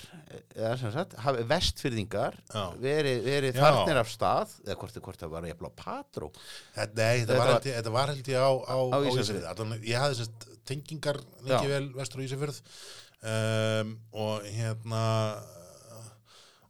eða 0.55 0.76
sem 0.79 0.92
sagt, 0.94 1.16
hafi 1.24 1.42
vestfyrðingar 1.50 2.37
verið, 2.81 3.18
verið 3.26 3.57
Já. 3.59 3.61
farnir 3.64 3.98
af 4.00 4.11
stað 4.12 4.53
eða 4.64 4.76
hvort, 4.81 4.98
hvort 5.05 5.20
það 5.24 5.33
var 5.35 5.48
jafnvel 5.48 5.70
á 5.70 5.74
patró 5.81 6.29
Þetta, 6.76 6.94
nei, 6.94 7.20
þetta, 7.24 7.37
var, 7.40 7.50
var- 7.53 7.68
ég, 7.70 7.90
var 7.96 8.12
held 8.14 8.31
ég 8.31 8.38
á, 8.40 8.50
á, 8.55 8.76
Á. 8.81 8.98
Allan, 9.50 9.74
ég 9.83 9.98
hafði 10.00 10.20
sérst 10.20 10.46
tengingar 10.70 11.18
lengi 11.42 11.72
vel 11.72 11.88
vestur 11.98 12.22
á 12.22 12.24
Ísafjörð 12.29 12.61
um, 13.35 13.94
og 14.14 14.46
hérna 14.46 15.05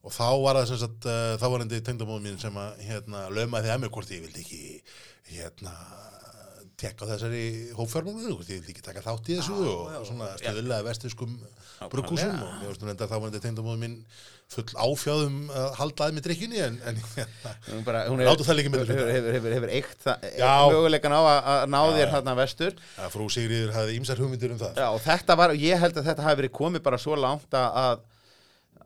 og 0.01 0.15
þá 0.15 0.29
var 0.41 0.61
það 0.61 0.69
sem 0.71 0.81
sagt 0.85 1.09
uh, 1.11 1.35
þá 1.41 1.47
var 1.53 1.65
endi 1.65 1.83
tengdamóð 1.85 2.23
mín 2.25 2.39
sem 2.41 2.61
að 2.61 2.85
hérna 2.87 3.27
lömaði 3.35 3.73
að 3.73 3.83
mér 3.83 3.93
hvort 3.95 4.15
ég 4.15 4.25
vildi 4.25 4.45
ekki 4.45 4.63
hérna 5.37 5.75
tekka 6.81 7.05
þessari 7.11 7.45
hópfjármálinu, 7.77 8.35
hvort 8.39 8.51
ég 8.51 8.61
vildi 8.61 8.73
ekki 8.73 8.85
taka 8.85 9.03
þátt 9.05 9.29
í 9.29 9.37
þessu 9.39 9.57
Já, 9.57 9.69
og, 9.69 9.89
og 9.99 10.07
svona 10.09 10.29
stöðulega 10.41 10.87
vestiskum 10.87 11.35
brukkúsum 11.93 12.37
og 12.41 12.55
mér 12.61 12.71
varst 12.71 12.83
nú 12.83 12.89
reyndar 12.89 13.11
þá 13.11 13.17
var 13.19 13.27
endi 13.29 13.43
tengdamóð 13.45 13.81
mín 13.83 13.97
full 14.51 14.67
áfjáðum 14.75 15.37
að 15.55 15.67
halda 15.79 16.07
að 16.07 16.17
með 16.17 16.25
drikkjunni 16.27 16.63
en, 16.65 16.79
en 16.91 17.01
hérna, 17.13 17.53
bara, 17.87 18.05
hún 18.09 18.23
milli 18.73 18.97
hefur, 18.97 19.35
hefur, 19.37 19.55
hefur, 19.55 19.75
eitt 19.77 20.09
möguleikan 20.73 21.15
á 21.15 21.21
að, 21.21 21.41
að 21.53 21.67
ná 21.71 21.81
þér 21.99 22.15
hérna 22.17 22.35
vestur. 22.41 22.81
Að 22.99 23.13
frú 23.15 23.29
Sigriður 23.31 23.77
hafði 23.77 23.99
ímsar 24.01 24.23
hugmyndir 24.23 24.57
um 24.57 24.63
það. 24.65 24.81
Já, 24.83 24.89
og 24.89 25.05
þetta 25.05 25.37
var, 25.39 25.55
ég 25.55 25.85
held 25.85 26.01
að 26.01 26.11
þetta 26.11 26.27
hafi 26.27 26.41
verið 26.43 26.55
komið 26.59 26.85
bara 26.89 26.99
svo 26.99 27.19
langt 27.21 27.61
að 27.61 28.03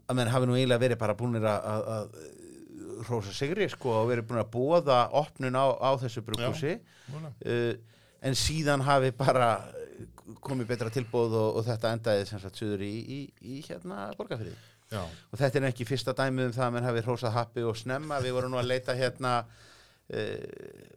að, 0.07 0.17
menn 0.19 0.33
hafi 0.33 0.49
nú 0.49 0.57
eiginlega 0.59 0.85
verið 0.85 1.01
bara 1.01 1.17
búinir 1.19 1.47
að, 1.49 1.71
að, 1.73 1.89
að 1.95 3.05
hrósa 3.05 3.33
sigri 3.35 3.69
sko 3.73 3.93
og 4.01 4.11
verið 4.11 4.29
búin 4.29 4.43
að 4.43 4.53
búa 4.55 5.01
opnun 5.21 5.59
á, 5.59 5.67
á 5.77 5.91
þessu 6.01 6.23
Núna. 7.13 7.33
uh, 7.45 7.73
en 8.25 8.39
síðan 8.39 8.85
hafi 8.85 9.11
bara 9.17 9.49
komið 10.45 10.71
betra 10.71 10.93
tilbúð 10.93 11.35
og, 11.37 11.59
og 11.59 11.67
þetta 11.67 11.93
endaði 11.97 12.29
sem 12.29 12.41
sagt 12.41 12.61
suður 12.61 12.85
í, 12.87 12.95
í, 13.05 13.19
í 13.41 13.59
hérna 13.67 14.09
borgarfyrði 14.17 14.55
og 15.33 15.41
þetta 15.41 15.61
er 15.61 15.69
ekki 15.71 15.87
fyrsta 15.89 16.15
dæmið 16.17 16.51
um 16.51 16.55
það 16.55 16.67
að 16.67 16.75
menn 16.77 16.89
hafi 16.89 17.05
hrósað 17.05 17.35
happi 17.35 17.65
og 17.67 17.77
snemma. 17.79 18.21
Við 18.23 18.37
vorum 18.37 18.53
nú 18.55 18.61
að 18.61 18.71
leita 18.71 18.97
hérna 18.97 19.35
uh, 19.43 20.49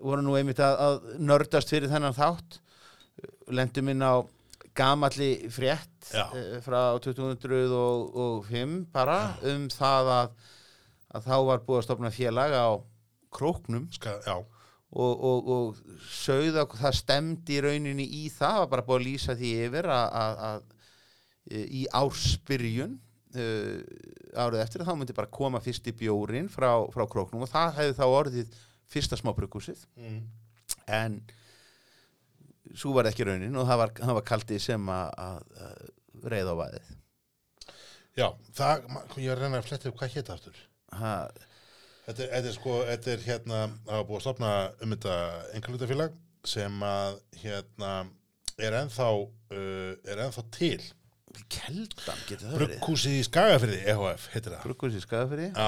vorum 0.04 0.28
nú 0.28 0.36
einmitt 0.38 0.62
að, 0.64 0.80
að 0.86 1.08
nördast 1.24 1.72
fyrir 1.74 1.92
þennan 1.92 2.18
þátt. 2.18 2.60
Lendum 3.50 3.90
inn 3.94 4.04
á 4.06 4.22
gamalli 4.78 5.32
frétt 5.54 6.12
Já. 6.12 6.28
uh, 6.30 6.60
frá 6.66 6.82
2005 7.04 8.78
bara 8.94 9.18
um 9.54 9.66
það 9.74 10.12
að, 10.18 10.38
að 11.18 11.28
þá 11.32 11.36
var 11.50 11.66
búið 11.66 11.82
að 11.82 11.88
stopna 11.88 12.14
félag 12.14 12.56
á 12.56 12.68
króknum 13.34 13.90
ska, 13.94 14.16
já, 14.26 14.38
og, 14.38 15.26
og, 15.30 15.52
og 15.52 16.00
sögða 16.08 16.68
það 16.78 17.00
stemdi 17.02 17.58
í 17.58 17.64
rauninni 17.66 18.08
í 18.22 18.24
það 18.34 18.62
var 18.64 18.72
bara 18.76 18.88
búið 18.88 19.02
að 19.02 19.08
lýsa 19.10 19.38
því 19.38 19.54
yfir 19.68 19.90
að, 19.92 20.08
að, 20.22 20.42
að 20.52 21.66
í 21.82 21.84
ársbyrjun 21.96 22.98
uh, 23.38 23.82
árið 24.38 24.64
eftir 24.64 24.86
þá 24.88 24.94
myndi 24.98 25.16
bara 25.18 25.32
koma 25.32 25.62
fyrst 25.64 25.88
í 25.90 25.96
bjórin 25.98 26.50
frá, 26.52 26.70
frá 26.94 27.06
króknum 27.10 27.46
og 27.46 27.52
það 27.52 27.76
hefði 27.82 27.98
þá 28.00 28.06
orðið 28.08 28.58
fyrsta 28.88 29.20
smábrukkúsið 29.20 29.84
mm. 30.00 30.20
en 30.96 31.20
svo 32.76 32.94
var 32.98 33.10
ekki 33.10 33.28
raunin 33.28 33.56
og 33.58 33.68
það 33.70 33.82
var, 33.84 33.94
það 34.00 34.18
var 34.20 34.26
kaldið 34.32 34.64
sem 34.64 34.90
að, 34.92 35.12
að, 35.24 35.68
að 35.68 36.32
reyða 36.34 36.56
á 36.56 36.60
vaðið. 36.62 36.94
Já 38.18 38.28
það, 38.58 38.88
ég 39.22 39.30
er 39.30 39.38
að 39.38 39.44
reyna 39.46 39.62
að 39.62 39.68
fletta 39.70 39.92
upp 39.92 40.00
hvað 40.02 40.16
hétt 40.18 40.32
aftur. 40.34 40.62
Þetta, 40.92 42.24
þetta 42.24 42.40
er 42.42 42.56
sko, 42.56 42.78
þetta 42.88 43.12
er 43.14 43.26
hérna 43.28 43.64
var 43.86 44.06
búið 44.08 44.20
að 44.20 44.26
stopna 44.26 44.54
um 44.82 44.96
þetta 44.96 45.18
engalutafélag 45.58 46.16
sem 46.48 46.84
að 46.88 47.20
hérna 47.42 47.92
er 48.58 48.78
ennþá 48.80 49.10
uh, 49.14 49.92
er 50.08 50.24
ennþá 50.26 50.46
til. 50.56 50.80
Keldan 51.54 52.22
getur 52.26 52.48
það 52.48 52.56
verið. 52.56 52.72
Brugghúsið 52.80 53.18
í 53.20 53.24
Skagafyrði, 53.28 53.82
EHF, 53.92 54.24
heitir 54.34 54.56
það. 54.56 54.62
Brukkúsið 54.66 55.04
skafafyrir 55.04 55.52
Já. 55.52 55.68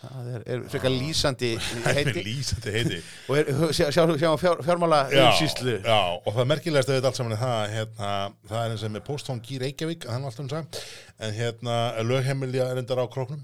Það 0.00 0.26
er, 0.34 0.42
er 0.54 0.64
frekar 0.72 0.92
lýsandi 0.94 1.50
heiti. 1.96 2.24
lýsandi 2.26 2.74
heiti. 2.74 2.98
Og 3.28 3.38
er, 3.40 3.50
sjá, 3.76 3.86
sjá, 3.94 4.02
sjá 4.20 4.28
fjár, 4.40 4.60
fjármála 4.66 5.00
já, 5.12 5.22
umsýslu 5.28 5.78
já, 5.80 5.96
og 6.20 6.28
það 6.36 6.50
merkilegast 6.52 6.92
að 6.92 7.00
við 7.00 7.08
allt 7.10 7.20
saman 7.20 7.36
er 7.36 7.42
það 7.44 7.62
hérna, 7.76 8.10
það 8.50 8.60
er 8.64 8.74
eins 8.76 8.84
og 8.86 8.92
með 8.96 9.06
postfang 9.08 9.50
í 9.56 9.62
Reykjavík 9.64 10.06
hann 10.10 10.26
var 10.26 10.34
alltaf 10.34 10.44
um 10.44 10.52
það, 10.52 10.84
en 11.26 11.34
hérna 11.40 11.78
lögheimilja 12.12 12.68
er 12.72 12.82
endar 12.84 13.02
á 13.02 13.06
króknum. 13.10 13.42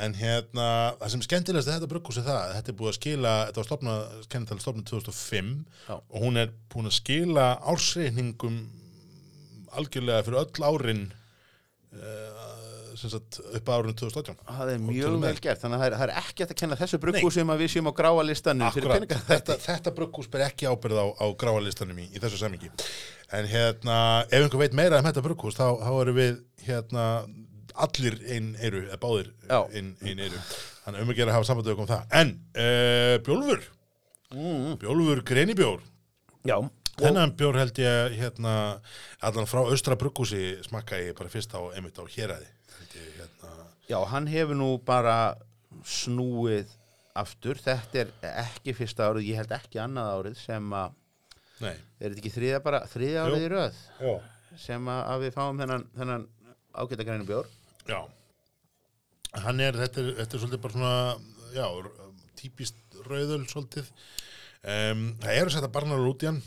En 0.00 0.14
hérna, 0.16 0.66
það 1.00 1.10
sem 1.12 1.22
skemmtilegast 1.26 1.68
er 1.68 1.74
þetta 1.76 1.88
brugghús 1.90 2.18
er 2.20 2.24
það, 2.24 2.38
að 2.40 2.52
þetta 2.56 2.70
er 2.72 2.76
búið 2.78 2.90
að 2.92 2.96
skila 2.96 3.32
þetta 3.48 3.60
var 3.60 3.66
stopnað, 3.68 4.12
kennital 4.32 4.60
stopnað 4.62 4.86
2005 4.94 5.50
Já. 5.90 5.94
og 5.98 6.22
hún 6.22 6.40
er 6.40 6.52
búin 6.72 6.88
að 6.88 6.94
skila 6.96 7.46
ársreikningum 7.68 8.60
algjörlega 9.76 10.24
fyrir 10.24 10.40
öll 10.40 10.64
árin 10.70 11.02
uh, 11.10 12.00
sem 12.00 12.59
sagt 13.08 13.38
upp 13.40 13.68
á 13.68 13.72
árinu 13.76 13.94
2018 13.96 14.36
það 14.58 14.72
er 14.74 14.82
mjög 14.84 15.16
vel 15.22 15.32
gert 15.40 15.62
þannig 15.62 15.76
að 15.76 15.80
það 15.80 15.86
er, 15.88 15.96
það 16.00 16.04
er 16.06 16.12
ekki 16.20 16.44
að 16.46 16.54
kenna 16.60 16.78
þessu 16.80 17.00
brukkúsum 17.04 17.52
að 17.54 17.62
við 17.64 17.72
séum 17.74 17.88
á 17.88 17.92
gráa 17.96 18.26
listanum 18.26 18.74
fyrir 18.74 18.90
Akkurat, 18.90 19.00
peninga. 19.00 19.20
Þetta, 19.30 19.56
þetta 19.64 19.94
brugghús 19.96 20.30
ber 20.32 20.44
ekki 20.46 20.68
ábyrð 20.68 21.00
á, 21.00 21.06
á 21.16 21.26
gráalistanum 21.40 22.02
í, 22.04 22.06
í 22.12 22.22
þessu 22.22 22.42
samingi 22.42 22.70
en 23.32 23.46
hérna, 23.50 23.98
ef 24.28 24.44
einhver 24.44 24.64
veit 24.64 24.76
meira 24.76 25.00
um 25.00 25.06
þetta 25.06 25.24
brugghús, 25.24 25.56
þá, 25.58 25.66
þá 25.80 25.90
erum 26.02 26.18
við 26.18 26.40
hérna, 26.66 27.04
allir 27.86 28.18
einn 28.26 28.52
eyru 28.58 28.84
eða 28.88 29.00
báðir 29.00 29.30
einn 29.48 29.94
ein 30.02 30.24
eyru. 30.26 30.40
Þannig 30.84 31.04
um 31.04 31.12
að 31.12 31.20
gera 31.20 31.32
að 31.32 31.38
hafa 31.38 31.54
okkur 31.60 31.84
um 31.84 31.90
það. 31.90 32.04
En, 32.20 32.34
uh, 32.58 33.14
bjólfur. 33.26 33.62
Mm, 34.34 34.76
bjólfur 34.82 35.22
greinibjór 35.26 35.80
já, 36.46 36.56
þennan 37.00 37.32
bjór 37.38 37.58
held 37.58 37.78
ég 37.82 38.16
hérna, 38.20 38.54
allan 39.26 39.48
frá 39.50 39.62
austra 39.64 39.96
brugghúsi 39.98 40.60
smakka 40.66 41.00
ég 41.00 41.16
bara 41.18 41.32
fyrst 41.32 41.54
á 41.56 41.60
einmitt 41.74 41.98
á 41.98 42.04
hérna, 42.06 42.46
já, 43.90 43.98
hann 44.12 44.28
hefur 44.30 44.58
nú 44.58 44.70
bara 44.86 45.16
snúið 45.86 46.70
aftur, 47.20 47.58
þetta 47.58 48.04
er 48.04 48.12
ekki 48.46 48.74
fyrsta 48.78 49.08
árið, 49.10 49.28
ég 49.32 49.40
held 49.40 49.54
ekki 49.56 49.80
annað 49.82 50.12
árið 50.16 50.38
sem 50.40 50.68
að, 50.78 50.94
er 51.66 51.80
þetta 52.06 52.20
ekki 52.22 52.32
þriðja 52.36 52.60
bara, 52.64 52.84
þriðja 52.90 53.24
árið 53.26 53.42
Jú. 53.42 53.48
í 53.48 53.50
röð 53.54 53.80
já, 54.00 54.12
sem 54.64 54.90
að, 54.94 55.02
að 55.14 55.24
við 55.26 55.34
fáum 55.36 55.60
þennan, 55.60 55.86
þennan 55.98 56.28
ágæta 56.80 57.06
græni 57.08 57.26
bjór 57.28 57.50
já. 57.90 58.00
Hann 59.44 59.62
er, 59.62 59.76
þetta 59.78 60.02
er, 60.02 60.08
þetta 60.18 60.36
er 60.36 60.42
svolítið 60.42 60.62
bara 60.64 60.74
svona, 60.74 60.94
já, 61.54 61.66
típist 62.40 62.96
rauðöl 63.06 63.44
svolítið. 63.50 63.90
Um, 64.60 65.04
það 65.22 65.36
eru 65.38 65.52
þetta 65.54 65.70
barnar 65.72 66.02
út 66.04 66.24
í 66.24 66.28
hann 66.28 66.40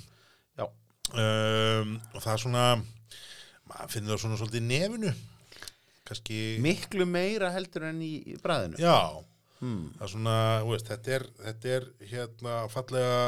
Já, 0.59 0.65
um, 0.67 1.93
og 2.13 2.19
það 2.21 2.33
er 2.33 2.41
svona, 2.43 2.65
maður 3.71 3.93
finnur 3.95 4.13
það 4.13 4.21
svona 4.21 4.39
svolítið 4.41 4.59
í 4.59 4.67
nefinu. 4.67 5.13
Kannski, 6.07 6.39
miklu 6.63 7.07
meira 7.07 7.51
heldur 7.53 7.87
en 7.87 8.01
í, 8.03 8.15
í 8.33 8.39
bræðinu. 8.43 8.79
Já, 8.81 9.23
hmm. 9.61 9.85
það 9.97 10.07
er 10.07 10.13
svona, 10.15 10.37
veist, 10.67 10.89
þetta 10.91 11.15
er, 11.17 11.27
þetta 11.45 11.75
er 11.77 11.87
hérna 12.11 12.57
fallega 12.73 13.21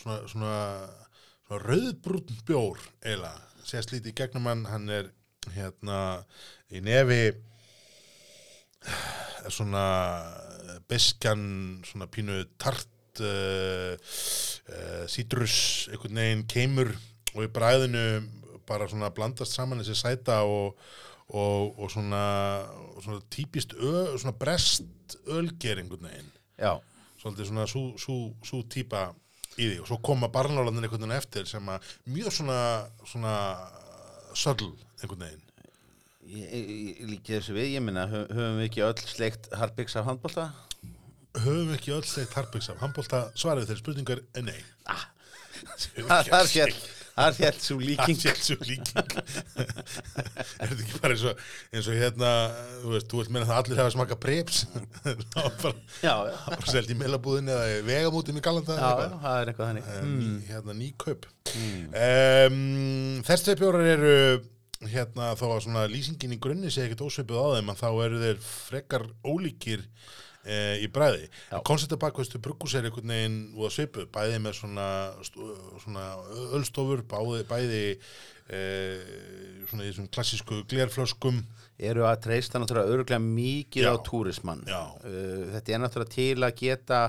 svona, 0.00 0.16
svona, 0.32 0.56
svona 1.48 1.60
rauðbrúnn 1.66 2.40
bjór 2.46 2.80
eiginlega, 3.04 3.44
sést 3.66 3.92
lítið 3.92 4.12
í 4.12 4.16
gegnum 4.22 4.48
hann, 4.50 4.64
hann 4.70 4.88
er 4.90 5.12
hérna 5.54 6.00
í 6.74 6.80
nefi 6.82 7.20
svona 9.52 9.86
beskjan, 10.90 11.44
svona 11.86 12.08
pínu 12.10 12.42
tart 12.60 13.22
uh, 13.22 13.94
uh, 13.94 15.04
sítrus, 15.10 15.86
einhvern 15.90 16.20
veginn 16.20 16.46
keimur 16.50 16.92
og 17.34 17.44
í 17.46 17.50
bræðinu 17.52 18.06
bara 18.66 18.88
svona 18.90 19.12
blandast 19.14 19.54
saman 19.54 19.82
þessi 19.82 19.98
sæta 20.00 20.40
og, 20.46 20.78
og, 21.28 21.78
og 21.78 21.90
svona, 21.90 22.24
svona 23.02 23.22
típist 23.32 23.74
ö, 23.74 24.16
svona 24.18 24.34
brest 24.38 25.18
ölger 25.26 25.82
einhvern 25.82 26.08
veginn. 26.08 26.28
Já, 26.58 26.76
svolítið 27.22 27.50
svona 27.50 27.66
sú, 27.70 27.86
sú, 28.00 28.18
sú 28.46 28.62
típa 28.70 29.08
í 29.56 29.66
því. 29.66 29.80
Og 29.82 29.90
svo 29.90 29.98
koma 30.04 30.30
barnálandir 30.32 30.86
einhvern 30.86 31.06
veginn 31.06 31.18
eftir 31.18 31.50
sem 31.50 31.72
að 31.72 31.90
mjög 32.12 32.38
svona 32.38 32.60
svona 33.04 33.34
söll 34.36 34.70
einhvern 35.02 35.26
veginn. 35.26 35.42
Ég, 36.26 36.46
ég, 36.50 36.70
ég 37.00 37.10
líki 37.10 37.36
þessu 37.36 37.54
við, 37.54 37.76
ég 37.76 37.84
minna 37.86 38.08
höfum 38.10 38.56
við 38.58 38.64
ekki 38.66 38.82
öll 38.82 39.02
sleikt 39.06 39.50
harpiks 39.54 39.94
af 39.94 40.08
handbólta 40.08 40.48
höfum 41.42 41.70
við 41.70 41.76
ekki 41.76 41.94
öll 41.96 42.06
segt 42.08 42.36
harpiks 42.36 42.70
af 42.72 42.80
handbólta 42.80 43.26
svarið 43.38 43.70
þeirri 43.70 43.82
spurningar 43.82 44.22
er 44.36 44.46
nei. 44.46 44.58
Ah. 44.88 45.06
Það 45.96 46.40
er 46.40 46.50
fjall, 46.50 46.74
það 47.16 47.38
er 47.48 47.58
svo 47.64 47.76
Það 47.76 47.84
líking 47.88 48.18
sé 48.20 48.32
svo 48.44 48.56
líking. 48.66 49.12
Er 50.60 50.70
þetta 50.70 50.82
ekki 50.82 51.00
bara 51.02 51.14
eins 51.16 51.24
og, 51.28 51.44
eins 51.72 51.88
og 51.90 51.96
hérna, 52.00 52.32
þú 52.82 52.92
veist, 52.94 53.08
þú 53.10 53.20
vilt 53.20 53.32
meina 53.34 53.48
það 53.48 53.60
allir 53.62 53.80
hafa 53.82 53.94
smaka 53.94 54.18
preps? 54.20 54.58
Það 55.06 55.46
var 55.46 55.54
bara, 55.62 56.34
bara 56.50 56.74
selt 56.74 56.92
í 56.92 56.98
meilabúðinni 56.98 57.54
eða 57.54 57.70
í 57.72 57.80
vegamútum 57.86 58.40
í 58.40 58.44
Galanda 58.44 58.76
já, 58.76 58.90
það 59.22 59.38
er 59.40 59.52
eitthvað 59.52 59.70
þannig. 59.70 59.88
Mm. 60.02 60.36
hérna 60.50 60.76
ný 60.76 60.90
kaup. 61.00 61.26
Mm. 61.56 61.88
um, 62.04 63.24
Þessi 63.26 63.56
bjórar 63.60 63.90
eru 63.96 64.14
hérna 64.84 65.32
þó 65.38 65.46
að 65.54 65.62
svona 65.64 65.86
lýsingin 65.88 66.36
í 66.36 66.40
grunni 66.42 66.70
sé 66.72 66.84
ekkert 66.84 67.06
ósvipið 67.06 67.40
á 67.40 67.46
þeim 67.56 67.72
en 67.72 67.78
þá 67.80 67.88
eru 68.04 68.20
þeir 68.20 68.40
frekar 68.44 69.06
ólíkir 69.24 69.86
e, 70.46 70.58
í 70.84 70.88
bræði. 70.92 71.26
Já. 71.50 71.58
Koncepta 71.66 71.98
bakvæstu 72.00 72.40
bruggus 72.42 72.76
er 72.78 72.88
einhvern 72.88 73.12
veginn 73.12 73.38
úr 73.56 73.68
að 73.68 73.76
svipu, 73.76 74.06
bæði 74.14 74.40
með 74.44 74.58
svona, 74.60 74.88
svona 75.82 76.06
ölstofur, 76.56 77.02
bæði, 77.10 77.44
bæði 77.50 77.82
e, 78.48 78.60
svona 79.68 79.86
í 79.86 79.90
þessum 79.90 80.10
klassísku 80.14 80.62
glerflöskum. 80.70 81.42
Eru 81.76 82.06
að 82.08 82.22
treysta 82.24 82.60
náttúrulega 82.62 82.94
örgulega 82.94 83.20
mikið 83.20 83.84
Já. 83.84 83.92
á 83.92 83.94
túrismann. 84.06 84.62
Uh, 84.64 85.50
Þetta 85.52 85.74
er 85.74 85.82
náttúrulega 85.82 86.14
til 86.14 86.46
að 86.46 86.54
geta 86.62 87.00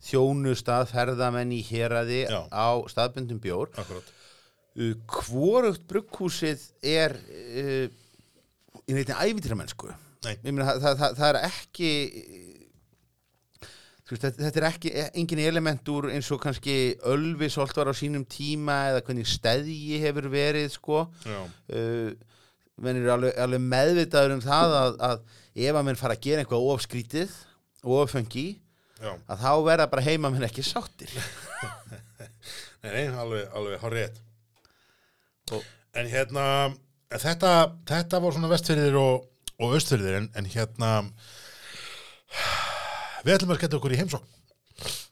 þjónustað 0.00 0.86
ferðamenn 0.94 1.52
í 1.52 1.60
héraði 1.68 2.22
Já. 2.24 2.40
á 2.48 2.68
staðbundum 2.88 3.40
bjór 3.42 3.68
Akkurat. 3.76 4.14
Hvorugt 5.04 5.84
brugghúsið 5.90 6.62
er 6.80 7.18
uh, 7.18 7.90
í 8.88 8.96
neitt 8.96 9.12
ævitýramennsku 9.12 9.90
Nei. 10.24 10.36
Það, 10.40 10.80
það, 10.84 10.96
það, 11.00 11.14
það 11.18 11.28
er 11.28 11.38
ekki 11.48 11.90
veist, 14.10 14.24
þetta, 14.24 14.42
þetta 14.46 14.60
er 14.60 14.66
ekki 14.70 14.92
engin 15.22 15.42
element 15.44 15.90
úr 15.92 16.08
eins 16.14 16.30
og 16.34 16.40
kannski 16.42 16.76
Ölvisolt 17.10 17.76
var 17.78 17.90
á 17.90 17.94
sínum 17.96 18.24
tíma 18.30 18.76
eða 18.90 19.04
hvernig 19.06 19.28
stæðji 19.30 20.00
hefur 20.04 20.28
verið 20.32 20.68
sko 20.74 21.04
uh, 21.06 22.10
menn 22.80 22.96
eru 23.02 23.12
alveg, 23.14 23.34
alveg 23.44 23.62
meðvitaður 23.70 24.36
um 24.38 24.42
það 24.44 24.76
að, 24.80 24.98
að 25.10 25.22
ef 25.68 25.76
að 25.80 25.86
menn 25.90 25.98
fara 26.00 26.16
að 26.16 26.24
gera 26.28 26.44
eitthvað 26.44 26.68
ofskrítið 26.74 27.34
ofengi 28.00 28.46
Já. 29.00 29.14
að 29.32 29.42
þá 29.46 29.50
verða 29.64 29.86
bara 29.92 30.04
heima 30.04 30.30
menn 30.32 30.44
ekki 30.48 30.64
sáttir 30.64 31.12
Nei, 32.80 32.90
nei, 32.94 33.06
alveg, 33.12 33.42
alveg 33.52 33.82
hár 33.82 33.92
rétt. 33.92 34.20
Og- 35.52 35.66
En 36.00 36.06
hérna, 36.08 36.44
þetta, 37.12 37.50
þetta 37.90 38.20
var 38.24 38.32
svona 38.32 38.48
vestfyrðir 38.48 38.94
og, 38.96 39.26
og 39.60 39.74
östfyrðir, 39.76 40.14
en, 40.20 40.28
en 40.38 40.46
hérna, 40.48 40.90
við 43.24 43.36
ætlum 43.36 43.54
að 43.54 43.60
skella 43.60 43.78
okkur 43.80 43.94
í 43.94 44.00
heimsókn. 44.00 44.36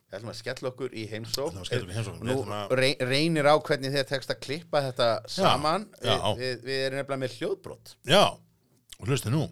Við 0.09 0.17
ætlum 0.17 0.33
að 0.33 0.39
skella 0.39 0.71
okkur 0.73 0.95
í 0.97 1.03
heimsók 1.11 1.49
Við 1.53 1.59
ætlum 1.59 1.63
að 1.63 1.69
skella 1.69 1.83
okkur 1.83 1.93
í 1.93 1.97
heimsókn. 1.99 2.29
Nú 2.29 3.07
reynir 3.13 3.49
á 3.49 3.55
hvernig 3.61 3.93
þér 3.97 4.07
tekst 4.09 4.33
að 4.33 4.43
klippa 4.47 4.83
þetta 4.87 5.09
saman 5.29 5.89
já. 6.01 6.15
Við, 6.15 6.39
við, 6.41 6.63
við 6.65 6.85
erum 6.87 7.01
nefnilega 7.03 7.23
með 7.25 7.35
hljóðbrot 7.39 7.97
Já, 8.09 8.23
og 8.99 9.11
hlustu 9.11 9.33
nú. 9.35 9.43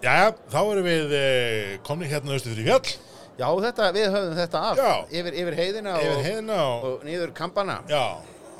Jæja, 0.00 0.28
þá 0.48 0.60
erum 0.64 0.86
við 0.88 1.14
eh, 1.16 1.78
komni 1.84 2.08
hérna 2.08 2.36
austur 2.36 2.54
fyrir 2.56 2.68
fjall, 2.70 2.92
Já, 3.40 3.46
þetta, 3.64 3.88
við 3.96 4.06
höfum 4.12 4.36
þetta 4.36 4.60
af 4.68 4.80
Já. 4.80 4.92
yfir, 5.20 5.36
yfir 5.42 5.56
heiðina 5.56 5.96
yfir 6.00 6.12
og, 6.12 6.22
heiðina 6.24 6.56
og, 6.60 6.86
og 6.90 7.04
niður 7.08 7.32
kampana 7.36 7.78
já, 7.88 8.04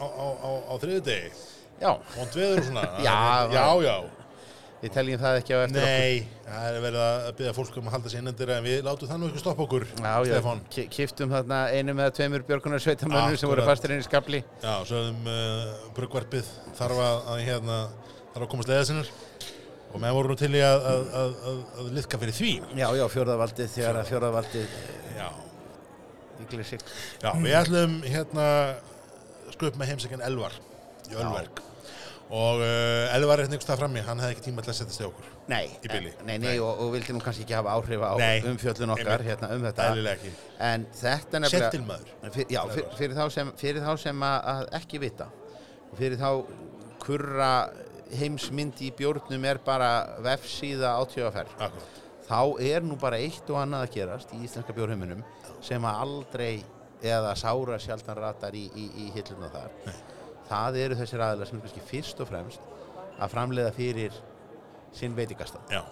á, 0.01 0.05
á, 0.05 0.27
á, 0.41 0.51
á 0.69 0.75
þriðu 0.81 1.03
degi, 1.09 1.31
Já, 1.81 1.95
vond 2.17 2.37
veður 2.37 2.61
og 2.61 2.67
svona. 2.69 2.83
Já, 3.01 3.17
já, 3.53 3.65
já. 3.87 4.20
Við 4.81 4.93
teljum 4.95 5.21
það 5.21 5.39
ekki 5.41 5.57
á 5.57 5.59
eftir 5.67 5.85
Nei, 5.85 6.21
það 6.47 6.67
er 6.71 6.79
verið 6.87 7.03
að 7.05 7.27
byggja 7.41 7.55
fólk 7.59 7.75
um 7.81 7.89
að 7.91 7.95
halda 7.97 8.13
sér 8.13 8.23
innendir 8.23 8.53
en 8.55 8.63
við 8.65 8.79
látum 8.87 9.11
það 9.11 9.19
nú 9.21 9.29
ekki 9.31 9.43
stoppa 9.43 9.65
okkur, 9.67 9.85
okkur 9.91 10.07
Já, 10.07 10.15
já, 10.25 10.35
Stefán. 10.39 10.63
ki- 10.73 10.87
kiftum 10.95 11.35
þarna 11.35 11.59
einum 11.77 12.01
eða 12.01 12.15
tveimur 12.17 12.45
björgunar 12.49 12.81
sveitamönnum 12.85 13.37
sem 13.41 13.51
voru 13.53 13.67
fastir 13.69 13.93
inn 13.97 14.01
í 14.01 14.07
skabli 14.09 14.41
Já, 14.65 14.73
sögðum 14.89 15.29
uh, 15.29 15.75
brugvarpið 15.99 16.49
þarf 16.81 17.03
að, 17.05 17.21
að 17.35 17.45
hérna, 17.51 17.79
þarf 18.33 18.47
að 18.47 18.51
komast 18.55 18.73
leiða 18.73 18.89
sinnar. 18.89 19.13
Og 19.91 19.99
með 19.99 20.13
voru 20.15 20.31
nú 20.31 20.37
til 20.39 20.53
í 20.55 20.61
að, 20.63 20.85
að, 20.87 21.01
að, 21.21 21.33
að, 21.51 21.63
að 21.83 21.87
liðka 21.97 22.19
fyrir 22.23 22.37
því. 22.37 22.51
Já, 22.79 22.87
já, 22.95 23.05
fjórðavaldið 23.11 23.73
þegar 23.75 23.97
að 24.01 24.11
fjórðavaldið 24.13 24.77
Já, 25.17 25.27
yklir 26.45 26.69
sig. 26.69 26.85
Já 27.25 27.31
við 27.43 27.57
ætlum 27.59 27.97
hérna 28.07 28.45
sko 29.51 29.67
upp 29.73 29.81
með 29.81 29.91
heimsækjan 29.93 30.23
Elvar 30.29 30.55
í 31.11 31.19
Ölverk 31.19 31.59
og 32.31 32.61
uh, 32.63 33.15
Elvar 33.17 33.41
er 33.41 33.47
hérna 33.49 33.57
ykkur 33.59 33.67
stað 33.67 33.81
frammi, 33.83 34.03
hann 34.07 34.21
hefði 34.23 34.37
ekki 34.37 34.45
tíma 34.47 34.63
til 34.63 34.71
að 34.71 34.79
setja 34.79 34.95
steg 34.95 35.09
okkur. 35.09 35.29
Nei, 35.51 35.65
nei, 35.91 36.13
nei, 36.29 36.37
Nei. 36.45 36.53
Og, 36.63 36.83
og 36.85 36.93
vildi 36.95 37.15
nú 37.17 37.23
kannski 37.25 37.43
ekki 37.43 37.57
hafa 37.59 37.75
áhrif 37.75 38.05
á 38.07 38.13
Nei. 38.21 38.39
umfjöllun 38.53 38.95
okkar 38.95 39.25
hérna 39.27 39.51
um 39.57 39.65
þetta. 39.67 39.89
En 40.71 40.87
þetta 40.95 41.41
er 41.41 41.45
nefnilega 41.47 41.99
fyr, 42.37 42.47
Já, 42.55 42.61
fyr, 42.71 42.91
fyrir 43.01 43.17
þá 43.19 43.25
sem, 43.35 43.53
fyrir 43.59 43.83
þá 43.83 43.93
sem 44.05 44.27
að, 44.31 44.39
að 44.55 44.63
ekki 44.79 45.03
vita 45.03 45.27
og 45.91 45.97
fyrir 45.99 46.21
þá 46.21 46.31
kurra 47.03 47.51
heimsmynd 48.21 48.79
í 48.83 48.91
bjórnum 48.99 49.45
er 49.51 49.61
bara 49.65 49.91
vefsíða 50.25 50.95
átjöfaferð 51.01 51.57
Akkurat. 51.67 51.99
þá 52.27 52.41
er 52.67 52.87
nú 52.87 52.99
bara 53.01 53.19
eitt 53.23 53.51
og 53.51 53.59
annað 53.63 53.87
að 53.87 53.95
gerast 53.97 54.35
í 54.35 54.43
íslenska 54.47 54.75
bjórheiminum 54.77 55.23
sem 55.63 55.83
að 55.87 56.01
aldrei 56.07 56.53
eða 57.01 57.35
sára 57.39 57.79
sjaldan 57.81 58.19
ratar 58.19 58.55
í, 58.59 58.67
í, 58.77 58.87
í 59.07 59.11
hilluna 59.15 59.51
þar 59.55 59.71
það 60.51 60.81
eru 60.85 60.99
þessir 60.99 61.25
aðilar 61.25 61.51
sem 61.51 61.61
er 61.61 61.65
kannski 61.67 61.87
fyrst 61.87 62.21
og 62.23 62.31
fremst 62.31 62.67
að 63.21 63.33
framleiða 63.35 63.73
fyrir 63.77 64.17
sinn 64.97 65.15
veitingastað 65.17 65.71
Já. 65.71 65.85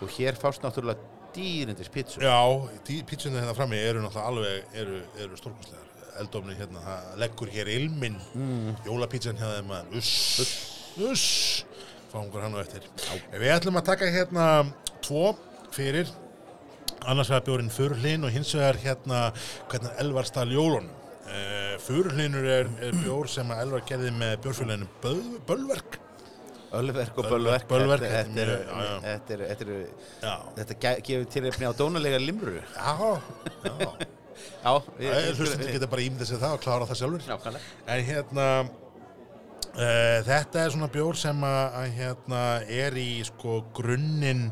og 0.00 0.14
hér 0.14 0.38
fást 0.38 0.62
náttúrulega 0.62 1.12
dýrindis 1.34 1.90
pítsu 1.90 2.22
Já, 2.22 2.38
pítsunni 2.84 3.40
hérna 3.40 3.56
frammi 3.56 3.80
eru 3.80 4.04
náttúrulega 4.04 4.30
alveg, 4.30 4.78
eru, 4.82 5.02
eru 5.24 5.38
stórkostlegar. 5.40 5.90
Eldofni 6.22 6.54
hérna, 6.54 6.78
það 6.78 7.14
leggur 7.18 7.50
hér 7.50 7.68
ilminn, 7.74 8.20
mm. 8.38 8.74
jólapítsan 8.86 9.40
hjá 9.40 9.48
þeim 9.56 9.72
að 9.74 9.96
uss, 9.98 10.12
uss, 11.02 11.24
fáum 12.12 12.28
hann 12.38 12.54
og 12.54 12.60
eftir. 12.62 12.86
Við 13.32 13.50
ætlum 13.50 13.80
að 13.80 13.88
taka 13.88 14.10
hérna 14.14 14.44
tvo 15.02 15.32
fyrir, 15.74 16.12
annars 17.02 17.32
vegar 17.32 17.48
bjórinn 17.48 17.72
Furhlin 17.74 18.28
og 18.28 18.30
hins 18.30 18.54
vegar 18.54 18.78
hérna 18.84 19.24
hvernig 19.72 19.98
Elvar 20.04 20.30
stað 20.30 20.54
jólunum. 20.54 20.92
Uh, 21.24 21.74
Furhlinur 21.80 22.44
er, 22.44 22.68
er 22.84 22.96
bjór 23.00 23.28
sem 23.32 23.48
að 23.54 23.62
Elvar 23.64 23.84
gerði 23.88 24.10
með 24.14 24.34
bjórfélaginu 24.44 24.88
Böl, 25.02 25.20
Bölverk. 25.48 25.96
Ölverk 26.74 27.18
og 27.22 27.28
Bölverk, 27.30 27.64
Bölverk 27.70 28.02
Bölverk, 28.04 28.04
Þetta 28.10 28.42
er- 28.42 28.52
þetta 29.04 29.34
er- 29.34 29.44
þetta 29.48 29.64
er- 29.70 30.46
þetta 30.58 30.76
ge- 30.84 31.00
gefur 31.08 31.28
tilrefni 31.32 31.68
á 31.70 31.72
dónalega 31.78 32.18
limru 32.20 32.56
já, 32.60 32.64
já. 33.64 33.90
Já, 34.98 35.12
Hlustum 35.38 35.60
geta 35.70 35.86
bara 35.92 36.02
ímyndið 36.02 36.28
sér 36.32 36.40
það 36.42 36.56
og 36.56 36.62
klára 36.64 36.88
það 36.90 36.98
sjálfur. 37.00 37.28
Nákvæmlega 37.30 37.60
En 37.86 38.04
hérna 38.10 38.48
Uh, 39.74 40.20
þetta 40.22 40.60
er 40.62 40.70
svona 40.70 40.86
bjór 40.86 41.16
sem 41.18 41.40
að, 41.42 41.72
að 41.80 41.86
hérna 41.96 42.40
er 42.70 42.94
í 42.94 43.24
sko 43.26 43.56
grunninn 43.74 44.44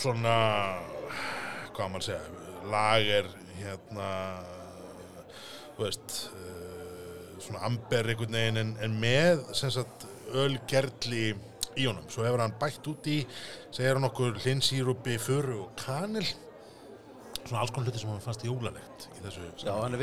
svona 0.00 0.36
hvað 1.76 1.90
maður 1.92 1.98
að 1.98 2.06
segja 2.06 2.70
lager 2.72 3.28
hérna 3.58 4.06
þú 5.82 5.88
veist 5.90 6.16
uh, 6.32 7.40
svona 7.42 7.64
amber 7.68 8.12
einhvern 8.12 8.38
veginn 8.38 8.60
en, 8.62 8.74
en 8.86 8.94
með 9.02 9.42
sem 9.58 9.72
sagt 9.74 10.06
ölgerli 10.32 11.32
í 11.76 11.88
honum 11.88 12.06
svo 12.12 12.24
hefur 12.26 12.44
hann 12.44 12.54
bætt 12.60 12.86
út 12.90 13.08
í 13.10 13.18
segir 13.72 13.96
hann 13.98 14.08
okkur 14.08 14.38
hlinsýrupi, 14.44 15.18
furu 15.20 15.62
og 15.66 15.76
kanil 15.80 16.24
svona 17.42 17.62
alls 17.64 17.72
konar 17.74 17.88
hluti 17.88 18.00
sem 18.00 18.10
hann 18.12 18.22
fannst 18.22 18.44
jólalegt 18.46 19.06
í 19.16 19.22
þessu 19.24 19.46
Já, 19.64 19.72
hann 19.80 19.96
er, 19.96 20.02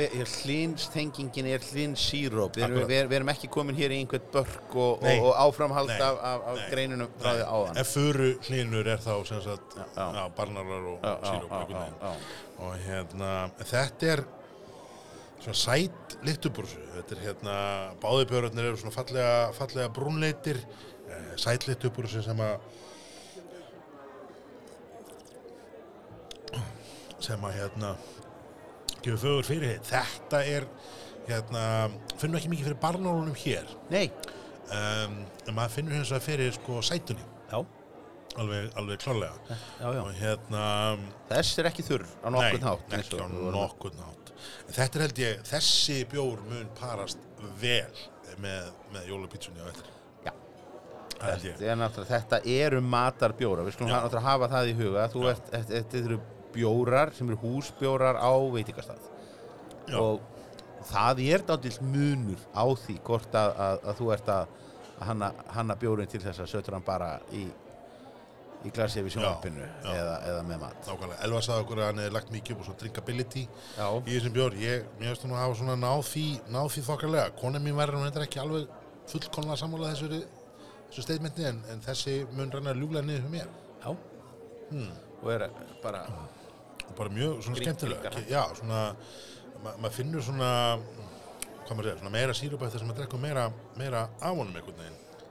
hlinsíróp. 1.72 2.58
Við, 2.60 2.74
við, 2.90 3.06
við 3.12 3.16
erum 3.20 3.32
ekki 3.32 3.50
komin 3.54 3.78
hér 3.78 3.94
í 3.96 4.00
einhvern 4.04 4.26
börk 4.34 4.76
og, 4.76 5.06
og, 5.06 5.24
og 5.30 5.40
áframhald 5.46 5.94
Nei. 5.94 6.00
af, 6.04 6.20
af, 6.32 6.48
af 6.52 6.60
Nei. 6.60 6.66
greinunum 6.74 7.14
frá 7.22 7.32
því 7.38 7.46
áðan. 7.48 7.80
En 7.80 7.88
furu 7.88 8.30
hlinur 8.50 8.92
er 8.92 9.06
þá 9.06 9.14
sem 9.30 9.46
sagt 9.46 9.78
Já. 9.80 10.06
já, 10.18 10.24
barnarar 10.36 10.90
og 10.92 11.00
Já, 11.00 11.16
já, 11.24 11.40
veginn. 11.54 11.96
já. 12.04 12.12
og 12.60 12.76
hérna 12.90 13.32
þetta 13.64 14.12
er 14.16 14.26
svona 15.40 15.56
sæt 15.56 16.18
littubúrsu 16.28 16.82
þetta 16.98 17.16
er 17.16 17.24
hérna 17.24 17.56
báði 18.04 18.28
björnir 18.32 18.70
eru 18.70 18.80
svona 18.82 18.96
fallega, 18.96 19.34
fallega 19.56 19.92
brúnleitir 19.96 20.60
eh, 20.60 21.34
sæt 21.40 21.68
littubúrsu 21.70 22.24
sem 22.26 22.44
að 22.44 22.60
sem 27.24 27.44
að 27.46 27.58
hérna 27.60 27.94
gefur 29.04 29.20
fögur 29.22 29.48
fyrir 29.48 29.74
hér 29.74 29.84
þetta 29.88 30.44
er 30.48 30.68
hérna 31.30 31.64
finnum 32.20 32.40
ekki 32.40 32.52
mikið 32.54 32.70
fyrir 32.70 32.80
barnárunum 32.82 33.36
hér 33.40 33.68
Nei. 33.92 34.08
um, 34.72 35.20
en 35.48 35.56
maður 35.56 35.76
finnur 35.78 36.00
hins 36.00 36.14
vegar 36.14 36.26
fyrir 36.26 36.56
sko 36.58 36.82
sætunni 36.86 37.26
Já, 37.50 37.60
alveg, 38.42 38.70
alveg 38.80 39.02
klárlega 39.04 39.34
já, 39.50 39.88
já. 39.98 40.02
og 40.04 40.12
hérna 40.20 40.64
Þess 41.32 41.62
er 41.62 41.70
ekki 41.72 41.86
þurr 41.88 42.06
á 42.22 42.28
nokkurn 42.34 42.68
hátt. 42.70 42.88
Nei, 42.92 43.00
ekki 43.04 43.20
á 43.20 43.26
við 43.26 43.52
nokkurn 43.56 44.04
hátt 44.06 44.19
En 44.68 44.76
Þetta 44.78 45.00
er 45.00 45.06
held 45.06 45.22
ég, 45.24 45.46
þessi 45.50 46.02
bjór 46.12 46.44
mun 46.48 46.68
parast 46.80 47.24
vel 47.62 48.04
með, 48.42 48.74
með 48.94 49.10
jólapítsunni 49.14 49.64
á 49.64 49.68
eftir 49.72 49.96
Þetta, 51.20 52.38
er 52.48 52.70
eru 52.70 52.80
matarbjórar, 52.80 53.66
við 53.68 53.74
skulum 53.76 53.90
náttúrulega 53.92 54.24
hafa 54.24 54.48
það 54.54 54.70
í 54.70 54.76
huga. 54.78 55.08
Þú 55.12 55.24
Já. 55.26 55.32
ert, 55.34 55.50
þetta, 55.68 55.98
eru 56.00 56.20
bjórar 56.54 57.12
sem 57.18 57.28
eru 57.28 57.40
húsbjórar 57.42 58.20
á 58.24 58.32
veitingastað. 58.54 59.10
Já. 59.90 59.98
Og 60.00 60.86
það 60.88 61.20
er 61.26 61.44
dátilt 61.50 61.84
munur 61.84 62.46
á 62.56 62.64
því 62.86 62.96
hvort 63.04 63.36
að, 63.36 63.52
að, 63.66 63.84
að 63.84 64.00
þú 64.00 64.08
ert 64.16 64.32
að 64.32 64.56
að 65.00 65.08
hanna, 65.08 65.32
hanna 65.56 65.76
bjórin 65.80 66.10
til 66.12 66.22
þess 66.24 66.44
að 66.44 66.52
sötur 66.52 66.76
hann 66.76 66.86
bara 66.86 67.14
í, 67.36 67.46
í 68.66 68.72
glasi 68.76 69.04
við 69.06 69.14
sjónvarpinu 69.16 69.68
eða, 69.88 70.16
eða 70.28 70.42
með 70.48 70.58
mat. 70.64 70.80
Nákvæmlega, 70.88 71.20
Elva 71.28 71.42
sagði 71.46 71.64
okkur 71.64 71.80
að 71.80 71.88
hann 71.90 72.02
hefði 72.04 72.16
lagt 72.18 72.34
mikið 72.34 72.56
upp 72.56 72.64
og 72.64 72.68
svo 72.68 72.76
drinkability 72.82 73.44
Já. 73.78 73.86
í 74.04 74.16
þessum 74.18 74.36
bjór 74.36 74.58
ég, 74.60 74.90
mér 75.00 75.14
finnst 75.14 75.26
hún 75.26 75.36
að 75.36 75.44
hafa 75.46 75.58
svona 75.62 75.78
náð 75.80 76.04
því 76.10 76.26
náð 76.56 76.68
því 76.74 76.84
þokkarlega, 76.90 77.36
konan 77.40 77.64
mín 77.64 77.80
verður 77.80 78.02
hún 78.02 78.10
eitthvað 78.10 78.28
ekki 78.28 78.44
alveg 78.44 78.76
fullkomlega 79.10 79.62
sammála 79.64 79.94
þessu 79.94 80.10
þessu 80.90 81.06
statementi 81.06 81.48
en, 81.50 81.64
en 81.72 81.84
þessi 81.86 82.18
mun 82.36 82.52
rannar 82.54 82.78
ljúlega 82.78 83.06
niður 83.06 83.26
fyrir 83.28 83.36
mér 83.38 83.50
Já. 83.80 83.90
hmm. 84.74 84.94
Og 85.20 85.34
er 85.34 85.46
bara, 85.84 86.06
bara 86.98 87.12
mjög 87.16 87.44
svona 87.46 87.60
skemmtilega 87.60 88.24
já, 88.30 88.42
svona 88.60 88.84
ma 89.64 89.76
maður 89.76 89.98
finnur 90.00 90.24
svona 90.24 90.52
hvað 90.80 91.76
maður 91.76 91.90
segja, 91.90 92.00
svona 92.02 92.16
meira 92.16 92.36
sírup 92.38 92.64
eftir 92.66 92.82
sem 92.82 92.90
maður 92.90 93.04
drekkur 93.04 93.22
meira, 93.24 93.46
meira 93.80 94.08
af 94.20 94.36
honum 94.40 94.56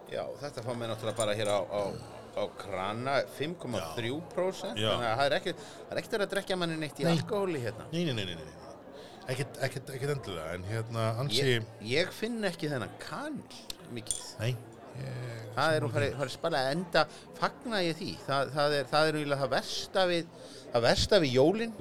já, 0.09 0.23
þetta 0.41 0.65
fá 0.65 0.71
mér 0.73 0.93
náttúrulega 0.93 1.19
bara 1.19 1.37
hér 1.37 1.51
á, 1.53 1.59
á, 1.65 1.81
á 2.39 2.47
krana 2.61 3.17
5,3% 3.39 4.79
Já. 4.79 4.93
þannig 4.93 5.09
að 5.11 5.19
það 5.19 5.27
er 5.27 5.37
ekkert 6.01 6.17
er 6.19 6.25
að 6.25 6.33
drekja 6.35 6.57
manni 6.61 6.79
neitt 6.81 7.01
í 7.03 7.07
Nei. 7.07 7.13
alkohóli 7.17 7.61
hérna. 7.65 7.87
nei, 7.93 8.05
nei, 8.15 8.25
nei, 8.25 8.39
nei. 8.39 8.55
Ekkert, 9.29 9.59
endilega 10.15 10.55
en 10.57 10.63
hérna 10.71 11.03
ansi 11.21 11.43
Ég, 11.45 11.65
ég 11.85 12.13
finn 12.17 12.39
ekki 12.49 12.71
þennan 12.73 12.95
kanil 13.03 13.59
mikið. 13.93 14.21
nei, 14.41 14.55
ég, 14.97 15.43
Það 15.59 15.75
er 15.77 15.87
farið 15.93 16.15
farið 16.21 16.33
spala 16.39 16.61
að 16.63 16.71
enda 16.77 17.03
fagna 17.37 17.81
ég 17.85 17.97
því. 17.99 18.11
Það, 18.25 18.53
það 18.55 18.77
er 18.79 18.89
það 18.93 19.09
það 19.43 19.51
versta 19.57 20.05
við 20.09 20.31
það 20.73 20.87
versta 20.87 21.21
við 21.25 21.35
jólin 21.37 21.75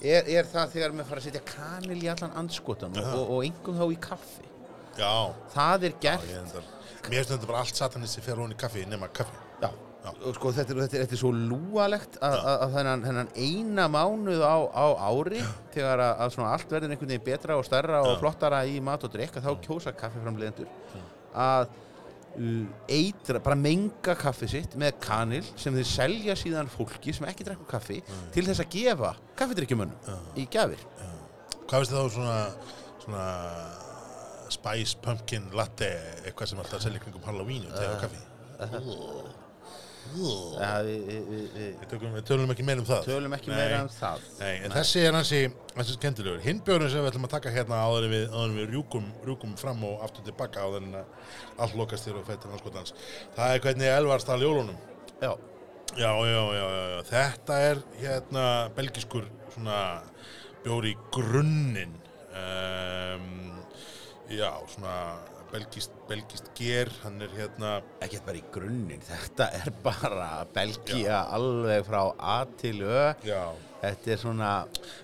er, 0.00 0.30
er 0.38 0.48
það 0.52 0.72
þegar 0.76 0.94
maður 0.94 1.10
fara 1.10 1.20
að 1.24 1.26
setja 1.26 1.42
kanil 1.50 1.98
í 1.98 2.08
allan 2.14 2.36
andskotan 2.44 2.94
og, 2.94 3.02
Já. 3.02 3.12
og, 3.18 3.34
og 3.34 3.44
engum 3.50 3.80
þá 3.80 3.86
í 3.90 3.98
kaffi. 4.06 4.46
já, 5.00 5.12
Það 5.56 5.84
er 5.88 5.94
já 5.96 6.00
gert 6.06 6.30
endar 6.38 6.70
mér 7.10 7.16
finnst 7.24 7.30
þetta 7.32 7.48
bara 7.50 7.60
allt 7.64 7.78
satanisti 7.80 8.20
fyrir 8.22 8.42
hún 8.44 8.52
í 8.54 8.58
kaffi 8.60 8.86
nema 8.86 9.08
kaffi 9.08 9.48
Já, 9.60 9.68
Já. 10.04 10.10
og 10.14 10.34
sko 10.38 10.52
þetta 10.56 10.72
er, 10.74 10.80
þetta 10.84 10.96
er, 10.96 11.04
þetta 11.04 11.16
er 11.16 11.20
svo 11.22 11.32
lúalegt 11.36 12.16
að, 12.24 12.38
þennan, 12.76 13.04
þennan 13.04 13.30
eina 13.36 13.84
mánuð 13.92 14.40
á, 14.46 14.56
á 14.72 14.86
ári 15.10 15.42
þegar 15.74 16.04
að, 16.06 16.14
að 16.24 16.34
svona 16.36 16.54
allt 16.56 16.72
verður 16.72 16.94
einhvern 16.94 17.12
veginn 17.14 17.28
betra 17.28 17.58
og 17.60 17.68
stærra 17.68 18.00
og 18.06 18.14
Já. 18.14 18.18
flottara 18.24 18.64
í 18.66 18.80
mat 18.84 19.04
og 19.06 19.12
drikk 19.14 19.36
að 19.40 19.48
þá 19.48 19.52
kjósa 19.66 19.92
kaffiframlegendur 20.00 20.72
að 21.36 21.68
uh, 21.68 22.64
eitra, 22.90 23.42
bara 23.44 23.58
menga 23.60 24.16
kaffi 24.18 24.48
sitt 24.50 24.74
með 24.80 24.96
kanil 25.04 25.44
sem 25.60 25.76
þeir 25.76 25.90
selja 25.92 26.38
síðan 26.40 26.72
fólki 26.72 27.14
sem 27.16 27.28
ekki 27.28 27.46
drekkur 27.50 27.68
kaffi 27.70 28.00
til 28.34 28.46
þess 28.48 28.64
að 28.64 28.72
gefa 28.78 29.14
kaffidrykkjumönnum 29.38 30.40
í 30.40 30.48
gjafir. 30.50 30.82
hvað 31.68 31.76
finnst 31.84 31.92
þið 31.92 32.00
þá 32.00 32.16
svona 32.16 32.38
svona 33.04 33.28
spice 34.50 34.98
pumpkin 35.04 35.44
latte 35.54 35.86
eitthvað 36.24 36.50
sem 36.50 36.58
alltaf 36.62 36.82
selja 36.82 37.02
kringum 37.04 37.22
Halloween 37.28 37.68
og 37.68 37.76
tegja 37.76 38.00
kaffi 38.02 38.24
Ja, 40.60 40.70
við, 40.86 41.04
við, 41.08 41.44
við, 41.54 41.84
tökum, 41.90 42.14
við 42.16 42.24
tölum 42.30 42.54
ekki 42.54 42.66
meira 42.66 42.82
um 42.82 42.88
það 42.88 43.06
tölum 43.08 43.36
ekki 43.36 43.52
meira 43.52 43.82
um 43.84 43.92
það. 43.94 44.24
Nei, 44.40 44.54
en 44.64 44.74
þessi 44.74 45.04
er 45.06 45.18
hansi, 45.18 45.42
hansi 45.76 45.96
skemmtilegur. 45.98 46.42
Hinn 46.44 46.62
björnum 46.66 46.90
sem 46.92 47.04
við 47.04 47.12
ætlum 47.12 47.28
að 47.28 47.34
taka 47.36 47.54
hérna 47.54 47.84
áður 47.84 48.08
en 48.08 48.14
við, 48.16 48.26
áður 48.34 48.56
við 48.58 48.74
rjúkum, 48.74 49.06
rjúkum 49.28 49.54
fram 49.60 49.86
og 49.90 50.02
aftur 50.06 50.26
tilbaka 50.26 50.66
áður 50.66 50.88
en 50.88 50.98
að 51.02 51.62
allt 51.66 51.78
lokast 51.78 52.08
þér 52.08 52.20
og 52.22 52.28
fættir 52.28 52.54
hanskotans. 52.54 52.94
Það 53.38 53.54
er 53.54 53.64
hvernig 53.66 53.94
Elvar 53.94 54.24
stál 54.24 54.42
jólunum. 54.44 54.78
Já, 55.20 55.32
Já, 55.98 56.14
já, 56.22 56.42
já, 56.54 56.66
já. 56.94 57.02
Þetta 57.08 57.54
er 57.66 57.78
hérna 57.98 58.44
belgiskur 58.76 59.24
svona 59.50 59.78
bjór 60.62 60.86
í 60.86 60.92
grunninn. 61.10 61.96
Um, 62.30 63.58
já, 64.30 64.52
svona 64.70 64.92
belgist, 65.52 65.94
belgist 66.08 66.50
ger, 66.58 66.90
hann 67.04 67.20
er 67.24 67.32
hérna, 67.36 67.72
ekkert 68.02 68.26
bara 68.28 68.38
í 68.40 68.44
grunninn, 68.54 69.02
þetta 69.06 69.48
er 69.58 69.72
bara 69.86 70.28
Belgia 70.54 71.24
alveg 71.34 71.84
frá 71.88 72.04
A 72.18 72.38
til 72.60 72.84
Ö. 72.86 73.10
Já, 73.26 73.42
þetta 73.82 74.12
er 74.14 74.20
svona 74.22 74.52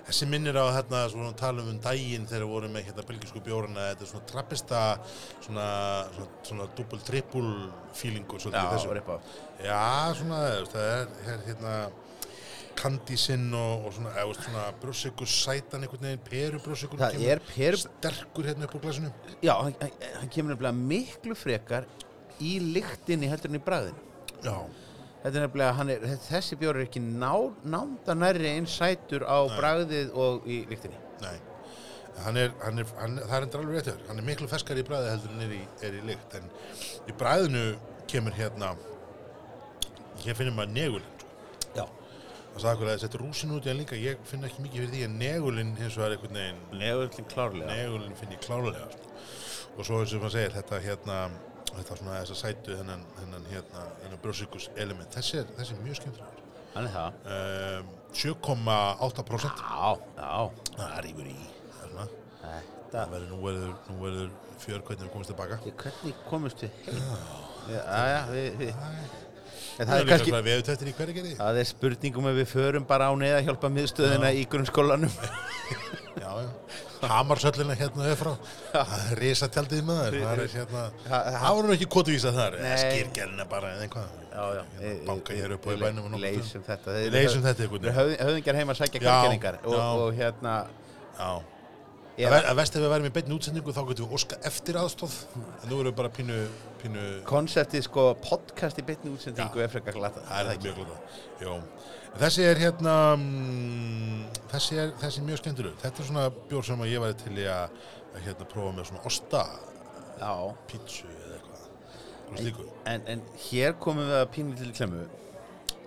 Þessi 0.06 0.28
minnir 0.30 0.58
á 0.60 0.66
hérna 0.76 1.04
svona 1.12 1.34
talum 1.38 1.70
um 1.72 1.78
daginn 1.82 2.26
þegar 2.28 2.46
við 2.46 2.54
vorum 2.54 2.74
með 2.76 2.88
hérna 2.90 3.06
belgisku 3.10 3.42
bjórana 3.46 3.90
þetta 3.90 4.06
er 4.06 4.12
svona 4.12 4.30
trappista 4.32 4.82
svona, 5.44 5.68
svona, 6.14 6.32
svona 6.50 6.68
dubbul 6.78 7.04
trippul 7.06 7.46
feelingur 7.96 8.42
já, 8.46 8.66
ripa. 8.98 9.20
Já, 9.64 9.84
svona 10.20 10.42
það 10.72 10.90
er, 10.90 11.14
er 11.34 11.46
hérna 11.50 11.76
kandísinn 12.76 13.46
og, 13.56 13.86
og 13.88 13.94
svona, 13.96 14.12
eða, 14.20 14.34
svona 14.40 14.64
brjósikur 14.82 15.30
sætan 15.30 15.84
einhvern 15.86 16.06
veginn, 16.06 16.24
peru 16.26 16.60
brjósikur 16.64 17.00
það 17.00 17.22
er 17.32 17.42
peru 17.48 17.80
sterkur 17.80 18.48
hérna 18.50 18.68
upp 18.68 18.76
úr 18.78 18.84
glasinu. 18.86 19.12
Já, 19.44 19.54
hann, 19.62 19.76
hann- 19.80 20.32
kemur 20.32 20.54
nefnilega 20.54 20.74
miklu 20.94 21.36
frekar 21.38 21.88
í 22.40 22.56
lyktinni 22.60 23.30
heldur 23.32 23.52
en 23.52 23.58
í 23.60 23.62
bragðinu. 23.64 24.04
Já, 24.44 24.56
þetta 25.24 25.34
er 25.34 25.46
nefnilega, 25.46 25.88
er, 25.96 26.06
þessi 26.28 26.60
bjór 26.60 26.80
er 26.80 26.86
ekki 26.86 27.02
ná, 27.04 27.32
námda 27.64 28.16
nærri 28.18 28.52
eins 28.54 28.76
sætur 28.76 29.24
á 29.24 29.38
bragðið 29.56 30.12
og 30.14 30.48
í 30.48 30.62
lyktinni. 30.70 31.00
Nei. 31.24 31.36
Hann 32.24 32.36
er, 32.40 32.52
hann 32.62 32.80
er, 32.80 32.92
hann, 32.96 33.18
það 33.20 33.34
er 33.36 33.44
endur 33.44 33.60
alveg 33.62 33.76
rétt 33.76 33.88
hjá 33.90 33.92
þér. 33.92 34.04
hann 34.08 34.20
er 34.22 34.24
miklu 34.24 34.46
feskar 34.48 34.78
í 34.80 34.84
bræði 34.88 35.10
heldur 35.12 35.34
en 35.34 35.42
er 35.44 35.50
í, 35.52 35.62
er 35.84 35.96
í 35.98 36.04
lykt. 36.08 36.36
En 36.38 36.46
í 37.10 37.16
bræðinu 37.20 37.64
kemur 38.08 38.32
hérna 38.36 38.70
hér 40.22 40.38
finnum 40.38 40.56
maður 40.56 40.72
negulinn 40.72 41.12
sko. 41.18 41.28
já, 41.76 41.84
Það 42.56 42.62
sagði 42.62 42.76
okkur 42.76 42.88
að 42.88 43.02
þetta 43.02 43.18
rúsin 43.20 43.50
út 43.52 43.66
í 43.66 43.68
hann 43.68 43.80
líka, 43.82 43.96
ég 44.00 44.20
finn 44.24 44.46
ekki 44.48 44.62
mikið 44.64 44.80
fyrir 44.80 44.92
því 44.94 45.00
en 45.04 45.16
negulinn 45.20 45.72
hins 45.76 45.96
vegar 45.98 46.14
einhvern 46.14 46.38
veginn, 46.40 46.60
negullin 46.80 47.26
klárlega 47.28 47.74
negulinn 47.76 48.14
finn 48.16 48.32
ég 48.32 48.40
klárlega. 48.46 48.86
Sko. 48.94 49.10
Og 49.76 49.84
svo 49.84 49.98
eins 50.00 50.14
og 50.16 50.22
maður 50.24 50.32
segir, 50.38 50.54
þetta 50.54 50.78
hérna, 50.86 51.18
þetta 51.74 51.98
svona 52.00 52.14
þess 52.22 52.32
að 52.32 52.40
sætu 52.40 52.78
þennan, 52.78 53.02
þennan 53.18 53.44
hérna, 53.50 53.82
þennan 54.00 54.22
brjósikus 54.24 54.70
element, 54.80 55.12
þessi 55.12 55.42
er, 55.42 55.50
þessi 55.58 55.76
er 55.76 55.82
mjög 55.84 56.00
skemmtilegur. 56.00 56.40
hann 56.76 56.88
er 56.88 56.96
það 56.96 57.10
Um, 57.36 57.92
7,8% 58.16 59.60
já, 59.60 59.90
já, 60.16 60.50
Það 60.78 60.96
rýfur 61.04 61.28
í, 61.28 61.36
þarna. 61.76 62.08
þetta 62.40 62.96
Það 62.96 63.12
verður, 63.12 63.28
nú 63.34 63.38
verður, 63.44 63.76
nú 63.90 63.98
verður 64.00 64.30
fjör 64.64 64.80
hvernig 64.88 65.04
við 65.04 65.12
komumst 65.12 65.34
tilbaka. 65.34 65.60
Hvernig 65.84 66.24
komust 66.30 66.64
við 66.64 66.80
heim? 66.86 67.04
Já, 67.66 67.82
já, 68.14 68.20
við, 68.32 68.60
við. 68.62 68.74
En 69.76 69.84
Það 69.84 69.90
það 69.90 69.98
er 69.98 70.04
er 70.06 70.10
kannski, 70.12 70.30
hvað 70.32 70.46
við 70.46 70.54
hefum 70.56 70.68
þetta 70.70 70.86
í 70.88 70.94
hverju 70.96 71.14
gerði. 71.18 71.32
það 71.36 71.58
er 71.60 71.66
spurningum 71.70 72.26
ef 72.30 72.36
við 72.40 72.46
förum 72.54 72.84
bara 72.88 73.08
á 73.08 73.12
neða 73.20 73.40
hjálpa 73.44 73.68
miðstöðina 73.76 74.30
í 74.32 74.44
grunnskólanum. 74.48 75.12
Já, 76.16 76.30
já. 76.40 76.48
Hamarsöllina 77.06 77.74
hérna 77.76 78.06
öfrá 78.08 78.30
Það 78.72 78.92
er 79.12 79.18
risa 79.20 79.46
tjaldið 79.52 79.82
maður 79.84 80.14
Það 80.22 80.38
er 80.46 80.52
hérna 80.54 80.84
Það 81.04 81.56
voru 81.58 81.74
ekki 81.74 81.88
kvotuvísa 81.92 82.30
þar 82.32 82.56
Nei. 82.62 82.70
Skýrgelina 82.80 83.44
bara 83.50 83.74
eða 83.74 83.84
einhvað 83.84 84.14
Já, 84.32 84.46
já. 84.56 84.62
Hérna, 84.80 85.02
banka 85.10 85.36
hér 85.36 85.54
upp 85.58 85.68
á 85.68 85.70
í 85.70 85.76
bænum 85.82 86.06
og. 86.08 86.16
Leysum 86.24 86.64
þetta. 86.66 86.94
Leysum 87.12 87.44
þetta 87.44 87.66
einhvern 87.66 87.84
veginn. 87.84 87.98
Höfð, 88.00 88.14
höfðingjar 88.24 88.58
heima 88.62 88.72
að 88.74 88.80
sækja 88.80 88.96
Já, 88.96 89.04
kvartgeringar 89.04 89.60
og, 89.60 89.76
já. 89.76 90.16
hérna, 90.22 90.56
Já 91.20 91.30
ég, 92.16 92.32
Að, 92.32 92.48
að 92.48 92.58
vest 92.62 92.76
ef 92.80 92.86
við 92.86 92.92
værim 92.96 93.10
í 93.10 93.14
beinni 93.18 93.36
útsendingu 93.36 93.76
þá 93.76 93.82
getum 93.92 94.08
við 94.08 94.16
óska 94.16 94.40
eftir 94.48 94.80
aðstóð 94.80 95.16
en 95.36 95.68
nú 95.68 95.82
erum 95.82 95.90
við 95.92 95.96
bara 96.00 96.12
pínu, 96.16 96.40
pínu 96.86 97.04
konseptið 97.26 97.84
sko 97.86 98.06
podcast 98.22 98.78
í 98.80 98.84
bytni 98.86 99.12
útsendingu 99.14 99.60
Já. 99.60 99.64
er 99.66 99.72
frekar 99.72 99.96
glata. 99.98 100.22
það 100.28 100.50
er 100.52 100.60
mjög 100.62 100.80
glóta 100.80 100.98
Jó. 101.42 101.56
Þessi 102.16 102.46
er 102.48 102.60
hérna 102.62 102.94
mm, 103.18 104.22
þessi 104.52 104.78
er, 104.80 104.92
þessi 105.02 105.20
er 105.20 105.26
mjög 105.28 105.42
skemmtileg 105.42 105.78
þetta 105.82 106.02
er 106.02 106.08
svona 106.10 106.26
bjór 106.50 106.68
sem 106.68 106.84
ég 106.88 107.02
væri 107.02 107.18
til 107.20 107.34
í 107.36 107.46
að, 107.52 107.76
að 108.14 108.28
hérna 108.28 108.48
prófa 108.52 108.76
með 108.78 108.90
svona 108.90 109.04
osta 109.10 109.44
Já, 110.16 110.32
pítsu 110.70 111.10
eða 111.12 111.40
eitthvað 111.40 112.40
slíku 112.40 112.68
en, 112.88 113.06
en 113.12 113.24
hér 113.48 113.76
komum 113.82 114.08
við 114.08 114.20
að 114.22 114.28
pínu 114.38 114.58
til 114.62 114.72
klemmu 114.76 115.04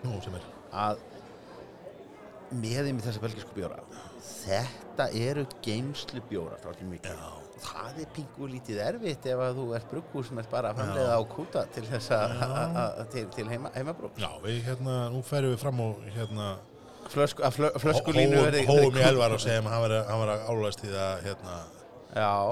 Nú, 0.03 0.19
sem 0.23 0.37
er 0.37 0.47
að 0.69 1.01
með 2.59 2.89
í 2.91 2.95
þessa 3.01 3.21
belgisku 3.23 3.55
bjóra 3.57 3.81
þetta 4.19 5.09
eru 5.17 5.45
geimslu 5.65 6.23
bjóra 6.29 6.57
frá 6.61 6.75
til 6.77 6.89
mikið 6.91 7.15
Já. 7.15 7.38
Það 7.63 8.01
er 8.03 8.09
pingu 8.15 8.49
lítið 8.53 8.81
erfitt 8.85 9.27
ef 9.31 9.43
að 9.45 9.59
þú 9.59 9.67
ert 9.77 9.91
brugghús 9.91 10.29
sem 10.29 10.41
ert 10.41 10.51
bara 10.51 10.71
að 10.71 10.81
framleiða 10.81 11.19
á 11.19 11.21
kúta 11.33 11.63
til 11.75 11.85
þess 11.89 12.11
að 12.15 13.05
til, 13.13 13.25
til 13.35 13.47
heima, 13.51 13.71
heimabrúk 13.75 14.19
Já, 14.21 14.29
við 14.43 14.59
hérna, 14.67 14.97
nú 15.13 15.23
ferum 15.25 15.55
við 15.55 15.63
fram 15.63 15.85
og 15.85 16.03
hérna 16.15 16.49
Flösku, 17.09 17.41
flö, 17.55 17.71
flöskulínu 17.81 18.41
hóum 18.67 18.97
í 18.99 19.01
elvar 19.01 19.33
og 19.33 19.41
segjum 19.41 19.69
að 19.69 19.93
hann 20.05 20.19
var, 20.21 20.31
að 20.35 20.43
álæst 20.51 20.83
í 20.85 20.91
það 20.91 21.23
hérna, 21.25 21.55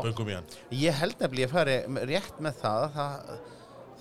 böngum 0.06 0.32
í 0.32 0.38
hann. 0.38 0.48
Ég 0.74 0.98
held 0.98 1.20
nefnilega 1.22 1.50
að 1.50 1.54
fari 1.54 1.76
rétt 2.10 2.40
með 2.42 2.58
það 2.64 2.86
að 2.88 2.96
það, 2.96 3.36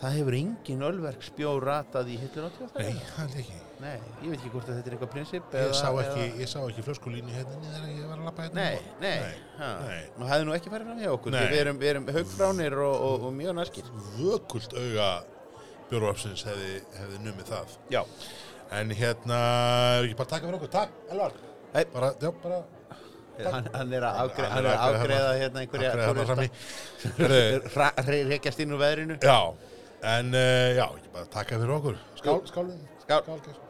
það 0.01 0.17
hefur 0.19 0.37
engin 0.39 0.83
ölverksbjór 0.87 1.65
ratað 1.67 2.11
í 2.13 2.17
hillur 2.21 2.47
á 2.47 2.51
Nei, 2.51 2.57
tjóðstæðina 2.59 3.07
það 3.17 3.31
er 3.37 3.41
ekki. 3.43 3.59
Nei, 3.77 3.95
ég 4.23 4.31
veit 4.33 4.39
ekki 4.41 4.51
hvort 4.55 4.69
þetta 4.71 4.91
er 4.91 4.97
eitthvað 4.97 5.13
prinsip 5.13 5.55
Ég 5.57 5.73
sá 5.77 5.89
ekki, 5.93 6.27
eða- 6.47 6.63
ekki 6.71 6.85
flöskulínu 6.87 7.33
hérna 7.35 7.59
þegar 7.65 7.89
ég 7.93 8.07
var 8.11 8.19
að 8.19 8.29
lappa 8.29 8.47
hérna 8.47 8.55
Nei, 8.55 8.79
nei, 9.01 9.19
nei. 9.61 10.03
Nú 10.17 10.29
hefði 10.31 10.49
nú 10.49 10.55
ekki 10.57 10.73
farið 10.73 10.91
fram 10.91 11.01
hjá 11.05 11.11
okkur 11.17 11.35
Nei. 11.37 11.43
Við 11.53 11.61
erum, 11.65 11.81
við 11.83 11.93
erum 11.95 12.07
haugfránir 12.17 12.79
og, 12.87 12.97
og, 13.09 13.27
og 13.29 13.35
mjög 13.37 13.57
naskir 13.61 13.91
Vökult 14.17 14.77
auga 14.81 15.11
bjórvarpsins 15.91 16.43
hefði, 16.49 16.73
hefði 16.99 17.19
numið 17.23 17.51
það. 17.53 17.75
Já. 17.95 18.01
En 18.75 18.91
hérna, 18.99 19.37
er 20.01 20.09
ekki 20.09 20.17
bara 20.19 20.33
taka 20.33 20.49
fyrir 20.49 20.57
okkur, 20.59 20.73
takk, 20.75 20.97
Elvar. 21.15 21.37
Nei. 21.77 21.85
Bara, 21.93 22.09
já, 22.19 22.33
bara 22.43 22.65
Hann, 23.37 23.67
hann 23.75 23.91
er 23.93 24.05
að 24.09 24.19
að 24.41 24.77
afgreða 24.81 25.33
hérna 25.37 25.63
einhverja. 25.63 25.91
Heyrðu, 27.21 28.21
Rekjast 28.31 28.63
inn 28.65 28.73
úr 28.73 28.81
veðrinu. 28.81 29.19
Já, 29.21 29.37
en 30.03 30.35
uh, 30.35 30.75
já, 30.77 30.85
ekki 30.87 31.13
bara 31.15 31.31
taka 31.33 31.61
fyrir 31.61 31.77
okkur. 31.79 31.97
Skál, 32.19 32.43
skál 32.51 32.75
Skál. 33.07 33.23
skál 33.23 33.41
Geirs. 33.47 33.63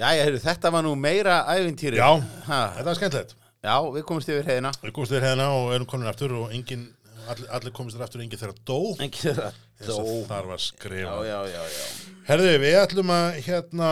Jæja, 0.00 0.24
heyrðu, 0.24 0.40
þetta 0.44 0.70
var 0.72 0.84
nú 0.86 0.94
meira 0.96 1.42
ævintýri. 1.52 1.98
Já, 2.00 2.08
ha, 2.46 2.60
þetta 2.76 2.86
var 2.88 2.98
skemmtilegt. 2.98 3.34
Já, 3.60 3.74
við 3.92 4.04
komumst 4.08 4.30
yfir 4.32 4.46
heiðina. 4.48 4.70
Við 4.80 4.94
komumst 4.96 5.12
þér 5.12 5.26
hérna 5.26 5.48
og 5.58 5.74
erum 5.74 5.88
konin 5.90 6.08
aftur 6.08 6.32
og 6.38 6.54
engin, 6.56 6.86
allir, 7.28 7.50
allir 7.58 7.74
komist 7.76 7.98
þér 7.98 8.06
aftur 8.06 8.22
og 8.22 8.24
engin 8.24 8.40
þeirra 8.40 8.56
dó. 8.70 8.78
Ekki 9.04 9.26
þeirra 9.26 9.50
og 9.96 10.22
þar 10.30 10.48
var 10.52 10.62
skrifað. 10.64 11.26
Já, 11.28 11.34
já, 11.34 11.58
já, 11.58 11.74
já. 11.74 12.14
Herðu, 12.30 12.54
við 12.62 12.78
ætlum 12.80 13.12
að 13.16 13.26
hérna 13.48 13.90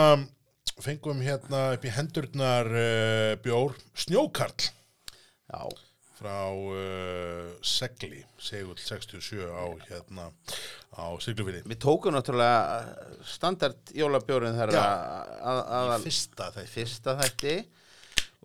fengum 0.79 1.20
hérna 1.26 1.62
upp 1.74 1.85
í 1.85 1.93
hendurnar 1.99 2.72
uh, 2.72 3.35
bjór 3.45 3.76
Snjókarl. 3.99 4.70
Já, 5.49 5.61
frá 6.19 6.37
uh, 6.51 7.49
Segli, 7.62 8.21
Segull 8.43 8.79
67 8.83 9.47
á 9.47 9.64
hérna 9.89 10.29
á 10.99 11.07
Siglufyrði 11.23 11.62
við 11.71 11.81
tókum 11.85 12.14
náttúrulega 12.16 13.23
standard 13.27 13.93
jólabjórinn 13.95 14.59
þar 14.59 14.75
Já. 14.75 14.83
að, 14.83 15.64
fyrsta 16.07 16.53
þegar 16.57 16.73
fyrsta 16.77 17.19
þætti. 17.23 17.57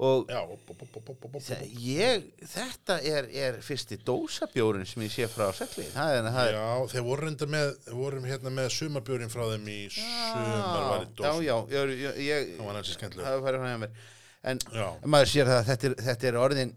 Og 0.03 0.25
Já, 0.33 0.39
op, 0.49 0.69
op. 0.73 1.35
þe- 1.45 1.67
ég, 1.85 2.23
þetta 2.49 2.95
er, 3.05 3.27
er 3.29 3.59
fyrsti 3.61 3.99
dósabjórinn 4.01 4.87
sem 4.89 5.03
ég 5.05 5.11
sé 5.13 5.27
frá 5.29 5.51
Segli. 5.53 5.85
Það 5.93 6.15
er, 6.15 6.29
það 6.33 6.47
er 6.49 6.55
Já, 6.57 6.63
þeir 6.95 7.03
voru 7.05 7.27
reyndar 7.27 7.51
með 7.53 7.69
vorum 7.93 8.25
hérna 8.25 8.53
með 8.57 8.71
sumarbjórin 8.73 9.29
frá 9.29 9.43
þeim 9.51 9.67
í 9.69 9.77
sumar 9.93 10.87
var 10.89 11.05
í 11.05 11.11
já, 11.11 11.13
dós. 11.19 11.43
já, 11.45 11.57
ég, 12.25 12.55
Það 12.57 12.65
var 12.71 12.79
hansi 12.79 12.95
skemmtilega 12.97 13.27
það 13.29 13.37
var 13.37 13.45
farið 13.51 13.65
frá 13.67 13.77
mér. 13.85 14.01
En 14.53 14.63
Já, 14.73 14.87
maður 15.13 15.31
sér 15.35 15.51
það 15.53 15.59
að 15.61 15.69
þetta 15.69 15.87
er, 15.91 15.95
þetta 16.09 16.29
er 16.31 16.39
orðin 16.47 16.73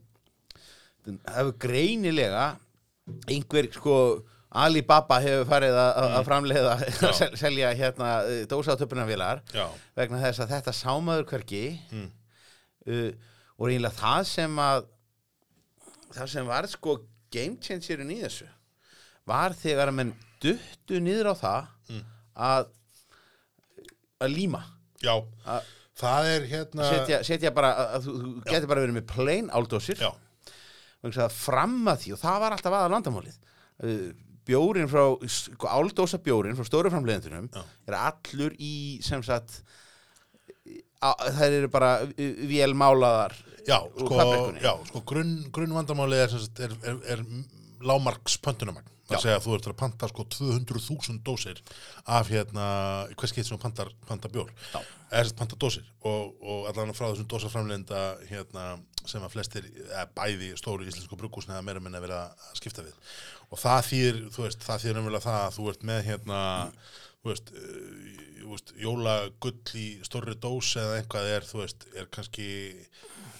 það 1.06 1.36
hefur 1.38 1.52
greinilega 1.66 2.46
einhver 3.30 3.68
sko 3.76 3.98
Alibaba 4.56 5.18
hefur 5.20 5.44
farið 5.50 5.74
að, 5.76 5.98
að 6.16 6.24
framleiða 6.26 6.74
að 6.76 6.84
Mm. 6.86 7.36
Selja 7.42 7.70
hérna 7.76 8.10
dósatöpunarvélar. 8.48 9.42
Já, 9.52 9.66
vegna 9.98 10.20
þess 10.22 10.40
að 10.44 10.52
þetta 10.54 10.72
sámaður 10.78 11.26
hverki 11.32 11.62
Mm. 11.92 12.06
uh, 12.88 13.10
og 13.58 13.68
eiginlega 13.68 13.98
það 14.00 14.22
sem 14.30 14.58
að 14.62 14.86
það 16.16 16.30
sem 16.32 16.46
var 16.48 16.66
sko 16.72 16.96
game 17.34 17.56
changerin 17.60 18.10
í 18.14 18.20
þessu 18.22 18.46
var 19.28 19.52
þegar 19.58 19.90
að 19.90 19.96
menn 19.98 20.14
duttu 20.40 21.00
niður 21.02 21.32
á 21.32 21.34
það 21.42 21.72
Mm. 21.90 22.04
að 22.36 22.68
að 24.24 24.32
líma. 24.32 24.62
Já. 25.04 25.14
Að 25.46 25.72
Það 25.96 26.26
er 26.28 26.42
hérna 26.50 26.86
setja, 26.92 27.18
setja 27.24 27.50
bara 27.56 27.70
að, 27.96 28.02
þú, 28.04 28.14
þú 28.20 28.30
getur 28.50 28.68
bara 28.68 28.82
verið 28.84 28.96
með 28.98 29.04
plain 29.08 29.46
áldósir. 29.56 29.96
Já, 30.00 30.10
fram 31.32 31.76
að 31.92 32.04
því 32.04 32.14
og 32.16 32.22
það 32.22 32.38
var 32.42 32.56
alltaf 32.56 32.78
aða 32.78 32.92
landamálið 32.94 33.36
uh, 33.36 34.08
bjórin 34.46 34.90
frá 34.90 35.02
sko, 35.26 35.68
áldósa 35.68 36.20
bjórin 36.22 36.56
frá 36.58 36.66
stóru 36.68 36.92
framleiðendunum 36.92 37.50
Já. 37.50 37.62
er 37.90 37.98
allur 37.98 38.54
í 38.62 38.74
sem 39.04 39.24
sagt 39.26 39.60
þær 40.96 41.52
eru 41.52 41.70
bara 41.70 41.90
vélmálaðar 42.16 43.34
já, 43.66 43.78
sko, 43.98 44.20
já, 44.62 44.72
sko 44.88 45.02
grunn, 45.06 45.38
grunn 45.54 45.74
vandamálið 45.76 46.24
er, 46.24 46.36
er, 46.66 46.76
er, 46.82 47.00
er 47.16 47.24
lámarks 47.86 48.38
pöntunumagn 48.42 48.86
Já. 48.86 48.95
Það 49.06 49.22
segja 49.22 49.38
að 49.38 49.44
þú 49.44 49.54
ert 49.54 49.68
að 49.70 49.76
panta 49.78 50.08
sko 50.10 50.24
200.000 50.34 51.20
dósir 51.26 51.60
af 52.10 52.30
hérna, 52.32 52.66
hvers 53.14 53.34
getur 53.36 53.52
sem 53.52 53.62
pantar, 53.62 53.92
panta 54.08 54.30
bjór. 54.32 54.50
Eða 54.74 55.20
þess 55.20 55.36
panta 55.38 55.58
dósir. 55.62 55.86
Og, 56.10 56.32
og 56.42 56.66
allan 56.72 56.90
frá 56.96 57.06
þessum 57.12 57.28
dósaframlenda 57.30 58.02
hérna, 58.26 58.66
sem 59.06 59.22
að 59.22 59.36
flestir, 59.36 59.70
bæði 60.18 60.52
stóru 60.58 60.88
íslensku 60.88 61.18
brugghúsni 61.20 61.54
eða 61.54 61.66
meira 61.68 61.82
minna 61.82 62.02
að 62.02 62.58
skipta 62.58 62.82
við. 62.82 62.98
Og 63.54 63.62
það 63.62 63.82
þýr, 63.92 64.22
þú 64.34 64.46
veist, 64.48 64.66
það 64.66 64.84
þýr 64.84 65.02
umvel 65.04 65.22
það 65.22 65.42
að 65.44 65.58
þú 65.60 65.68
ert 65.70 65.86
með 65.86 66.02
hérna 66.10 66.40
þú 67.26 67.32
veist, 67.32 67.52
uh, 67.54 68.26
veist 68.50 68.74
jólagull 68.80 69.78
í 69.78 69.86
stórri 70.06 70.36
dós 70.38 70.74
eða 70.80 70.98
eitthvað 71.00 71.30
er, 71.34 71.46
þú 71.46 71.62
veist, 71.62 71.86
er 71.94 72.10
kannski 72.14 72.50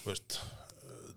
þú 0.02 0.10
veist 0.12 0.38
uh, 0.86 1.12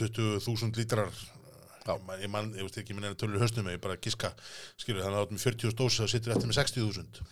20.000 0.00 0.80
lítrar 0.80 1.12
Já, 1.12 1.20
man, 1.20 1.37
ég, 1.86 2.30
man, 2.32 2.50
ég 2.56 2.66
veist 2.66 2.80
ekki 2.80 2.96
minn 2.96 3.10
enn 3.10 3.18
tölur 3.18 3.42
höstum 3.42 3.68
ég 3.70 3.82
bara 3.82 3.98
giska, 4.02 4.32
skilur, 4.80 5.04
þannig 5.04 5.20
að 5.20 5.26
áttum 5.26 5.42
40.000 5.44 5.78
dósi 5.78 6.02
og 6.04 6.10
sittur 6.12 6.34
eftir 6.34 6.50
með 6.50 6.60
60.000 6.62 7.28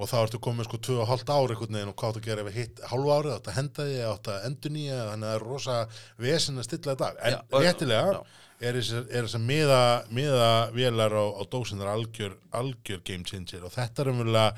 og 0.00 0.08
þá 0.08 0.16
ertu 0.22 0.38
komið 0.40 0.68
sko 0.68 0.78
2,5 0.86 1.32
ár 1.34 1.52
einhvern 1.52 1.76
veginn 1.76 1.90
og 1.92 1.96
hvað 2.00 2.20
að 2.20 2.28
gera 2.28 2.44
ef 2.46 2.54
hitt 2.56 2.78
hálfu 2.88 3.10
árið, 3.12 3.34
áttu 3.36 3.50
að 3.52 3.58
henda 3.58 3.88
því, 3.88 3.96
áttu 4.08 4.32
að 4.32 4.46
endur 4.48 4.72
nýja 4.76 5.00
þannig 5.10 5.26
að 5.26 5.32
það 5.32 5.40
er 5.40 5.48
rosa 5.50 5.80
vesen 6.24 6.60
að 6.60 6.68
stilla 6.68 6.94
þetta 6.94 7.10
en 7.28 7.66
réttilega 7.66 8.22
er 8.60 8.76
er 8.76 9.24
þessar 9.24 9.40
miða, 9.40 9.80
miða 10.12 10.50
vélar 10.74 11.14
á, 11.16 11.24
á 11.32 11.42
dósinar 11.48 11.88
algjör, 11.94 12.34
algjör 12.52 13.00
game 13.04 13.24
changer. 13.24 13.64
Og 13.64 13.72
þetta 13.72 14.02
er 14.02 14.10
umverulega 14.12 14.52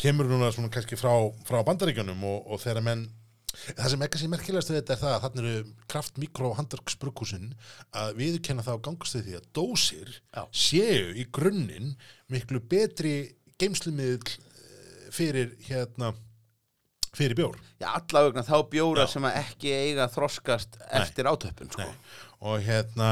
kemur 0.00 0.30
núna 0.30 0.48
svona 0.54 0.72
kannski 0.72 0.96
frá, 0.96 1.12
frá 1.44 1.60
bandaríkjunum 1.66 2.24
og, 2.24 2.38
og 2.48 2.62
þegar 2.62 2.86
menn 2.86 3.04
það 3.76 3.90
sem 3.92 4.04
ekki 4.06 4.20
sé 4.20 4.30
merkilegast 4.32 4.72
við 4.72 4.80
þetta 4.80 4.94
er 4.96 5.02
það 5.02 5.14
að 5.14 5.24
þarna 5.24 5.44
eru 5.44 5.74
kraft 5.92 6.20
mikro 6.22 6.52
handverksbrukkúsin 6.58 7.48
að 8.02 8.12
viðurkenna 8.20 8.66
það 8.66 8.78
á 8.78 8.84
gangast 8.88 9.18
við 9.18 9.26
því 9.28 9.38
að 9.40 9.48
dósir 9.60 10.12
Já. 10.18 10.42
séu 10.52 11.08
í 11.16 11.26
grunninn 11.38 11.96
miklu 12.32 12.62
betri 12.70 13.16
geimslumiðl 13.60 14.36
eh, 14.36 15.10
fyrir 15.14 15.56
hérna 15.68 16.12
fyrir 17.16 17.36
bjór 17.38 17.56
Já, 17.80 17.90
allavegna 17.96 18.44
þá 18.44 18.56
bjóra 18.72 19.04
Já. 19.06 19.12
sem 19.14 19.26
að 19.28 19.38
ekki 19.42 19.72
eiga 19.72 20.08
þroskast 20.12 20.78
eftir 21.00 21.28
átöppun 21.28 21.72
sko. 21.72 21.86
Nei. 21.88 22.14
og 22.46 22.60
hérna 22.64 23.10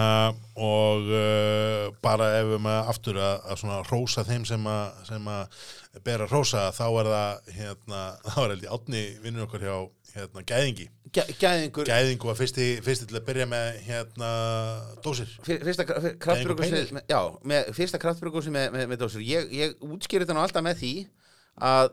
og 0.61 1.09
uh, 1.09 1.89
bara 2.05 2.31
ef 2.39 2.51
við 2.53 2.63
maður 2.65 2.93
aftur 2.93 3.21
að, 3.21 3.37
að 3.49 3.61
svona 3.63 3.81
rósa 3.89 4.25
þeim 4.29 4.47
sem 4.49 4.69
að, 4.69 5.03
sem 5.09 5.31
að 5.35 5.59
bera 6.05 6.29
rósa 6.31 6.69
þá 6.77 6.87
er 6.89 7.11
það 7.15 7.53
hérna, 7.59 8.03
þá 8.33 8.39
er 8.45 8.55
held 8.55 8.67
ég 8.67 8.75
átni 8.79 9.05
vinnur 9.25 9.49
okkur 9.49 9.65
hjá 9.69 9.77
hérna 10.15 10.43
gæðingi. 10.47 10.87
Gæ- 11.15 11.31
Gæðingur. 11.39 11.87
Gæðingu 11.89 12.27
var 12.31 12.39
fyrsti, 12.39 12.69
fyrsti 12.83 13.07
til 13.11 13.19
að 13.21 13.27
byrja 13.29 13.47
með 13.51 13.67
hérna 13.87 14.31
dósir. 15.05 15.31
Fyr- 15.47 15.63
Fyrsta 15.67 15.85
með, 16.97 17.05
já, 17.11 17.21
með, 17.53 17.69
fyrsta 17.77 18.01
kraftbrukus 18.03 18.49
með, 18.51 18.71
með, 18.75 18.89
með 18.93 19.03
dósir. 19.05 19.23
Ég, 19.27 19.53
ég 19.55 19.77
útskýri 19.85 20.25
þetta 20.25 20.35
nú 20.39 20.43
alltaf 20.45 20.65
með 20.67 20.81
því 20.83 20.93
að 21.71 21.93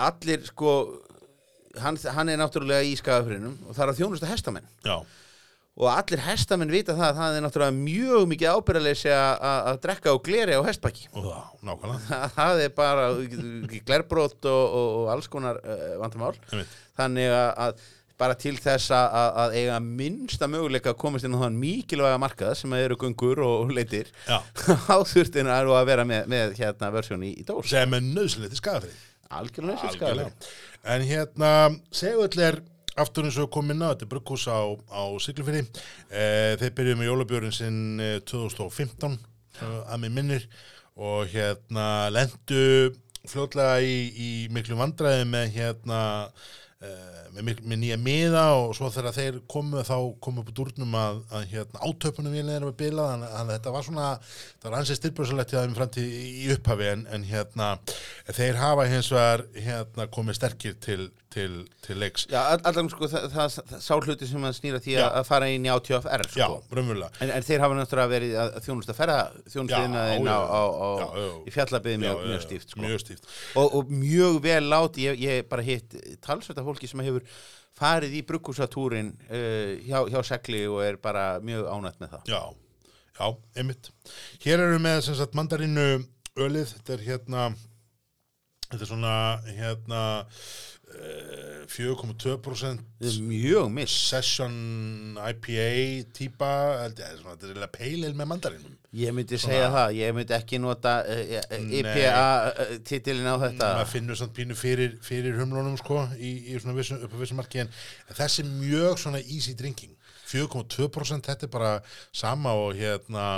allir 0.00 0.44
sko 0.48 0.74
hann, 1.80 1.96
hann 2.16 2.28
er 2.32 2.40
náttúrulega 2.40 2.84
í 2.88 2.94
skafafrinum 2.98 3.56
og 3.68 3.76
það 3.76 3.84
er 3.86 3.92
að 3.94 4.00
þjónusta 4.02 4.30
hestamenn. 4.30 4.68
Já, 4.84 4.96
og 5.80 5.86
allir 5.94 6.20
hestamenn 6.26 6.70
vita 6.72 6.92
það 6.92 7.06
að 7.08 7.20
það 7.20 7.36
er 7.38 7.44
náttúrulega 7.46 7.76
mjög 7.78 8.26
mikið 8.34 8.50
ábyrðaleysi 8.58 9.12
að 9.16 9.78
drekka 9.86 10.12
og 10.16 10.20
gleri 10.26 10.58
á 10.58 10.62
hestbakki 10.66 11.06
það, 12.36 12.60
er 12.66 12.74
bara 12.76 13.06
glerbrót 13.88 14.44
og, 14.50 14.60
og, 14.80 14.90
og 15.00 15.08
alls 15.14 15.30
konar 15.32 15.58
uh, 15.64 15.96
vandamál. 16.02 16.34
Þannig 17.00 17.32
að, 17.32 17.80
bara 18.20 18.36
til 18.36 18.52
þess 18.60 18.90
að, 18.92 19.14
að- 19.40 19.54
eiga 19.56 19.78
minnsta 19.80 20.48
möguleika 20.52 20.92
að 20.92 20.98
komast 21.00 21.24
inn 21.24 21.36
á 21.36 21.40
þann 21.46 21.56
mikilvæga 21.62 22.18
markað 22.20 22.58
sem 22.60 22.74
eru 22.76 22.98
gungur 23.00 23.40
og 23.46 23.72
leitir 23.72 24.10
Já, 24.28 24.36
á 24.92 24.96
þurftina 25.08 25.56
er 25.62 25.70
að 25.72 25.86
vera 25.88 26.04
með, 26.08 26.26
með 26.28 26.58
hérna 26.60 26.90
versjón 26.92 27.24
í, 27.24 27.32
í 27.40 27.46
dós. 27.48 27.70
Sem 27.72 27.96
er 27.96 28.04
nöðsynlegt 28.04 28.58
í 28.58 28.60
skafrið 28.60 29.06
algjörlega 29.30 29.88
Algjörlega. 29.88 30.30
skadar 30.34 30.92
En 30.96 31.02
hérna, 31.06 31.50
segull 31.92 32.40
er 32.42 32.56
aftur 32.98 33.28
eins 33.28 33.38
og 33.42 33.50
kom 33.54 33.70
inn 33.74 33.82
á, 33.84 33.92
þetta 33.92 34.06
er 34.08 34.12
brugghús 34.14 34.46
á, 34.50 34.58
á 34.90 35.02
Siglufyrði. 35.22 35.62
Eh, 36.10 36.54
þeir 36.60 36.74
byrjuðu 36.78 37.00
með 37.02 37.10
jólabjörn 37.12 37.54
sinn 37.54 37.82
eh, 38.02 38.16
2015, 38.26 39.18
eh, 39.60 39.76
að 39.92 40.02
mér 40.06 40.16
minnir, 40.18 40.48
og 41.00 41.28
hérna 41.32 42.08
lendu 42.12 42.64
fljótlega 43.28 43.78
í, 43.84 43.94
í 44.16 44.30
miklu 44.52 44.76
vandræði 44.80 45.26
með 45.28 45.50
hérna 45.54 46.00
eh, 46.80 47.18
með, 47.36 47.42
mik- 47.46 47.60
með 47.68 47.78
nýja 47.82 47.98
miða 48.00 48.44
og 48.58 48.72
svo 48.76 48.88
þegar 48.92 49.12
þeir 49.16 49.36
komu 49.52 49.82
þá 49.86 49.94
komu 50.24 50.40
upp 50.42 50.48
úr 50.50 50.56
durnum 50.56 50.96
að, 50.98 51.20
að 51.36 51.44
hérna, 51.52 51.82
átöpunum 51.84 52.32
vilja 52.34 52.56
er 52.56 52.64
að 52.66 52.72
bila 52.80 53.04
þannig 53.12 53.34
að 53.42 53.52
þetta 53.54 53.74
var 53.76 53.86
svona 53.86 54.06
það 54.24 54.66
var 54.70 54.78
ansið 54.80 54.98
styrbröðsalegt 55.02 55.52
hjá 55.54 55.60
þeim 55.66 55.76
fram 55.78 55.92
til 55.94 56.06
í 56.08 56.48
upphafi 56.56 56.88
en, 56.94 57.04
en 57.12 57.26
hérna 57.28 57.68
þeir 58.32 58.60
hafa 58.64 58.88
hins 58.90 59.12
vegar 59.14 59.44
hérna, 59.68 60.08
komið 60.16 60.40
sterkir 60.40 60.78
til, 60.88 61.10
til, 61.30 61.52
til 61.84 61.98
leiks 62.02 62.24
Já, 62.30 62.40
all- 62.54 62.64
allan 62.66 62.88
sko, 62.90 63.06
það, 63.10 63.26
það, 63.34 63.56
það 63.70 63.82
sá 63.84 63.92
hluti 64.02 64.26
sem 64.30 64.46
að 64.48 64.54
snýra 64.58 64.80
því 64.82 64.94
Já. 64.96 65.02
að, 65.04 65.12
að 65.20 65.28
fara 65.28 65.48
inn 65.54 65.68
í 65.68 65.70
ATFR 65.70 66.24
Já, 66.34 66.46
sko. 66.48 66.56
raunverulega 66.74 67.22
en, 67.22 67.30
en 67.36 67.46
þeir 67.46 67.62
hafa 67.64 67.76
náttúrulega 67.78 68.12
verið 68.14 68.34
að 68.42 68.50
að 68.58 68.66
þjónusta 68.66 68.96
ferða 68.98 69.18
þjónustuðina 69.54 70.02
Já, 70.08 70.16
inn 70.18 70.26
já, 70.30 70.34
á, 70.34 70.42
á, 70.50 70.62
á, 70.66 70.90
já, 71.00 71.06
já. 71.22 71.30
í 71.46 71.54
fjallabiði 71.54 71.94
Já, 71.94 72.00
mjög, 72.02 72.18
já, 72.18 72.26
mjög 72.32 72.40
já, 72.40 72.44
stíft 72.48 72.74
sko. 72.74 72.82
Mjög 72.84 73.02
stíft 73.04 73.30
og, 73.62 73.78
og 73.80 73.94
mjög 74.02 74.40
vel 74.48 74.62
láti 74.74 75.06
ég, 75.06 75.22
ég 75.28 75.48
bara 75.54 75.66
hitt 75.70 75.96
talsvölda 76.26 76.66
fólki 76.66 76.90
sem 76.90 77.04
hefur 77.06 77.24
farið 77.80 78.18
í 78.18 78.24
brugghúsatúrin 78.26 79.12
uh, 79.30 79.78
hjá, 79.86 80.00
hjá 80.10 80.20
segli 80.34 80.64
og 80.68 80.82
er 80.84 80.98
bara 81.00 81.28
mjög 81.44 81.70
ánætt 81.70 82.02
með 82.02 82.16
það 82.16 82.34
Já, 82.34 82.42
já, 83.20 83.26
einmitt 83.62 83.92
Hér 84.42 84.66
eru 84.66 84.82
með 84.82 85.04
sem 85.06 85.16
sagt 85.22 85.38
mandarínu 85.38 85.86
ölið, 86.40 86.74
þetta 86.74 86.96
er 86.98 87.04
hérna 87.06 87.46
þetta 88.70 88.84
er 88.84 88.88
svona 88.90 89.14
hérna 89.46 90.00
eh, 90.20 90.32
4,2% 91.70 92.82
Þetta 92.98 93.08
er 93.08 93.22
mjög 93.24 93.70
miss 93.72 93.94
session 94.10 94.54
IPA 95.16 95.70
típa, 96.16 96.50
held 96.82 97.00
ég, 97.00 97.16
svona, 97.20 97.36
þetta 97.36 97.50
er 97.54 97.62
ale 97.62 98.12
með 98.18 98.30
mandarínum 98.32 98.76
ég 99.00 99.14
myndi 99.14 99.38
segja 99.38 99.68
það, 99.70 99.92
ég 100.00 100.16
myndi 100.16 100.34
ekki 100.34 100.58
nota 100.58 100.96
uh, 101.06 101.36
IPA 101.78 102.24
uh, 102.50 102.74
titilin 102.86 103.28
á 103.30 103.36
þetta 103.38 103.70
maður 103.78 103.92
finnur 103.92 104.18
samt 104.18 104.34
pínu 104.34 104.56
fyrir, 104.58 104.96
fyrir 105.04 105.38
humlunum 105.38 105.78
sko 105.78 106.02
í, 106.18 106.32
í 106.50 106.58
svona 106.58 106.74
vissu, 106.78 106.98
upp 106.98 107.14
á 107.14 107.18
vissu 107.22 107.38
marki 107.38 107.62
en 107.62 107.70
þessi 108.10 108.42
er 108.42 108.50
mjög 108.50 108.98
svona 109.04 109.22
easy 109.22 109.54
drinking 109.58 109.94
4,2% 110.30 111.30
þetta 111.30 111.46
er 111.46 111.54
bara 111.54 111.72
sama 112.14 112.56
og 112.58 112.74
hérna 112.78 113.30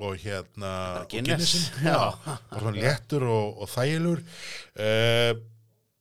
og 0.00 0.16
hérna 0.22 0.72
og 1.02 1.08
Guinness. 1.10 1.70
Guinnessin. 1.70 1.86
Já. 1.86 1.94
já, 2.26 2.36
bara 2.50 2.60
svona 2.60 2.82
léttur 2.82 3.26
og, 3.30 3.62
og 3.62 3.70
þægilur 3.70 4.22
uh, 4.24 5.32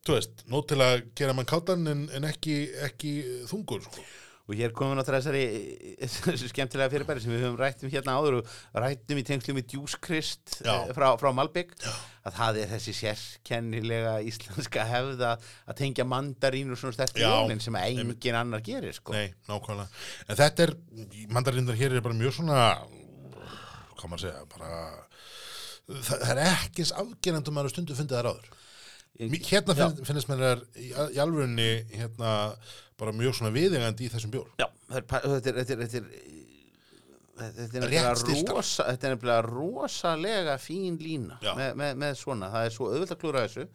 þú 0.09 0.17
veist, 0.17 0.47
nót 0.49 0.71
til 0.71 0.81
að 0.81 0.95
gera 1.17 1.35
mann 1.37 1.49
káttan 1.49 1.85
en, 1.91 2.07
en 2.17 2.25
ekki, 2.29 2.55
ekki 2.87 3.13
þungur 3.49 3.83
sko. 3.85 4.03
og 4.49 4.55
hér 4.57 4.71
komum 4.73 4.95
við 4.95 4.97
náttúrulega 4.97 5.21
þessari 5.21 6.29
þessu 6.33 6.47
skemmtilega 6.49 6.89
fyrirbæri 6.89 7.21
sem 7.21 7.33
við 7.35 7.43
höfum 7.45 7.57
rætt 7.59 7.83
um 7.85 7.91
hérna 7.93 8.15
áður 8.17 8.37
og 8.39 8.53
rættum 8.81 9.19
í 9.21 9.23
tengslu 9.27 9.53
með 9.53 9.67
djúskrist 9.75 10.55
Já. 10.65 10.73
frá, 10.97 11.11
frá 11.21 11.29
Malbygg 11.37 11.75
að 11.85 12.39
það 12.39 12.57
er 12.63 12.71
þessi 12.71 12.95
sérkennilega 12.97 14.15
íslenska 14.25 14.87
hefða 14.89 15.35
að 15.69 15.77
tengja 15.83 16.07
mandarín 16.09 16.73
og 16.73 16.81
svona 16.81 16.97
sterti 16.97 17.21
Já. 17.21 17.29
jólinn 17.29 17.61
sem 17.61 17.77
engin 17.77 18.39
annar 18.39 18.65
gerir 18.65 18.97
sko. 18.97 19.13
Nei, 19.13 19.29
nákvæmlega. 19.51 19.85
En 20.25 20.39
þetta 20.41 20.65
er, 20.65 20.73
mandarindar 21.29 21.77
hér 21.77 21.99
er 21.99 22.05
bara 22.05 22.17
mjög 22.17 22.39
svona, 22.39 22.63
hvað 23.99 24.09
maður 24.15 24.25
segja, 24.25 24.49
bara, 24.55 24.73
það, 25.93 26.25
það 26.25 26.33
er 26.33 26.41
ekki 26.47 26.87
eins 26.87 26.95
afgerandum 27.05 27.59
maður 27.59 27.75
stundu 27.75 27.99
fundið 28.01 28.17
þær 28.17 28.31
áður. 28.33 28.49
Mi- 29.19 29.41
Hérna 29.43 29.75
finn, 29.75 29.97
finnst 30.07 30.29
mér 30.31 30.39
þær 30.45 30.61
í, 30.79 30.89
í 31.15 31.17
alvörunni, 31.19 31.69
hérna, 31.91 32.33
bara 32.99 33.11
mjög 33.15 33.33
svona 33.35 33.51
viðingandi 33.55 34.05
í 34.07 34.11
þessum 34.13 34.31
bjór. 34.31 34.47
Já, 34.61 34.67
þetta 34.95 35.19
er, 39.09 39.13
nefnilega 39.15 39.41
rosalega 39.47 40.55
fín 40.61 40.97
lína 41.01 41.37
með, 41.57 41.75
með, 41.79 41.93
með 42.05 42.17
svona, 42.19 42.49
það 42.53 42.65
er 42.69 42.73
svo 42.75 42.89
auðvelt 42.93 43.13
að 43.15 43.21
klúra 43.21 43.43
þessu. 43.45 43.67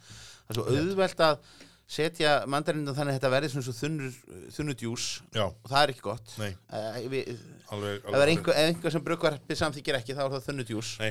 Það 0.44 0.50
er 0.54 0.58
svo 0.58 0.64
auðvelt 0.78 1.22
að 1.28 1.46
setja 1.94 2.32
mandarinu 2.48 2.94
þannig 2.96 3.12
að 3.12 3.18
þetta 3.18 3.30
verði 3.34 3.50
svona 3.52 3.66
svo 3.68 3.74
þunnur, 3.78 4.18
þunnur 4.56 4.78
djús. 4.80 5.06
Já, 5.36 5.44
og 5.44 5.68
það 5.68 5.80
er 5.82 5.92
ekki 5.94 6.04
gott. 6.08 6.34
Nei, 6.40 6.50
uh, 6.72 6.98
við, 7.12 7.30
alveg, 7.76 7.98
ef 8.00 8.08
það 8.16 8.24
er 8.24 8.32
einhver, 8.34 8.56
ef 8.62 8.72
einhver 8.72 8.96
sem 8.96 9.04
brugvarpið 9.08 9.60
samþykir 9.60 9.98
ekki 10.00 10.16
þá 10.16 10.22
er 10.24 10.32
það 10.38 10.46
þunnur 10.48 10.68
djús. 10.72 10.94
Nei, 11.04 11.10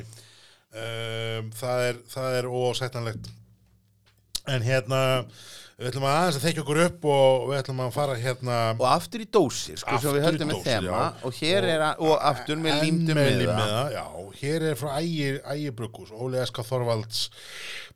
um, 0.73 1.51
það 1.61 1.85
er, 1.91 2.01
er 2.41 2.49
ósættanlegt. 2.49 3.29
En 4.51 4.63
hérna, 4.65 4.99
við 5.77 5.87
ætlum 5.89 6.05
að 6.07 6.17
aðeins 6.17 6.37
að 6.39 6.45
þekja 6.47 6.63
okkur 6.63 6.79
upp 6.83 7.05
og 7.13 7.45
við 7.49 7.59
ætlum 7.61 7.79
að 7.85 7.93
fara 7.95 8.17
hérna 8.19 8.57
og 8.75 8.83
aftur 8.89 9.23
í 9.23 9.27
dósir, 9.37 9.79
sko, 9.79 9.99
sem 10.03 10.17
við 10.17 10.27
höldum 10.27 10.51
með 10.51 10.65
þema. 10.65 11.05
og 11.23 11.37
hér 11.39 11.69
er 11.69 11.85
að, 11.87 12.03
og 12.09 12.25
aftur 12.31 12.59
með 12.59 12.83
límdum 12.83 13.19
með 13.21 13.45
það 13.47 13.95
já, 13.95 14.03
hér 14.41 14.67
er 14.71 14.77
frá 14.81 14.91
Ægi, 14.99 15.29
Ægi 15.55 15.71
Bruggús, 15.79 16.11
Óli 16.11 16.41
Eska 16.43 16.67
Þorvalds 16.67 17.23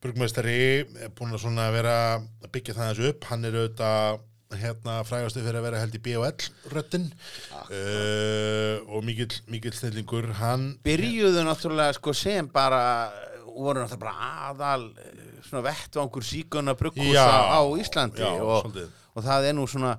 bruggmestari, 0.03 0.57
er 1.03 1.13
búin 1.17 1.35
að 1.35 1.43
svona 1.43 1.67
vera 1.75 1.99
að 2.15 2.49
byggja 2.55 2.77
það 2.77 2.91
þessu 2.93 3.11
upp, 3.11 3.29
hann 3.33 3.47
er 3.49 3.59
auðvitað 3.59 4.25
hérna 4.55 5.01
frægastu 5.03 5.41
fyrir 5.43 5.59
að 5.59 5.65
vera 5.67 5.79
held 5.81 5.95
í 5.97 6.03
B.O.L. 6.05 6.45
röttin 6.71 7.09
uh, 7.11 8.77
og 8.87 9.03
mikill, 9.03 9.33
mikill 9.51 9.75
snillingur, 9.75 10.29
hann 10.39 10.69
byrjuðu 10.87 11.43
náttúrulega 11.43 11.97
sko 11.97 12.15
sem 12.15 12.47
bara 12.53 13.09
voru 13.57 13.83
náttúrulega 13.83 14.03
bara 14.05 14.29
aðal 14.51 14.87
eh, 15.01 15.26
svona 15.45 15.63
vettvangur 15.67 16.25
síkuna 16.25 16.75
brugghúsa 16.77 17.25
á 17.53 17.61
Íslandi 17.77 18.23
já, 18.23 18.31
og, 18.41 18.77
og 19.13 19.25
það 19.25 19.49
er 19.49 19.57
nú 19.57 19.67
svona 19.69 19.97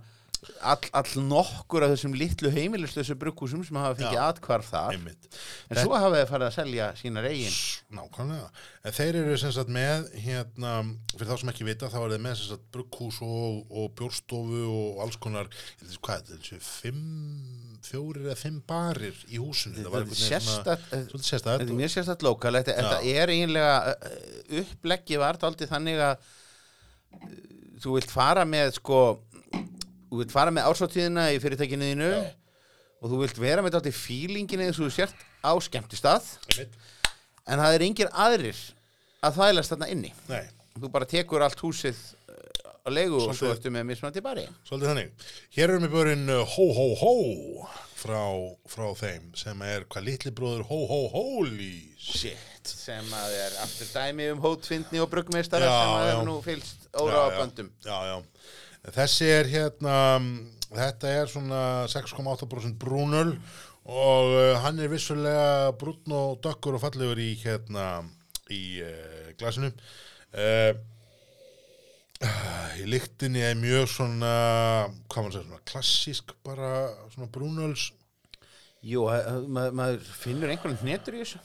all, 0.63 0.89
all 0.97 1.25
nokkur 1.29 1.85
af 1.85 1.93
þessum 1.93 2.15
litlu 2.19 2.51
heimilislösu 2.55 3.17
brugghúsum 3.19 3.65
sem 3.67 3.79
hafa 3.81 3.97
fengið 3.99 4.21
atkvarð 4.23 4.71
þar. 4.71 4.97
Einmitt, 4.97 5.29
en 5.69 5.81
svo 5.81 5.97
hafa 5.97 6.21
þeir 6.21 6.31
farið 6.31 6.49
að 6.49 6.57
selja 6.57 6.89
sínar 6.99 7.29
eigin. 7.31 7.57
Nákvæmlega, 7.99 8.51
en 8.85 8.97
þeir 8.99 9.21
eru 9.23 9.39
sem 9.43 9.55
sagt 9.57 9.73
með 9.75 10.11
hérna, 10.27 10.75
fyrir 11.15 11.33
þá 11.33 11.43
sem 11.43 11.53
ekki 11.55 11.69
vita 11.69 11.91
þá 11.93 11.99
er 12.05 12.15
þeir 12.15 12.25
með 12.29 12.39
sem 12.41 12.53
sagt 12.53 12.69
brugghús 12.75 13.23
og, 13.27 13.65
og 13.71 13.91
bjórstofu 13.99 14.63
og 14.69 15.03
alls 15.07 15.19
konar 15.23 15.51
hvað, 15.51 16.23
þetta 16.23 16.39
er 16.39 16.45
þessu 16.45 16.63
fimm 16.69 17.68
fjórir 17.87 18.27
eða 18.27 18.37
fimm 18.39 18.59
barir 18.69 19.17
í 19.29 19.39
húsinu. 19.41 19.77
Þetta 19.79 19.93
var 19.93 20.07
Þetta 20.09 21.23
sérstætt 21.29 21.63
er 21.65 21.73
mjög 21.79 21.93
sérstætt 21.95 22.25
lokal 22.27 22.55
þetta, 22.59 22.75
þetta 22.79 22.99
er 23.23 23.33
eiginlega 23.35 23.95
uh, 23.95 24.19
uppleggi 24.63 25.21
var 25.21 25.39
daldið 25.41 25.73
þannig 25.73 26.03
að 26.09 26.15
uh, 26.19 27.39
þú 27.85 27.95
vilt 27.99 28.13
fara 28.13 28.45
með 28.49 28.75
sko 28.81 29.01
þú 30.09 30.21
vilt 30.23 30.35
fara 30.35 30.55
með 30.55 30.69
ársáttíðina 30.71 31.29
í 31.35 31.41
fyrirtækinu 31.43 31.93
þínu 31.93 32.13
og 32.19 33.13
þú 33.13 33.23
vilt 33.23 33.41
vera 33.41 33.65
með 33.65 33.79
daldið 33.79 33.99
fílinginu 34.01 34.67
eins 34.67 34.81
og 34.81 34.89
þú 34.89 34.95
sért 34.99 35.27
á 35.45 35.53
skemmtistað. 35.63 36.33
Einmitt. 36.51 36.79
en 37.47 37.63
það 37.63 37.75
er 37.77 37.87
engir 37.87 38.13
aðrir 38.13 38.63
að 39.25 39.37
þvælast 39.39 39.75
þarna 39.75 39.91
inni. 39.95 40.15
Nei, 40.29 40.45
þú 40.79 40.91
bara 40.95 41.09
tekur 41.09 41.45
allt 41.47 41.63
húsið 41.63 42.01
á 42.89 42.91
leigu 42.93 43.21
og 43.21 43.37
svo 43.37 43.53
ertu 43.53 43.73
með 43.75 43.87
mismunandi 43.91 44.25
bari 44.25 44.47
svolítið 44.69 44.91
þannig. 44.91 45.27
Hér 45.57 45.75
erum 45.75 45.87
við 45.87 45.95
börinn 45.95 46.33
uh, 46.33 46.57
Hó 46.57 46.65
Hó 46.75 46.87
Hó 47.03 47.13
frá, 47.99 48.23
frá 48.71 48.87
þeim 48.99 49.31
sem 49.39 49.63
er 49.67 49.87
hvað 49.91 50.09
litli 50.09 50.33
bróður 50.35 50.67
Hó 50.71 50.79
Hó 50.91 51.01
Hóli 51.13 51.73
shit 52.01 52.73
sem 52.73 53.15
að 53.17 53.37
er 53.39 53.61
aftur 53.63 53.89
dæmi 53.95 54.29
um 54.35 54.43
hótfindni 54.45 55.01
og 55.03 55.09
bruggmeistara 55.13 55.69
Já, 55.69 55.77
sem 55.79 55.95
að 55.95 56.11
hefur 56.11 56.29
nú 56.29 56.37
fylgst 56.45 56.89
óra 56.99 57.25
á 57.25 57.29
böndum 57.39 57.71
Já, 57.85 57.97
já. 58.11 58.17
Þessi 58.95 59.27
er 59.29 59.49
hérna, 59.51 59.95
þetta 60.71 61.11
er 61.13 61.31
svona 61.31 61.63
6,8% 61.91 62.79
brúnul 62.81 63.35
og 63.89 64.35
uh, 64.37 64.59
hann 64.63 64.79
er 64.85 64.91
vissulega 64.93 65.73
brúnn 65.81 66.15
og 66.15 66.39
dökkur 66.45 66.77
og 66.77 66.85
fallegur 66.85 67.21
í 67.21 67.33
hérna 67.41 68.05
í 68.53 68.81
uh, 68.85 69.33
glasinu. 69.41 69.71
Uh, 70.33 70.77
í 72.79 72.87
lyktinni 72.89 73.43
er 73.47 73.55
mjög 73.59 73.87
svona, 73.93 74.33
hvað 75.07 75.23
maður 75.25 75.35
segja, 75.37 75.47
svona 75.49 75.67
klassísk 75.71 76.35
bara 76.47 76.71
svona 77.13 77.29
brúnuls. 77.35 77.93
Jú, 78.87 79.05
eh, 79.11 79.27
maður, 79.51 79.73
maður 79.79 80.09
finnur 80.21 80.53
einhvern 80.53 80.79
hnetur 80.83 81.17
í 81.19 81.23
þessu. 81.25 81.41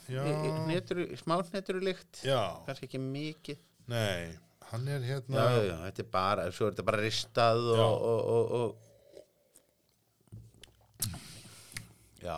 Hnetur, 0.66 1.02
smá 1.18 1.34
hnetur 1.42 1.80
í 1.80 1.84
lykt. 1.90 2.22
Kannski 2.66 2.86
ekki 2.88 3.00
mikið. 3.02 3.58
Nei, 3.90 4.34
hann 4.70 4.88
er 4.88 5.00
hérna 5.04 5.36
já, 5.36 5.62
já, 5.68 5.76
þetta 5.88 6.02
er 6.04 6.10
bara, 6.14 6.46
svo 6.54 6.66
er 6.66 6.72
þetta 6.72 6.86
bara 6.88 7.02
ristað 7.02 7.60
og, 7.74 7.94
og, 8.12 8.20
og, 8.34 8.44
og 8.58 8.68
já, 12.24 12.36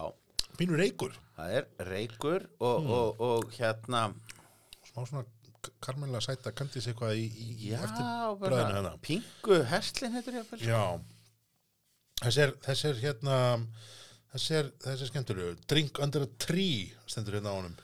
pínur 0.59 0.81
reykur. 0.83 1.13
Það 1.37 1.49
er 1.61 1.65
reykur 1.91 2.49
og, 2.65 2.91
og, 2.97 3.21
og 3.21 3.53
hérna 3.59 4.01
smá 4.89 5.05
svona 5.05 5.25
karmenlega 5.85 6.21
sæta 6.27 6.53
kandis 6.57 6.87
eitthvað 6.91 7.17
í, 7.21 7.27
í, 7.27 7.49
já, 7.71 7.79
eftir 7.83 8.05
bara 8.05 8.51
bræðinu 8.51 8.75
hérna. 8.79 8.93
pingu 9.07 9.59
herslin 9.71 10.13
heitur 10.17 10.39
ég 10.41 10.67
já. 10.67 10.83
þessi 12.23 12.45
er, 12.47 12.55
þessi 12.67 12.89
er 12.93 13.01
hérna 13.03 13.41
þessi 14.35 14.55
er, 14.61 14.71
þessi 14.85 15.05
er 15.07 15.11
skemmtilegu. 15.13 15.57
Drink 15.71 15.99
under 16.05 16.25
a 16.27 16.31
tree 16.47 16.93
stendur 17.09 17.39
hérna 17.39 17.53
á 17.53 17.59
honum. 17.59 17.77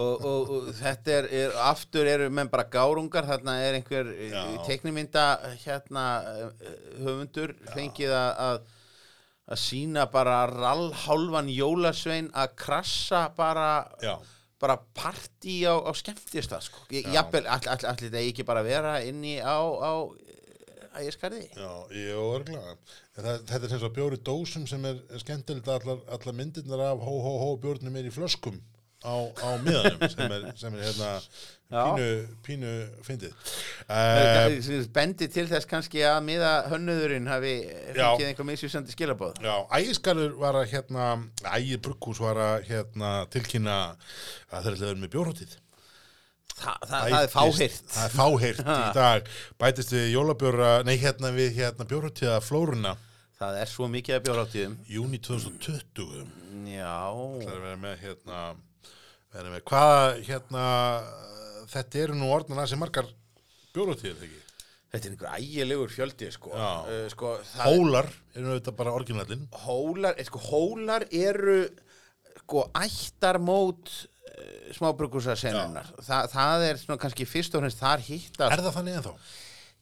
Og, 0.00 0.22
og, 0.24 0.48
og 0.48 0.68
þetta 0.78 1.12
er, 1.12 1.26
er 1.42 1.56
aftur 1.60 2.06
eru 2.08 2.30
menn 2.32 2.48
bara 2.48 2.64
gárungar 2.72 3.26
þarna 3.28 3.58
er 3.66 3.76
einhver 3.76 4.08
Já. 4.32 4.44
teknimynda 4.64 5.24
hérna 5.60 6.04
eh, 6.24 6.70
höfundur 7.04 7.52
fengið 7.74 8.14
að 8.16 8.30
að- 8.46 8.70
að 9.44 9.60
sína 9.60 10.06
bara 10.08 10.38
rallhálfan 10.48 11.50
jólasvein 11.52 12.30
að 12.32 12.54
krassa 12.56 13.26
bara 13.36 13.66
já, 14.00 14.14
bara 14.64 14.78
partí 14.96 15.60
á, 15.68 15.74
á 15.76 15.90
skemmtista 15.96 16.60
sko. 16.64 16.86
Ég- 16.90 17.08
jafnvel, 17.12 17.46
all, 17.46 17.68
all, 17.74 18.08
ekki 18.24 18.46
bara 18.48 18.64
vera 18.66 18.98
inni 19.04 19.36
á, 19.44 19.60
á 19.60 19.92
ægiskarði 21.00 21.48
já, 21.54 21.70
ég 21.94 22.10
er 22.12 22.20
örglega 22.22 22.74
þetta 23.16 23.58
er 23.66 23.72
sem 23.72 23.80
svo 23.82 23.90
bjóri 23.94 24.18
dósum 24.26 24.66
sem 24.70 24.84
er, 24.88 25.00
skemmtilegt 25.22 25.68
að 25.70 25.80
allar, 25.80 26.02
allar 26.16 26.36
myndirnar 26.38 26.84
af 26.92 27.02
hó 27.02 27.14
hó 27.24 27.32
hó 27.42 27.48
bjórnum 27.62 27.98
er 27.98 28.08
í 28.10 28.14
flöskum 28.14 28.60
á, 29.04 29.14
á 29.30 29.48
miðanum 29.62 30.08
sem 30.10 30.32
er, 30.34 30.46
sem 30.58 30.74
er 30.78 30.86
hérna 30.88 31.10
pínu, 31.74 32.06
pínu 32.44 32.72
fyndið. 33.04 33.34
Uh, 33.88 34.56
uh, 34.58 34.86
bendi 34.94 35.28
til 35.32 35.46
þess 35.50 35.68
kannski 35.68 36.04
að 36.06 36.20
miða 36.26 36.52
hönnuðurinn 36.72 37.28
hafi 37.30 37.54
fengið 37.92 38.28
einhver 38.28 38.48
misjúsandi 38.48 38.94
skilabóð 38.94 39.40
Já, 39.44 39.54
ægiskalur 39.78 40.36
var 40.40 40.58
að 40.60 40.70
hérna, 40.74 41.10
ægir 41.56 41.82
brugghús 41.84 42.22
var 42.22 42.40
að 42.40 42.68
hérna, 42.70 43.12
tilkynna 43.34 43.78
að 44.50 44.68
þeir 44.68 44.78
ætlaður 44.78 45.02
með 45.02 45.14
bjórhóttið. 45.16 45.56
Þa, 46.54 46.74
það, 46.86 47.00
það 47.00 47.16
er 47.18 47.32
fáhirt 47.32 47.88
Það 47.90 48.04
er 48.04 48.12
fáheyrt 48.14 48.60
í 48.62 48.92
dag. 48.94 49.32
Bætist 49.58 49.94
við 49.96 50.04
jólabjóra, 50.12 50.68
nei 50.86 50.94
hérna 51.02 51.32
við 51.34 51.56
hérna 51.56 51.86
bjórhóttiða 51.90 52.36
Flóruna, 52.44 52.94
það 53.40 53.58
er 53.64 53.72
svo 53.72 53.88
mikið 53.90 54.18
að 54.18 54.28
bjóráttíðum 54.28 54.76
júni 54.86 55.18
2020. 55.18 56.22
já, 56.70 56.94
Það 56.94 57.50
er 57.56 57.64
vera 57.64 57.80
með 57.82 58.04
hérna, 58.04 58.44
vera 59.34 59.52
með 59.52 59.62
hvaða 59.70 60.08
hérna, 60.28 60.64
þetta 61.74 62.02
eru 62.04 62.16
nú 62.18 62.30
orðan 62.34 62.62
að 62.62 62.72
sem 62.72 62.82
margar 62.82 63.08
bjórhóttiðir, 63.74 64.18
þegar 64.20 64.30
ekki? 64.30 64.40
þetta 64.94 65.08
er 65.08 65.14
einhver 65.14 65.38
ægilegur 65.40 65.90
fjöldi 65.90 66.28
sko, 66.30 66.50
uh, 66.54 66.90
sko 67.10 67.32
Hólar 67.64 68.10
eru 68.36 68.52
auðvitað 68.52 68.76
bara 68.78 68.92
orginallinn. 68.94 69.46
hólar, 69.64 70.14
eh, 70.18 70.28
sko, 70.28 70.42
hólar 70.50 71.06
eru 71.10 71.56
sko 72.44 72.68
ættarmót 72.78 73.90
uh, 73.90 74.68
smábrukusasennunar 74.76 75.90
Þa, 75.98 76.20
það 76.30 76.68
er 76.68 76.78
svona 76.84 77.00
kannski 77.02 77.26
fyrst 77.26 77.56
og 77.58 77.64
fremst 77.64 77.82
þar 77.82 78.06
hittar 78.06 78.54
Er 78.54 78.62
það 78.62 78.78
þannig 78.78 79.00
ennþá? 79.00 79.16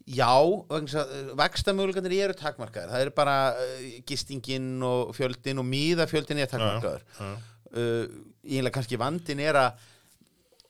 Já, 0.03 0.33
vakstamögulegandir 1.39 2.25
eru 2.25 2.35
takmarkaðir. 2.35 2.91
Það 2.91 3.05
er 3.05 3.11
bara 3.15 3.37
uh, 3.55 3.85
gistingin 4.09 4.73
og 4.83 5.13
fjöldin 5.15 5.61
og 5.63 5.69
míðafjöldin 5.69 6.41
er 6.43 6.51
takmarkaður. 6.51 7.05
Já, 7.07 7.29
já. 7.29 7.52
Uh, 7.73 8.05
Ílega 8.43 8.75
kannski 8.77 8.99
vandin 9.01 9.41
er 9.41 9.57
að 9.61 9.89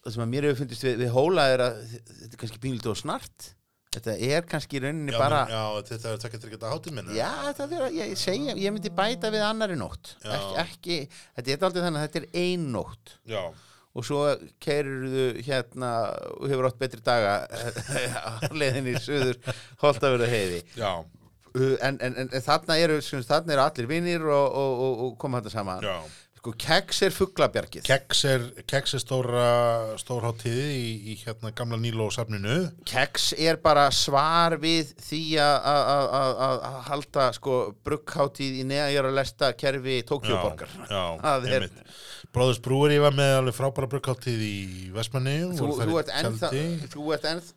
það 0.02 0.14
sem 0.14 0.22
að 0.24 0.30
mér 0.34 0.46
hefur 0.48 0.62
fundist 0.62 0.86
við, 0.86 0.94
við 1.02 1.10
hóla 1.14 1.48
er 1.54 1.64
að 1.64 1.82
þetta 1.96 2.30
er 2.30 2.40
kannski 2.42 2.62
pínlítið 2.62 2.92
og 2.92 3.00
snart. 3.00 3.48
Þetta 3.92 4.14
er 4.24 4.46
kannski 4.48 4.78
í 4.78 4.80
rauninni 4.80 5.12
Já, 5.12 5.18
bara... 5.20 5.40
já, 5.52 5.64
þetta 5.90 6.12
er 6.14 6.22
takk 6.22 6.36
eftir 6.38 6.48
ekki 6.48 6.58
að 6.62 6.72
hátum 6.72 6.94
minna. 6.96 7.16
Já, 7.16 7.28
þetta 7.50 7.66
vera, 7.74 7.90
ég, 7.92 8.14
segja, 8.16 8.54
ég 8.56 8.72
myndi 8.72 8.92
bæta 8.96 9.28
við 9.34 9.44
annari 9.44 9.76
nótt. 9.76 10.14
Ekki, 10.24 10.54
ekki, 10.62 10.96
þetta 11.36 11.52
er 11.52 11.66
aldrei 11.68 11.84
þannig 11.84 12.00
að 12.00 12.06
þetta 12.06 12.22
er 12.22 12.40
ein 12.46 12.64
nótt. 12.72 13.14
Já, 13.28 13.42
Og 13.92 14.06
svo 14.08 14.22
keirirðu 14.64 15.42
hérna 15.44 15.88
og 16.38 16.46
hefur 16.48 16.68
átt 16.70 16.78
betri 16.80 17.02
daga 17.04 17.34
á 18.24 18.48
leiðinni 18.48 18.94
í 18.96 19.02
suður 19.04 19.36
Holtavöru 19.82 20.28
heiði. 20.30 20.62
Uh, 21.52 21.74
en, 21.84 21.98
en, 22.00 22.16
en, 22.22 22.30
þarna 22.40 22.78
eru 22.80 22.96
þarna 23.04 23.52
eru 23.52 23.64
allir 23.66 23.88
vinnir 23.90 24.24
og, 24.24 24.46
og, 24.56 24.78
og, 24.86 25.02
og 25.04 25.16
koma 25.20 25.42
þetta 25.42 25.52
saman 25.52 25.84
já. 25.84 25.98
Sko 26.42 26.50
keks 26.58 26.98
er 27.06 27.12
fuglabjargið. 27.14 27.84
Keks 27.86 28.24
er, 28.26 28.46
keks 28.66 28.96
er 28.98 29.02
stóra 29.04 29.44
stórháttíði 30.00 30.64
í, 30.74 30.88
í 31.12 31.16
hérna 31.20 31.52
gamla 31.54 31.78
Níló-safninu 31.78 32.56
keks 32.90 33.28
er 33.38 33.60
bara 33.62 33.84
svar 33.94 34.56
við 34.58 34.90
því 34.98 35.20
að- 35.38 36.66
halda 36.88 37.28
sko 37.38 37.60
bruggháttíð 37.86 38.58
í 38.58 38.66
neðajara 38.72 39.12
lesta 39.14 39.52
kerfi 39.54 40.00
Tókjóborgar 40.08 40.74
er- 41.60 41.68
Bróðus 42.32 42.58
Brúri 42.64 42.98
var 42.98 43.14
með 43.14 43.36
alveg 43.38 43.54
frábæra 43.60 43.86
bruggháttíð 43.92 44.42
í 44.42 44.56
Vestmanni 44.96 45.38
þú, 45.54 45.70
þú 45.78 45.98
ert 47.14 47.28
ennþá 47.36 47.52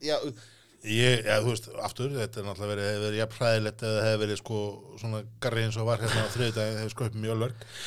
Ég, 0.85 1.25
ja, 1.25 1.39
þú 1.41 1.53
veist, 1.53 1.69
aftur, 1.81 2.11
þetta 2.13 2.41
er 2.41 2.45
náttúrulega 2.45 2.71
verið, 2.75 2.87
hefur 2.91 3.05
verið 3.07 3.19
jafn 3.21 3.37
hræðilegt 3.39 3.85
eða 3.89 4.01
hefur 4.05 4.21
verið 4.21 4.41
sko 4.41 4.57
svona 5.01 5.21
garri 5.41 5.63
eins 5.65 5.77
og 5.81 5.87
var 5.89 6.03
hérna 6.03 6.25
á 6.29 6.33
þriðdagi 6.35 6.75
hefur 6.79 6.93
sko 6.93 7.07
upp 7.09 7.15
mjög 7.23 7.39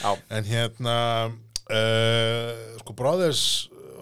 Já. 0.02 0.10
en 0.34 0.48
hérna 0.48 0.96
uh, 1.70 2.50
sko 2.82 2.96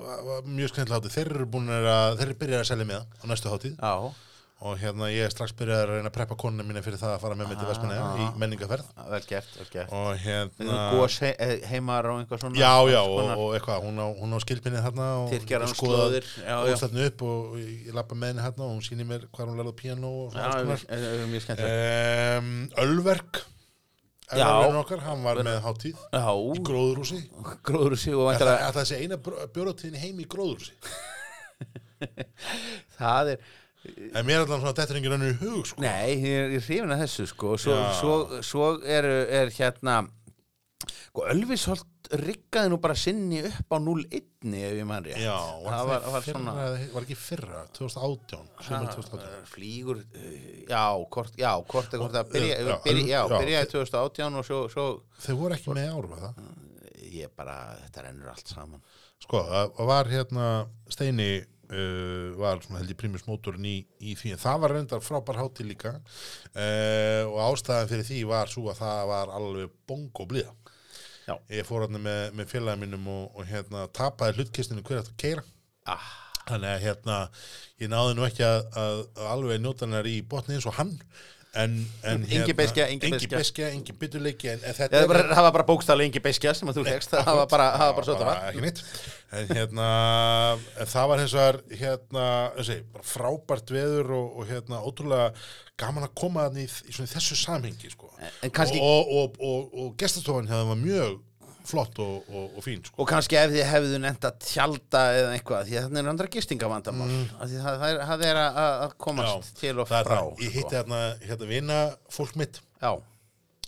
var, 0.07 0.23
var 0.27 0.47
mjög 0.49 0.73
skemmtilega 0.73 1.01
hátíð, 1.01 1.17
þeir 1.17 1.33
eru 1.35 1.49
búin 1.51 1.73
að 1.73 2.21
þeir 2.21 2.29
eru 2.29 2.39
byrjað 2.41 2.63
að 2.63 2.71
selja 2.71 2.89
með 2.89 3.05
á 3.05 3.25
næstu 3.31 3.53
hátíð. 3.53 3.77
Já, 3.77 3.95
og 4.65 4.79
hérna 4.81 5.11
ég 5.13 5.27
er 5.27 5.33
strax 5.35 5.53
byrjað 5.53 5.81
að 5.83 5.91
reyna 5.91 6.09
að 6.09 6.15
preppa 6.17 6.37
konuna 6.41 6.65
mína 6.65 6.81
fyrir 6.81 6.97
það 6.97 7.11
að 7.13 7.21
fara 7.27 7.35
með 7.37 7.51
mig 7.51 7.59
til 7.61 7.67
Vestmanni 7.69 7.97
í 8.25 8.29
menningaferð 8.41 8.87
vel 9.13 9.19
gert, 9.29 9.51
vel 9.59 9.67
gert 9.75 9.91
og 9.93 10.23
hérna 10.23 10.77
gós 10.95 11.19
he, 11.21 11.33
eh, 11.45 11.59
heimar 11.69 12.09
og 12.09 12.23
einhvað 12.23 12.41
svona 12.41 12.57
Já, 12.57 12.71
já, 12.89 13.01
og, 13.05 13.33
og 13.37 13.51
eitthvað, 13.59 13.85
hún 13.85 14.01
á, 14.01 14.07
hún 14.17 14.33
á 14.33 14.39
skilpinni 14.41 14.81
þarna 14.81 15.09
og 15.21 15.29
Tyrkjar 15.35 15.67
án 15.67 15.75
skoðað- 15.75 16.01
slóðir, 16.01 16.31
já, 16.41 16.47
já. 16.47 16.57
skoðað 16.57 16.81
þarna 16.87 17.05
upp 17.11 17.25
og 17.29 17.59
ég 17.61 17.93
lappa 17.99 18.15
með 18.17 18.33
henni 18.33 18.47
þarna 18.47 18.65
og 18.65 18.73
hún 18.73 18.87
sýnir 18.89 19.11
mér 19.13 19.27
hvað 19.29 19.51
hún 19.53 19.61
lærði 19.61 19.75
á 19.77 19.81
píanó 19.83 20.13
og 20.25 20.33
svona 20.33 20.49
Um, 21.67 22.49
Ölverk, 22.81 23.43
Já. 24.33 24.43
Ölverkinn 24.43 24.81
okkar, 24.81 25.01
hann 25.05 25.21
var 25.23 25.39
með 25.47 25.61
hátíð 25.63 26.01
í 26.57 26.63
gróðurúsi. 26.67 27.21
gróður 27.63 27.95
sig 28.01 28.17
og 28.17 28.33
Það 28.41 28.51
er 28.57 28.73
þessi 28.81 28.97
eina 29.05 29.21
bjóratíðin 29.21 30.01
heim 30.03 30.19
í 30.19 30.27
gróðurúsi. 30.27 30.73
það 32.99 33.31
er 33.37 33.45
En 34.12 34.26
mér 34.26 34.41
er 34.41 34.45
allan 34.47 34.62
svona 34.62 34.74
þetta 34.76 34.95
er 34.95 35.01
engin 35.01 35.16
önnur 35.16 35.32
í 35.34 35.39
hug, 35.41 35.66
sko. 35.68 35.82
Nei, 35.84 36.16
ég 36.20 36.45
er, 36.45 36.55
hrifin 36.61 36.95
að 36.95 37.03
þessu 37.05 37.26
sko 37.32 37.57
Svo, 37.61 37.76
svo, 38.01 38.16
svo 38.47 38.70
er, 38.82 39.09
er 39.41 39.53
hérna 39.57 40.01
sko, 40.87 41.26
Ölvisholt 41.32 41.93
riggaði 42.22 42.70
nú 42.70 42.76
bara 42.78 42.95
sinni 42.95 43.41
upp 43.49 43.72
á 43.74 43.78
0-1 43.82 44.53
ef 44.55 44.74
ég 44.78 44.84
mann 44.87 45.03
rétt 45.03 45.18
Já, 45.18 45.34
það 45.34 45.72
það, 45.72 45.89
var, 45.91 46.05
var 46.12 46.26
fyrra, 46.26 46.37
svona 46.37 46.53
var 46.93 47.07
ekki 47.07 47.16
fyrra, 47.18 47.62
2018, 47.74 48.45
sumar 48.62 48.87
2018. 48.93 49.24
Ha, 49.24 49.41
flýgur 49.51 50.03
uh, 50.05 50.37
já, 50.70 50.84
hvort, 51.16 51.41
já, 51.41 51.51
hvort, 51.72 51.97
hvort 51.99 52.20
að 52.20 52.30
byrja, 52.37 52.61
Já, 52.61 52.76
byrja, 52.84 53.09
já, 53.11 53.20
byrjaði 53.32 53.72
2018 53.72 54.39
og 54.39 54.47
svo, 54.47 54.61
svo 54.70 54.87
Þeir 55.24 55.41
voru 55.41 55.59
ekki 55.59 55.74
með 55.74 55.89
í 55.89 55.97
ár, 55.97 56.09
var 56.12 56.22
það? 56.28 56.47
ég 57.16 57.32
bara, 57.37 57.57
þetta 57.87 58.07
rennur 58.07 58.30
allt 58.32 58.55
saman 58.55 58.87
Sko, 59.24 59.41
það 59.49 59.87
var 59.89 60.11
hérna 60.12 60.47
Steini 60.93 61.30
uh, 61.71 62.37
var 62.41 62.62
svona 62.64 62.83
held 62.83 62.95
ég 62.95 63.01
primus 63.01 63.27
mótorinn 63.29 63.67
í, 63.69 63.77
í 64.01 64.14
því. 64.19 64.37
En 64.37 64.43
það 64.43 64.62
var 64.62 64.77
reyndar 64.77 65.05
frábær 65.05 65.41
hátíð 65.43 65.71
líka. 65.73 65.97
Uh, 66.53 67.25
og 67.33 67.43
ástæðan 67.51 67.91
fyrir 67.93 68.09
því 68.11 68.23
var 68.31 68.53
svo 68.53 68.71
að 68.73 68.81
það 68.85 69.03
var 69.12 69.35
alveg 69.41 69.77
bongo 69.89 70.29
blíða. 70.31 70.55
Já. 71.27 71.35
ég 71.51 71.67
fór 71.67 71.83
hérna 71.83 71.99
með, 71.99 72.21
með 72.39 72.51
félagið 72.53 72.83
mínum 72.85 73.07
og, 73.11 73.23
og 73.35 73.49
hérna 73.49 73.89
tapaði 73.95 74.39
hlutkistinu 74.39 74.85
hver 74.87 75.01
eftir 75.01 75.14
að 75.17 75.23
keira 75.25 75.43
ah, 75.91 76.11
þannig 76.47 76.71
að 76.71 76.85
hérna 76.85 77.17
ég 77.83 77.91
náði 77.91 78.12
nú 78.14 78.27
ekki 78.29 78.45
að, 78.47 78.59
að, 78.79 79.01
að 79.17 79.31
alveg 79.33 79.64
njóta 79.64 79.87
hennar 79.89 80.07
í 80.07 80.21
botni 80.31 80.55
eins 80.55 80.69
og 80.71 80.77
hann 80.79 80.93
Engi 81.57 82.57
beiskja, 82.57 82.87
engi 82.93 83.11
engi 83.11 83.29
beskja, 83.33 83.69
engi 83.73 83.95
byttuleiki 83.97 84.51
en, 84.53 84.65
en 84.67 84.77
það 84.77 85.07
var, 85.09 85.53
bara 85.55 85.67
bókstæðlega 85.69 86.11
engi 86.11 86.25
beiskja 86.25 86.55
sem 86.59 86.73
að 86.73 86.81
þú 86.81 86.87
legst, 86.91 87.15
það 87.17 87.39
var 87.41 87.53
bara, 87.53 87.69
bara 87.97 88.09
svo 88.09 88.17
það 88.19 88.31
var 88.31 88.43
ekki 88.51 88.65
en 89.37 89.49
hérna 89.51 89.87
en 90.81 90.91
það 90.91 91.09
var 91.11 91.23
hins 91.23 91.37
vegar 91.37 91.61
hérna 91.81 92.27
bara 92.95 93.07
frábært 93.07 93.73
veður 93.75 94.13
og, 94.17 94.27
og 94.41 94.51
hérna 94.51 94.83
ótrúlega 94.87 95.31
gaman 95.81 96.07
að 96.07 96.15
koma 96.17 96.47
í, 96.57 96.67
í 96.67 96.95
þessu 96.97 97.37
samhengi 97.39 97.91
sko. 97.93 98.13
en 98.43 98.53
kannski- 98.55 98.81
og, 98.81 99.11
og, 99.11 99.41
og, 99.41 99.73
gestastofan 100.01 100.49
hefði 100.51 100.71
var 100.71 100.83
mjög 100.85 101.17
flott 101.67 101.99
og, 102.05 102.29
og, 102.31 102.47
og 102.59 102.64
fín 102.64 102.85
sko. 102.87 103.01
Og 103.03 103.11
kannski 103.11 103.39
ef 103.41 103.51
þið 103.55 103.69
hefðu 103.73 104.01
nefnt 104.05 104.29
að 104.29 104.39
tjálta 104.47 105.03
eða 105.17 105.35
eitthvað, 105.35 105.67
því 105.67 105.81
að 105.81 105.89
þannig 105.89 106.03
er 106.03 106.12
andra 106.12 106.31
gistingavandamál. 106.37 107.11
Mm. 107.11 107.27
Það, 107.41 107.59
það, 107.67 107.99
það 108.12 108.25
er 108.31 108.41
að, 108.45 108.62
að 108.87 108.97
komast 109.07 109.53
til 109.61 109.75
og 109.75 109.91
það 109.91 110.09
frá. 110.09 110.17
það, 110.17 110.33
ég 110.47 110.57
hitti 110.57 110.69
sko. 110.69 110.79
hérna, 110.79 111.03
hérna 111.27 111.51
vina 111.53 111.83
fólk 112.19 112.41
mitt 112.41 112.62
Já, 112.77 112.93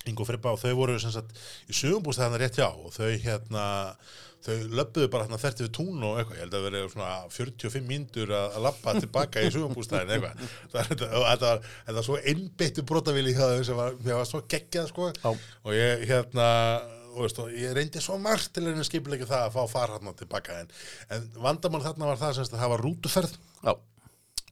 Ingo 0.09 0.25
Frippa 0.29 0.55
og 0.55 0.63
þau 0.63 0.73
voru 0.79 0.97
sagt 1.03 1.37
í 1.69 1.77
sögumbústæð 1.77 2.29
hann 2.29 2.41
rétt 2.41 2.59
hjá 2.59 2.69
og 2.71 2.93
þau 2.95 3.09
hérna 3.23 3.65
þau 4.45 4.55
löppuðu 4.79 5.09
bara 5.13 5.27
hérna 5.27 5.41
þerti 5.43 5.65
við 5.67 5.73
tún 5.77 6.05
og 6.07 6.21
eitthvað, 6.21 6.37
ég 6.37 6.45
held 6.45 6.55
að 6.55 6.67
vera 6.69 6.83
svona 6.93 7.09
45 7.35 7.89
mínútur 7.89 8.35
að, 8.39 8.59
lappa 8.65 8.95
tilbaka 8.99 9.43
í 9.43 9.51
sögumbústæðin 9.55 10.15
eitthvað, 10.15 10.45
það 10.73 10.93
þetta 10.93 11.11
var, 11.25 11.67
var 11.99 12.07
svo 12.07 12.21
einbyttu 12.23 12.85
brotavili 12.89 13.35
hjá 13.35 13.45
þau 13.45 13.67
sem 13.67 13.81
var, 13.81 13.99
var 14.07 14.31
svo 14.31 14.45
geggjað 14.55 14.93
sko 14.93 15.11
Já. 15.19 15.33
og 15.35 15.75
ég 15.77 16.07
hérna 16.09 16.49
og 17.19 17.27
veist, 17.27 17.43
og 17.43 17.53
ég 17.53 17.75
reyndi 17.77 18.03
svo 18.03 18.17
margt 18.23 18.53
til 18.57 18.65
að 18.71 18.81
skipilegja 18.87 19.29
það 19.29 19.47
að 19.49 19.55
fá 19.57 19.75
far 19.75 19.95
hérna 19.97 20.15
tilbaka 20.19 20.59
en, 20.63 20.73
en 21.17 21.29
vandamál 21.45 21.85
þarna 21.85 22.13
var 22.13 22.21
það 22.23 22.37
sem 22.37 22.49
sagt 22.49 22.57
að 22.57 22.65
það 22.65 22.75
var 22.75 22.85
rútuferð. 22.87 23.39
Já, 23.65 23.73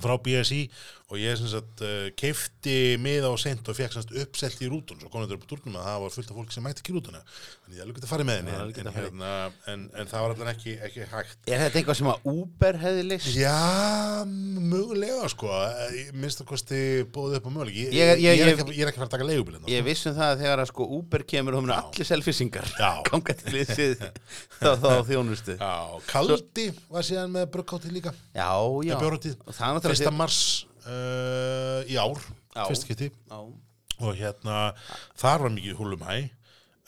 frá 0.03 0.17
BSI 0.21 0.63
og 1.07 1.21
ég 1.23 1.37
sem 1.39 1.47
sagt 1.47 1.81
uh, 1.87 2.09
keifti 2.19 2.97
miða 2.99 3.29
og 3.31 3.39
sent 3.39 3.69
og 3.71 3.77
fekk 3.79 3.93
sem 3.95 4.03
sagt 4.03 4.17
uppselt 4.25 4.63
í 4.67 4.69
rútun 4.69 4.99
svo 4.99 5.09
þetta 5.13 5.37
upp 5.39 5.45
á 5.47 5.51
túrnum 5.53 5.77
að 5.79 5.85
það 5.87 6.01
var 6.03 6.15
fullt 6.17 6.33
af 6.33 6.39
fólk 6.41 6.51
sem 6.57 6.65
mætti 6.67 6.83
ekki 6.83 6.93
í 6.93 6.97
rútuna. 6.97 7.21
Þannig 7.63 7.77
ég 7.79 7.85
alveg 7.85 7.99
geta 8.01 8.11
farið 8.11 8.27
með 8.27 8.41
henni 8.41 8.57
en, 8.57 8.73
en, 8.83 8.91
hérna, 8.97 9.31
en, 9.73 9.85
en 10.03 10.11
það 10.11 10.25
var 10.27 10.35
allan 10.35 10.51
ekki, 10.51 10.75
ekki 10.89 11.07
hægt. 11.13 11.39
Er 11.47 11.63
þetta 11.63 11.79
eitthvað 11.81 11.99
sem 12.01 12.11
að 12.11 12.27
Uber 12.33 12.81
hefði 12.83 13.05
list? 13.07 13.31
Já, 13.39 13.55
mögulega 14.27 15.31
sko. 15.31 15.53
Minnst 16.19 16.43
að 16.43 16.49
kosti 16.51 16.81
bóðið 17.15 17.39
upp 17.41 17.47
á 17.47 17.51
mögulega 17.55 17.77
Ég, 17.77 17.95
Ég- 17.95 18.11
ég, 18.11 18.27
ég- 18.27 18.43
er, 18.43 18.51
ég- 18.51 18.61
ekki, 18.65 18.77
ég 18.77 18.83
er 18.83 18.91
ekki 18.91 18.99
að 18.99 19.05
fara 19.05 19.09
að 19.11 19.15
taka 19.17 19.29
leigubílinn 19.31 19.71
Ég 19.71 19.87
vissum 19.87 20.15
það 20.19 20.33
að 20.35 20.43
þegar 20.43 20.63
að 20.65 20.71
sko 20.73 20.89
Uber 20.99 21.25
kemur 21.31 21.55
og 21.57 21.63
hún 21.65 21.71
er 21.73 21.79
allir 21.87 22.11
selfisingar 22.11 22.67
þá, 24.59 24.71
þá 24.83 24.91
þjónustu. 25.07 25.57
Kaldi 26.11 26.67
var 26.91 27.07
síðan 27.07 27.33
með 27.35 27.49
bruggátti 27.55 27.93
líka 27.95 28.13
já, 29.87 29.93
með 29.93 29.93
bjórutíð, 29.93 29.93
Og 29.93 29.93
það 29.93 29.93
er 29.93 29.93
náttúrulega 29.93 29.93
fyrsta 29.93 30.17
mars 30.17 30.41
uh, 30.87 31.81
í 31.87 32.01
ár 32.01 32.27
fyrst 32.71 32.89
geti 32.89 33.11
og 33.97 34.13
hérna, 34.19 34.57
þar 35.17 35.47
var 35.47 35.55
mikið 35.55 35.79
húlumhæ 35.79 36.17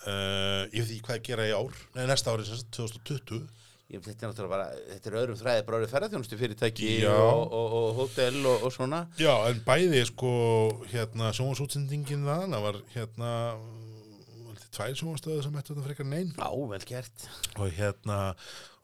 uh, 0.07 0.65
ég 0.73 0.83
veit 0.83 0.91
ekki 0.91 1.05
hvað 1.07 1.17
að 1.17 1.25
gera 1.29 1.47
í 1.49 1.55
ár. 1.57 1.79
Nei, 1.97 2.05
næsta 2.11 2.35
ári 2.35 2.47
sem 2.47 2.61
sagt, 2.61 2.71
2020 2.77 3.41
ég, 3.89 4.03
þetta 4.05 4.27
er 4.27 4.33
náttúrulega 4.33 4.53
bara, 4.53 4.69
þetta 4.93 5.11
er 5.11 5.19
öðrum 5.23 5.41
þræði 5.41 5.65
bara 5.67 5.81
öðru 5.81 5.91
ferðarþjónustu 5.95 6.41
fyrirtæki 6.43 6.93
og, 7.09 7.43
og, 7.47 7.77
og 7.81 8.01
hótel 8.03 8.41
og, 8.43 8.67
og 8.69 8.75
svona. 8.75 9.03
Já, 9.21 9.33
en 9.49 9.63
bæði 9.67 10.05
sko 10.11 10.33
hérna 10.93 11.33
sjónvarsútsendingin 11.37 12.27
það 12.29 12.49
það 12.53 12.67
var 12.69 12.81
hérna 12.95 13.35
þetta 14.49 14.73
tvær 14.77 14.99
sjónvarstöðu 15.01 15.45
sem 15.47 15.61
ættu 15.61 15.75
þetta 15.75 15.87
frekar 15.89 16.11
neinn 16.13 16.35
Já, 16.37 16.51
vel 16.75 16.83
gert. 16.93 17.29
Og 17.57 17.73
hérna 17.79 18.19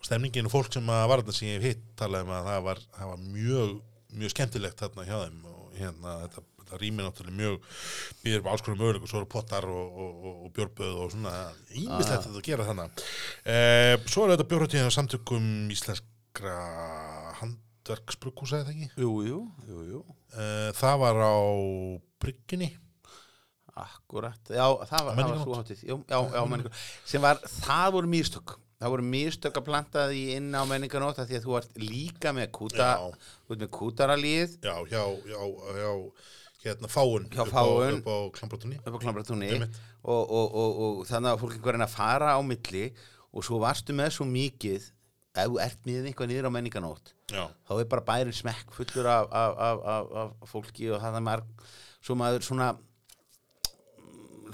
stemningin 0.05 0.49
og 0.49 0.53
fólk 0.53 0.73
sem 0.73 0.89
var 0.89 1.21
þetta 1.21 1.37
sem 1.37 1.51
ég 1.51 1.61
hef 1.61 1.75
hitt 1.75 1.85
talaði 2.01 2.29
um 2.29 2.39
að 2.39 2.49
það 2.51 2.65
var, 2.71 2.87
það 2.97 3.13
var 3.13 3.27
mjög 3.35 3.75
mjög 4.21 4.35
skemmtilegt 4.35 4.81
þarna 4.83 5.07
hjá 5.09 5.17
þeim 5.25 5.39
og 5.51 5.79
hérna 5.79 6.13
þetta, 6.25 6.45
þetta 6.63 6.81
rýmir 6.83 7.07
náttúrulega 7.09 7.39
mjög 7.41 7.57
býður 8.23 8.41
upp 8.43 8.51
alls 8.53 8.65
konar 8.67 8.79
möguleik 8.81 9.07
og 9.07 9.11
svo 9.11 9.21
eru 9.23 9.31
pottar 9.35 9.67
og, 9.69 9.99
og, 10.05 10.29
og, 10.35 10.53
bjórböð 10.55 11.01
og 11.05 11.11
svona 11.15 11.35
ímislegt 11.75 12.15
Ah. 12.15 12.23
þetta 12.25 12.39
að 12.39 12.47
gera 12.51 12.69
þannig 12.71 13.05
eh, 13.45 13.97
svo 14.07 14.25
er 14.29 14.35
þetta 14.37 14.49
bjórhættíðin 14.53 14.91
á 14.91 14.97
samtökum 14.99 15.51
íslenskra 15.75 16.57
handverksbrukkúsa 17.41 18.63
eða 18.63 18.73
ekki? 18.75 18.89
Jú, 19.03 19.11
jú, 19.27 19.41
jú, 19.69 19.83
jú. 19.91 20.01
Eh, 20.35 20.71
það 20.79 20.99
var 21.05 21.21
á 21.21 21.35
bryggjunni. 22.25 22.71
Akkurat, 23.75 24.39
já, 24.55 24.63
það 24.87 25.01
var, 25.09 25.17
það 25.19 25.31
var 25.33 25.39
svo 25.43 25.55
hátíð 25.59 25.81
Já, 25.83 25.95
já, 26.07 26.19
já, 26.31 26.43
menningar 26.47 26.83
sem 27.11 27.23
var, 27.25 27.41
það 27.67 27.89
voru 27.97 28.11
mistök 28.13 28.53
það 28.85 28.93
voru 28.95 29.07
mistök 29.09 29.59
að 29.61 29.67
planta 29.71 30.07
því 30.13 30.23
inn 30.37 30.53
á 30.53 30.63
menningarnótt 30.69 31.19
af 31.23 31.29
því 31.31 31.39
að 31.41 31.47
þú 31.49 31.59
ert 31.63 31.79
líka 31.81 32.33
með 32.37 32.51
kúta 32.55 32.89
Já. 32.93 33.11
ert 33.49 33.65
með 33.65 33.71
kútaralíð. 33.81 34.57
Já, 34.65 34.75
hjá, 34.93 35.03
hjá, 35.25 35.41
hjá 35.81 35.93
hérna 36.65 36.89
fáun 36.89 37.27
Hjá 37.29 37.43
upp 37.45 37.53
á, 37.53 37.55
Fágun. 37.55 37.99
upp 38.01 38.09
á 38.09 38.17
á 38.97 39.01
Klambratúni 39.03 39.51
og, 40.05 40.23
og, 40.31 40.55
og, 40.55 40.79
og 40.85 41.03
þannig 41.09 41.33
að 41.35 41.43
fólk 41.43 41.57
einhver 41.59 41.77
reyna 41.77 41.89
að 41.89 41.97
fara 41.97 42.33
á 42.37 42.41
milli 42.45 42.85
og 43.35 43.45
svo 43.45 43.59
varstu 43.61 43.97
með 43.97 44.15
svo 44.17 44.27
mikið 44.29 44.87
ef 45.35 45.49
þú 45.51 45.59
ert 45.65 45.85
með 45.89 46.09
einhvað 46.09 46.31
niður 46.31 46.49
á 46.49 46.55
menningarnótt 46.57 47.13
já, 47.33 47.45
þá 47.67 47.73
er 47.81 47.89
bara 47.91 48.07
bærin 48.07 48.37
smekk 48.37 48.73
fullur 48.77 49.09
af, 49.11 49.29
af, 49.35 49.57
af, 49.59 49.85
af, 49.91 50.35
af 50.47 50.53
fólki 50.53 50.89
og 50.95 51.03
það 51.03 51.19
er 51.21 51.25
marg 51.29 51.65
svo 52.05 52.17
maður 52.21 52.47
svona 52.47 52.71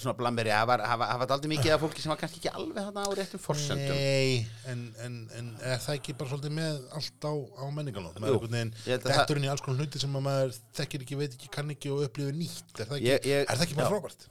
svona 0.03 0.17
blamberi, 0.19 0.53
það 0.55 0.67
var, 0.71 0.83
var, 1.03 1.13
var 1.23 1.35
aldrei 1.37 1.51
mikið 1.53 1.75
af 1.77 1.83
fólki 1.85 2.05
sem 2.05 2.13
var 2.13 2.21
kannski 2.23 2.41
ekki 2.43 2.53
alveg 2.55 2.81
þarna 2.89 3.05
á 3.05 3.11
réttum 3.19 3.43
forsendum 3.45 4.01
Nei, 4.01 4.47
en, 4.73 4.83
en, 5.07 5.19
en 5.39 5.53
er 5.73 5.81
það 5.85 5.99
ekki 5.99 6.17
bara 6.21 6.33
svolítið 6.33 6.57
með 6.59 6.81
allt 7.01 7.29
á, 7.29 7.33
á 7.37 7.65
að 7.69 9.07
dettur 9.07 9.41
inn 9.41 9.49
í 9.49 9.53
alls 9.53 9.65
konar 9.65 9.85
hluti 9.85 10.03
sem 10.03 10.19
að 10.21 10.27
maður 10.29 10.59
þekkir 10.81 11.07
ekki, 11.07 11.21
veit 11.23 11.39
ekki, 11.39 11.53
kann 11.57 11.73
ekki 11.77 11.95
og 11.95 12.05
upplifir 12.09 12.37
nýtt. 12.37 12.75
Er 12.77 12.91
það 12.91 12.99
ekki, 13.01 13.11
Ég- 13.11 13.31
ég- 13.31 13.47
er 13.47 13.57
það 13.61 13.67
ekki 13.69 13.81
bara 13.81 13.95
frábært? 13.95 14.29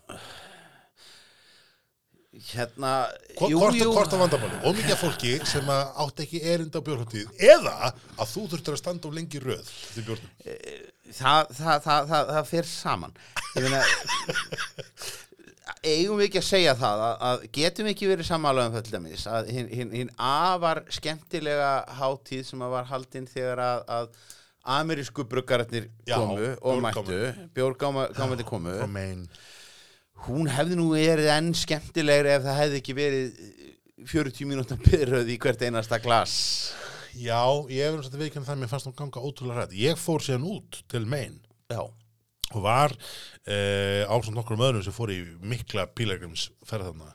hérna, 2.54 2.92
Hvort, 3.40 4.14
á 4.14 4.18
vandamáli? 4.22 4.60
Og 4.64 4.76
mikið 4.78 4.94
af 4.94 5.02
fólki 5.02 5.32
sem 5.50 5.70
átt 5.74 6.22
ekki 6.24 6.42
erind 6.46 6.76
á 6.78 6.82
bjórhóttíð 6.86 7.32
eða 7.42 7.74
að 8.20 8.30
þú 8.36 8.44
þurftur 8.52 8.76
að 8.76 8.82
standa 8.84 9.10
of 9.10 9.16
lengi 9.18 9.42
röð 9.42 9.72
til 9.96 10.04
bjórnum. 10.06 10.30
það, 11.10 11.50
það, 11.58 11.82
það, 11.88 12.12
það, 12.12 12.32
það 12.36 12.46
fer 12.52 12.70
saman 12.70 13.18
ég 13.56 13.66
meina 13.66 13.82
eigum 15.84 16.20
við 16.20 16.28
ekki 16.30 16.42
að 16.42 16.48
segja 16.50 16.74
það 16.80 17.04
að, 17.06 17.16
að 17.30 17.46
getum 17.60 17.88
við 17.88 17.94
ekki 17.94 18.10
verið 18.10 18.28
sammála 18.30 18.66
um 18.68 18.76
þetta 18.76 18.96
dæmis 18.96 19.26
að 19.30 19.54
hinn, 19.54 19.70
hinn, 19.74 19.94
hinn 19.96 20.12
afar 20.16 20.84
skemmtilega 20.94 21.72
hátíð 22.00 22.44
sem 22.48 22.66
að 22.66 22.76
var 22.76 22.90
haldinn 22.90 23.30
þegar 23.30 23.64
að, 23.66 23.84
að 23.98 24.10
amerísku 24.80 25.26
bruggararnir 25.30 25.90
komu 26.10 26.52
og 26.62 26.84
mættu. 26.84 27.22
Bjórgámandi 27.56 28.46
komu. 28.48 28.76
Hún 30.28 30.52
hefði 30.52 30.76
nú 30.76 30.90
verið 30.92 31.30
enn 31.32 31.54
skemmtilegri 31.56 32.36
ef 32.36 32.44
það 32.44 32.60
hefði 32.60 32.82
ekki 32.82 32.96
verið 32.98 33.44
40 34.10 34.50
mínútur 34.50 34.80
byrröð 34.84 35.32
í 35.32 35.38
hvert 35.40 35.64
einasta 35.64 36.00
glas. 36.04 36.36
Já, 37.18 37.42
ég 37.72 37.88
hefur 37.88 38.04
náttúrulega 38.04 38.26
viðkjörn 38.26 38.46
það 38.48 38.56
að 38.56 38.62
mér 38.62 38.72
fannst 38.72 38.90
hún 38.90 38.98
ganga 39.00 39.24
ótrúlega 39.24 39.64
rætt. 39.64 39.78
Ég 39.80 40.00
fór 40.00 40.24
síðan 40.24 40.46
út 40.48 40.82
til 40.92 41.06
megin 41.10 41.40
já, 41.72 41.82
og 42.56 42.64
var 42.66 42.95
uh, 42.95 44.04
ásand 44.10 44.38
nokkrum 44.38 44.64
öðrum 44.66 44.86
sem 44.86 44.95
fór 44.95 45.14
í 45.14 45.20
mikla 45.41 45.86
pílægrimsferð 45.97 46.89
þarna. 46.89 47.14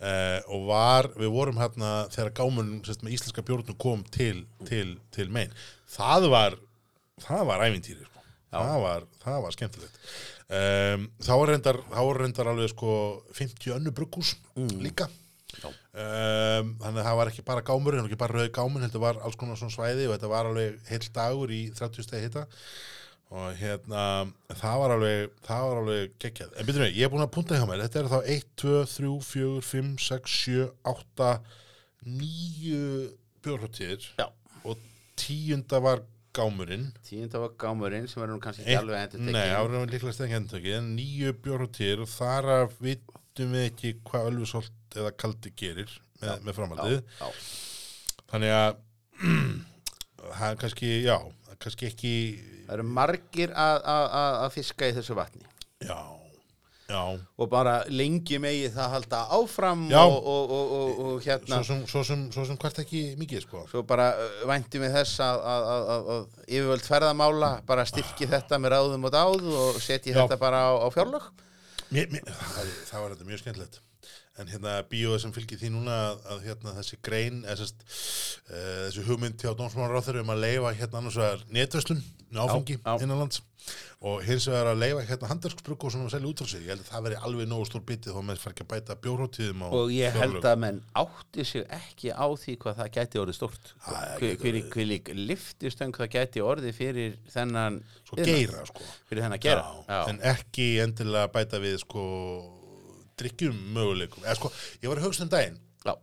Uh, 0.00 0.40
og 0.56 0.64
var, 0.70 1.10
við 1.20 1.34
vorum 1.34 1.60
hérna 1.60 2.06
þegar 2.14 2.32
gámun 2.40 2.78
sérst, 2.86 3.04
með 3.04 3.18
íslenska 3.18 3.44
bjórnum 3.44 3.76
kom 3.80 4.04
til, 4.14 4.46
til, 4.64 4.94
til 5.12 5.28
megin 5.28 5.52
það 5.90 6.28
var 6.32 6.58
það 7.20 7.46
var 7.50 7.64
ævintýri 7.66 8.04
sko. 8.06 8.22
það, 8.50 8.76
var, 8.84 9.08
það 9.24 9.40
var 9.44 9.56
skemmtilegt. 9.56 9.98
Um, 10.50 11.08
þá 11.22 11.32
var 11.36 11.52
reyndar, 11.52 11.80
reyndar 12.18 12.50
alveg 12.50 12.72
sko 12.72 12.92
50 13.36 13.74
önnu 13.76 13.92
bruggús 13.94 14.34
líka. 14.56 15.08
Um, 15.60 16.76
þannig 16.80 17.00
að 17.00 17.06
það 17.06 17.18
var 17.18 17.30
ekki 17.32 17.44
bara 17.46 17.64
gámur 17.66 17.98
ekki 17.98 18.18
bara 18.18 18.38
rauði 18.38 18.52
gámun, 18.54 18.84
þetta 18.86 19.02
var 19.02 19.20
alls 19.26 19.38
konar 19.38 19.58
svona 19.58 19.74
svæði 19.74 20.06
og 20.06 20.14
þetta 20.14 20.30
var 20.30 20.48
alveg 20.50 20.78
heill 20.88 21.08
dagur 21.14 21.52
í 21.54 21.64
30 21.74 22.06
stegi 22.06 22.28
hitta 22.28 22.46
og 23.30 23.54
hérna 23.60 24.04
það 24.58 24.78
var 24.82 24.92
alveg, 24.96 25.34
það 25.46 25.64
var 25.68 25.80
alveg 25.84 26.14
geggjað. 26.22 26.54
En 26.58 26.66
byrjum 26.66 26.84
við, 26.86 26.96
ég 26.98 27.06
er 27.06 27.12
búin 27.12 27.22
að 27.22 27.34
punta 27.36 27.58
hjá 27.58 27.66
mér. 27.70 27.84
Þetta 27.84 28.00
er 28.00 28.08
þá 28.10 28.30
1, 28.34 28.46
2, 28.62 28.72
3, 28.90 29.10
4, 29.28 29.60
5, 29.68 29.92
6, 30.06 30.38
7 30.46 30.64
8, 30.90 31.28
9 32.10 32.80
bjórhóttir 33.44 34.08
já. 34.18 34.26
Og 34.66 34.82
tíunda 35.20 35.80
var 35.84 36.02
gámurinn. 36.34 36.90
Tíunda 37.06 37.44
var 37.44 37.54
gámurinn 37.60 38.10
sem 38.10 38.22
er 38.24 38.32
nú 38.32 38.40
kannski 38.42 38.66
ekki 38.66 38.80
alveg 38.82 39.14
endur 39.14 39.24
Nei, 39.30 39.46
það 39.46 39.64
var 39.68 39.94
líklega 39.94 40.26
ekki 40.26 40.38
endurtekið 40.40 40.76
en 40.80 40.92
nýju 40.98 41.34
bjórhóttir 41.46 42.02
og 42.02 42.10
þar 42.10 42.52
af 42.56 42.76
vitum 42.82 43.54
við 43.54 43.66
ekki 43.70 43.94
hvað 44.10 44.30
Ölfusholt 44.32 44.98
eða 44.98 45.14
Kaldi 45.22 45.54
gerir 45.54 45.98
með, 46.20 46.46
með 46.48 46.58
framhaldið. 46.58 47.26
Þannig 48.30 48.56
að 48.58 48.70
það 50.28 50.48
er 50.52 50.62
kannski, 50.64 50.94
já 51.04 51.16
kannski 51.60 51.90
ekki 51.90 52.14
Það 52.70 52.78
eru 52.78 52.90
margir 52.94 53.52
að, 53.58 53.76
að, 53.90 54.04
að, 54.14 54.50
fiska 54.54 54.86
í 54.86 54.92
þessu 54.94 55.14
vatni. 55.18 55.40
Já, 55.82 55.96
já. 56.86 57.00
Og 57.42 57.48
bara 57.50 57.72
lengi 57.90 58.38
megi 58.38 58.68
það 58.70 58.92
halda 58.92 59.22
áfram 59.34 59.82
Já. 59.90 59.98
og, 60.04 60.28
og, 60.30 60.52
og, 60.54 60.70
og, 60.76 61.00
og 61.08 61.24
hérna 61.24 61.58
svo 61.58 61.66
sem, 61.66 61.82
svo, 61.90 62.04
sem, 62.06 62.22
svo 62.30 62.46
sem 62.46 62.60
hvert 62.62 62.78
ekki 62.84 63.02
mikið 63.18 63.42
sko. 63.42 63.64
Svo 63.72 63.82
bara 63.90 64.06
uh, 64.14 64.46
væntum 64.52 64.86
við 64.86 64.94
þess 65.00 65.18
að, 65.26 65.42
að, 65.50 66.30
yfirvöld 66.46 66.86
ferðamála 66.86 67.52
bara 67.66 67.88
styrki 67.90 68.30
þetta 68.30 68.62
með 68.62 68.76
ráðum 68.76 69.10
og 69.10 69.16
dáð 69.18 69.50
og 69.50 69.82
setji 69.82 70.14
þetta 70.14 70.38
bara 70.38 70.62
á, 70.70 70.72
á 70.78 70.86
fjárlög. 70.94 71.26
Mér, 71.90 72.06
mér, 72.14 72.30
það, 72.30 72.74
það 72.86 73.02
var 73.02 73.16
þetta 73.16 73.32
mjög 73.32 73.42
skemmtilegt 73.42 73.82
en 74.40 74.50
hérna 74.50 74.78
bíóið 74.90 75.24
sem 75.24 75.34
fylgir 75.36 75.60
því 75.60 75.74
núna 75.74 75.98
að, 76.06 76.22
að 76.34 76.46
hérna 76.48 76.76
þessi 76.78 77.00
grein 77.04 77.42
eða, 77.44 77.58
sest, 77.60 77.84
uh, 78.48 78.86
þessi 78.86 79.06
hugmynd 79.08 79.44
hjá 79.44 79.52
Dómsmálaráþur 79.58 80.22
um 80.24 80.34
að 80.34 80.42
leifa 80.46 80.74
hérna 80.80 81.02
annars 81.02 81.20
vegar 81.20 81.46
netverslun 81.52 82.02
áfengi 82.30 82.78
Já, 82.78 82.80
já. 82.84 83.02
innanlands 83.02 83.42
og 84.00 84.22
hins 84.24 84.46
vegar 84.48 84.70
að 84.70 84.78
leifa 84.80 85.02
hérna 85.04 85.28
handverksbrugg 85.28 85.82
og 85.84 85.92
svona 85.92 86.06
að 86.06 86.14
selja 86.14 86.28
út 86.30 86.40
frá 86.40 86.48
sig 86.48 86.62
ég 86.64 86.70
held 86.72 86.84
að 86.84 86.92
það 86.92 87.02
veri 87.06 87.18
alveg 87.26 87.48
nógu 87.50 87.66
stór 87.68 87.82
bitið 87.90 88.14
þó 88.16 88.20
með 88.24 88.38
fær 88.40 88.54
ekki 88.54 88.64
að 88.64 88.70
bæta 88.70 88.96
bjórhóttíðum 89.04 89.64
á 89.66 89.68
og 89.76 89.92
ég 89.92 90.16
held 90.16 90.46
að 90.48 90.62
menn 90.62 90.78
átti 91.02 91.46
sig 91.50 91.66
ekki 91.76 92.14
á 92.14 92.26
því 92.30 92.54
hvað 92.62 92.78
það 92.78 92.92
gæti 92.96 93.20
orðið 93.20 93.36
stórt. 93.36 93.74
Hvilík 94.72 95.12
liftistöng 95.18 95.98
það 95.98 96.12
gæti 96.16 96.44
orðið 96.46 96.78
fyrir 96.78 97.18
þennan 97.34 97.82
geira 98.16 98.64
sko. 98.70 98.88
Fyrir 99.10 99.26
þennan 99.26 99.44
gera 99.44 99.66
Já, 99.90 100.00
en 100.14 100.24
ekki 100.32 100.70
endilega 100.86 101.28
bæta 101.34 101.60
við 101.60 101.82
sko 101.84 102.06
drikkjum 103.20 103.60
möguleikum. 103.76 104.24
Eða 104.26 104.38
sko, 104.40 104.50
ég 104.82 104.90
var 104.92 105.00
að 105.02 105.06
hugsa 105.08 105.26
um 105.26 105.32
daginn. 105.32 105.58
Já, 105.86 105.94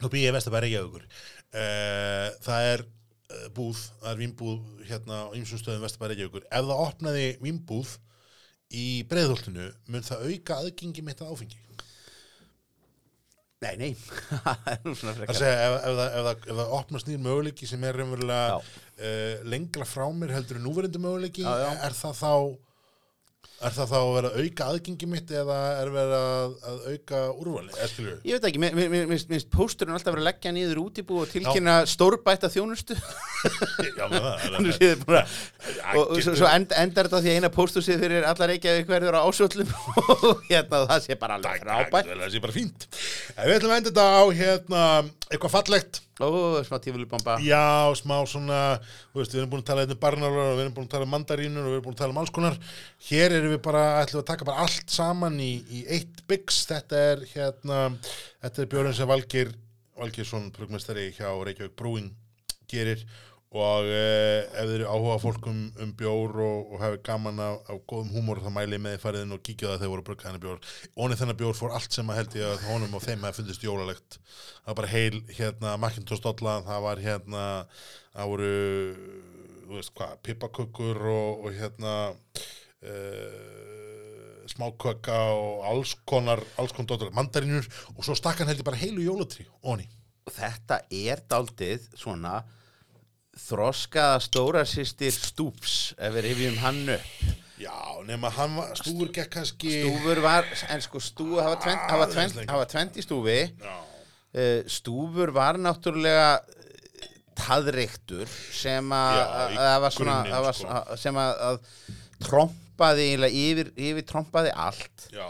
nú 0.00 0.10
býð 0.12 0.26
ég 0.28 0.34
vest 0.38 0.48
að 0.50 0.56
vera 0.56 0.70
ekki 0.70 0.80
aukur 0.84 1.04
uh, 1.04 2.28
það 2.44 2.68
er 2.74 2.84
uh, 2.86 3.48
búð, 3.56 3.80
það 4.02 4.12
er 4.12 4.20
vínbúð 4.20 4.84
hérna 4.90 5.22
á 5.26 5.34
ýmsum 5.38 5.60
stöðum 5.60 5.84
vest 5.86 5.98
að 5.98 6.04
vera 6.06 6.16
ekki 6.16 6.28
aukur 6.30 6.46
ef 6.46 6.68
það 6.70 6.84
opnaði 6.86 7.26
vínbúð 7.42 7.96
í 8.80 8.84
breiðholtinu 9.10 9.66
mun 9.90 10.06
það 10.06 10.28
auka 10.30 10.60
aðgengi 10.62 11.02
mitt 11.06 11.22
að 11.24 11.32
áfengi? 11.34 11.58
Nei, 13.60 13.74
nei. 13.76 13.90
Það 14.80 15.34
segja, 15.36 15.56
ef, 15.66 15.74
ef, 15.84 15.96
það, 15.98 16.06
ef, 16.06 16.22
það, 16.24 16.30
ef 16.46 16.54
það 16.60 16.70
opnast 16.78 17.08
nýr 17.10 17.18
möguleiki 17.26 17.66
sem 17.68 17.82
er 17.84 17.98
raunverulega 18.00 18.54
Já. 18.54 18.70
uh, 19.04 19.42
lengra 19.52 19.84
frá 19.84 20.06
mér 20.16 20.32
heldur 20.32 20.56
en 20.56 20.64
núverandi 20.64 21.02
möguleiki, 21.02 21.44
Já, 21.44 21.58
já. 21.66 21.74
er 21.90 21.96
það 21.98 22.14
þá 22.22 22.30
er 23.60 23.74
það 23.76 23.90
þá 23.90 23.96
að 23.98 24.10
vera 24.14 24.30
að 24.30 24.44
auka 24.44 24.68
aðgengi 24.72 25.08
mitt 25.10 25.32
eða 25.36 25.58
er 25.80 25.90
verið 25.94 26.14
að, 26.16 26.54
að 26.70 26.78
auka 26.92 27.20
úrvali? 27.34 27.74
Ég 28.24 28.38
veit 28.38 28.46
ekki, 28.48 29.24
finnst 29.30 29.50
pósturinn 29.52 29.96
alltaf 29.96 30.14
verið 30.14 30.24
að 30.24 30.28
leggja 30.30 30.54
niður 30.56 30.82
útíbú 30.84 31.20
og 31.20 31.32
tilkynna 31.32 31.76
stórbæta 31.90 32.50
þjónustu 32.52 32.96
Já, 33.98 34.04
með 34.08 34.24
það, 34.24 34.46
Já, 35.10 35.84
og 36.00 36.14
svo, 36.24 36.48
end, 36.48 36.72
endar 36.80 37.10
þetta 37.10 37.22
því 37.24 37.32
að 37.34 37.40
eina 37.40 37.52
pósthúsið 37.54 38.04
fyrir 38.04 38.28
allar 38.30 38.54
Reykjavík 38.54 38.90
verður 38.90 39.20
á 39.20 39.26
ásvöllum 39.28 39.74
og 40.16 40.44
hérna 40.48 40.84
það 40.88 41.06
sé 41.06 41.18
bara 41.20 41.40
alveg 41.40 41.64
frábært 41.64 42.14
það 42.30 42.36
sé 42.36 42.44
bara 42.44 42.54
fínt. 42.54 42.86
Við 43.36 43.56
ætlum 43.56 43.74
að 43.74 43.80
enda 43.80 43.90
þetta 43.90 44.06
á 44.08 44.24
hérna, 44.40 44.84
eitthvað 45.30 45.54
fallegt. 45.56 46.00
Og 46.28 46.60
smá 46.66 46.76
tífulubomba 46.82 47.38
Já, 47.44 47.88
smá 47.98 48.18
svona, 48.28 48.60
veist, 49.16 49.32
við 49.32 49.42
erum 49.42 49.52
búin 49.54 49.64
að 49.64 49.70
tala 49.70 49.86
um 49.88 50.00
barnarar 50.02 50.50
og 50.50 50.58
við 50.58 50.64
erum 50.64 50.76
búin 50.76 50.88
að 50.88 50.94
tala 50.94 51.08
um 51.08 51.12
mandarínur 51.14 51.64
og 51.64 51.70
við 51.70 51.78
erum 51.78 51.86
búin 51.86 51.96
að 51.96 52.02
tala 52.02 52.14
um 52.14 52.20
alls 52.22 52.34
konar. 52.36 52.58
Hér 53.08 53.36
erum 53.38 53.54
við 53.54 53.62
bara, 53.64 53.84
ætlum 54.02 54.20
við 54.20 54.24
að 54.24 54.30
taka 54.32 54.48
bara 54.50 54.66
allt 54.66 54.94
saman 54.94 55.40
í, 55.40 55.50
í 55.70 55.84
eitt 55.96 56.24
byggs. 56.30 56.62
Þetta 56.70 57.04
er 57.12 57.26
hérna, 57.34 57.82
þetta 58.44 58.64
er 58.64 58.72
björn 58.74 58.96
sem 58.96 59.10
Valgir, 59.10 59.54
Valgirsson, 60.00 60.50
prögmestari 60.56 61.10
hjá 61.16 61.28
Reykjavík 61.32 61.76
Brúin 61.78 62.12
gerir 62.70 63.02
og 63.50 63.88
eh, 63.90 64.46
ef 64.46 64.68
þið 64.68 64.76
eru 64.76 64.84
áhuga 64.86 65.16
fólk 65.18 65.46
um, 65.50 65.62
um 65.82 65.92
bjór 65.98 66.36
og, 66.38 66.68
og 66.70 66.82
hefur 66.84 67.00
gaman 67.08 67.40
á, 67.42 67.50
á 67.58 67.74
góðum 67.82 68.12
húmor 68.14 68.38
þá 68.44 68.50
mæli 68.54 68.76
ég 68.76 68.82
með 68.84 68.94
þið 68.94 69.02
farið 69.02 69.24
inn 69.26 69.34
og 69.34 69.42
kíkja 69.42 69.72
það 69.72 69.80
þegar 69.80 69.90
voru 69.90 70.04
að 70.04 70.06
brugga 70.06 70.28
hennar 70.28 70.44
bjór. 70.44 70.60
Ónið 70.94 71.22
þennan 71.22 71.38
bjór 71.40 71.56
fór 71.58 71.74
allt 71.74 71.96
sem 71.96 72.12
að 72.12 72.20
held 72.20 72.36
ég 72.38 72.46
að 72.46 72.68
honum 72.68 72.94
og 72.94 73.02
þeim 73.02 73.26
hefði 73.26 73.40
fundist 73.40 73.66
jólalegt. 73.66 74.18
Það 74.60 74.70
var 74.70 74.78
bara 74.82 74.92
heil, 74.92 75.18
hérna, 75.34 75.72
Macintosh 75.82 76.22
dolla, 76.22 76.54
það 76.68 76.86
var 76.86 77.02
hérna, 77.02 77.48
það 78.14 78.30
voru, 78.34 78.52
þú 79.64 79.80
veist 79.80 79.94
hvað, 79.98 80.14
pipakökkur 80.28 81.02
og, 81.10 81.42
og 81.42 81.58
hérna, 81.58 81.96
uh, 82.86 84.46
smákökka 84.54 85.18
og 85.34 85.66
alls 85.72 85.96
konar, 86.06 86.44
alls 86.58 86.74
konar 86.76 86.92
dolla, 86.94 87.14
mandarinur 87.18 87.66
og 87.96 88.06
svo 88.06 88.14
stakk 88.18 88.42
hann 88.42 88.50
held 88.50 88.62
ég 88.62 88.66
bara 88.66 88.78
heilu 88.78 89.02
jólatrí, 89.04 89.46
óni. 89.62 89.86
og 90.26 90.34
þetta 90.34 90.82
er 90.94 91.22
daldið 91.30 91.86
svona 91.98 92.40
þroskaða 93.48 94.18
stóra 94.24 94.64
sýstir 94.68 95.14
stúps 95.14 95.76
ef 95.98 96.14
við 96.16 96.26
rifjum 96.28 96.58
hann 96.62 96.82
upp. 96.96 97.12
Já, 97.60 97.76
nema 98.08 98.30
hann 98.32 98.54
var, 98.56 98.70
stúfur 98.78 99.10
gekk 99.12 99.32
kannski... 99.34 99.72
stúfur 99.82 100.22
var, 100.24 100.48
en 100.72 100.80
sko 100.84 101.02
stúfur 101.04 101.42
hafa 101.44 101.58
tvent, 101.60 101.82
hafa 101.92 102.06
tvent, 102.08 102.16
Aðeins 102.16 102.38
lengra. 102.38 102.54
hafa 102.54 102.68
tvent 102.72 102.96
í 102.96 103.04
stúfi. 103.04 103.36
Já, 103.60 103.74
uh, 104.40 104.70
stúfur 104.70 105.32
var 105.36 105.58
náttúrulega 105.60 106.30
eh, 106.40 107.10
taðreiktur 107.36 108.32
sem 108.56 108.94
að 108.96 109.88
sko. 109.90 110.08
sem 111.02 111.20
að, 111.20 111.44
að 111.50 111.60
trompaði 112.24 113.10
yfir, 113.28 113.72
yfir 113.76 114.08
trompaði 114.08 114.54
allt. 114.56 115.08
Já, 115.12 115.28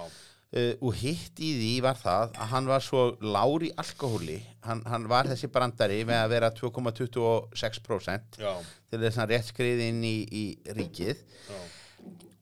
uh, 0.56 0.74
og 0.80 0.94
hitt 1.00 1.40
í 1.42 1.52
því 1.58 1.72
var 1.84 1.98
það 2.00 2.36
að 2.36 2.52
hann 2.54 2.70
var 2.70 2.84
svo 2.84 3.06
lár 3.22 3.66
í 3.66 3.72
alkohóli. 3.80 4.38
Hann, 4.66 4.84
hann 4.90 5.08
var 5.10 5.30
þessi 5.30 5.50
brandari 5.52 6.02
með 6.08 6.22
að 6.24 6.32
vera 6.34 6.52
2,26% 6.58 8.40
já, 8.42 8.52
til 8.90 9.02
þess 9.02 9.22
að 9.22 9.34
rétt 9.34 9.50
skriði 9.50 9.90
inn 9.92 10.04
í, 10.04 10.16
í 10.26 10.44
ríkið. 10.76 11.24
Já. 11.50 11.60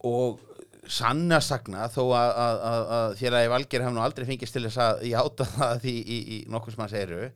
og 0.08 0.44
sanna 0.88 1.40
sagna 1.44 1.86
þó 1.92 2.02
að, 2.16 2.30
að, 2.32 2.58
að, 2.68 2.82
að 2.96 3.14
félagi 3.20 3.50
Valgeir 3.52 3.84
hafði 3.84 3.96
nú 3.98 4.02
aldrei 4.04 4.26
fengist 4.28 4.56
til 4.56 4.64
þess 4.64 4.80
að 4.82 5.02
játa 5.10 5.46
það 5.52 5.88
í, 5.90 5.96
í, 6.00 6.18
í 6.34 6.38
nokkuð 6.48 6.74
sem 6.74 6.84
hann 6.84 6.92
segiru 6.92 7.30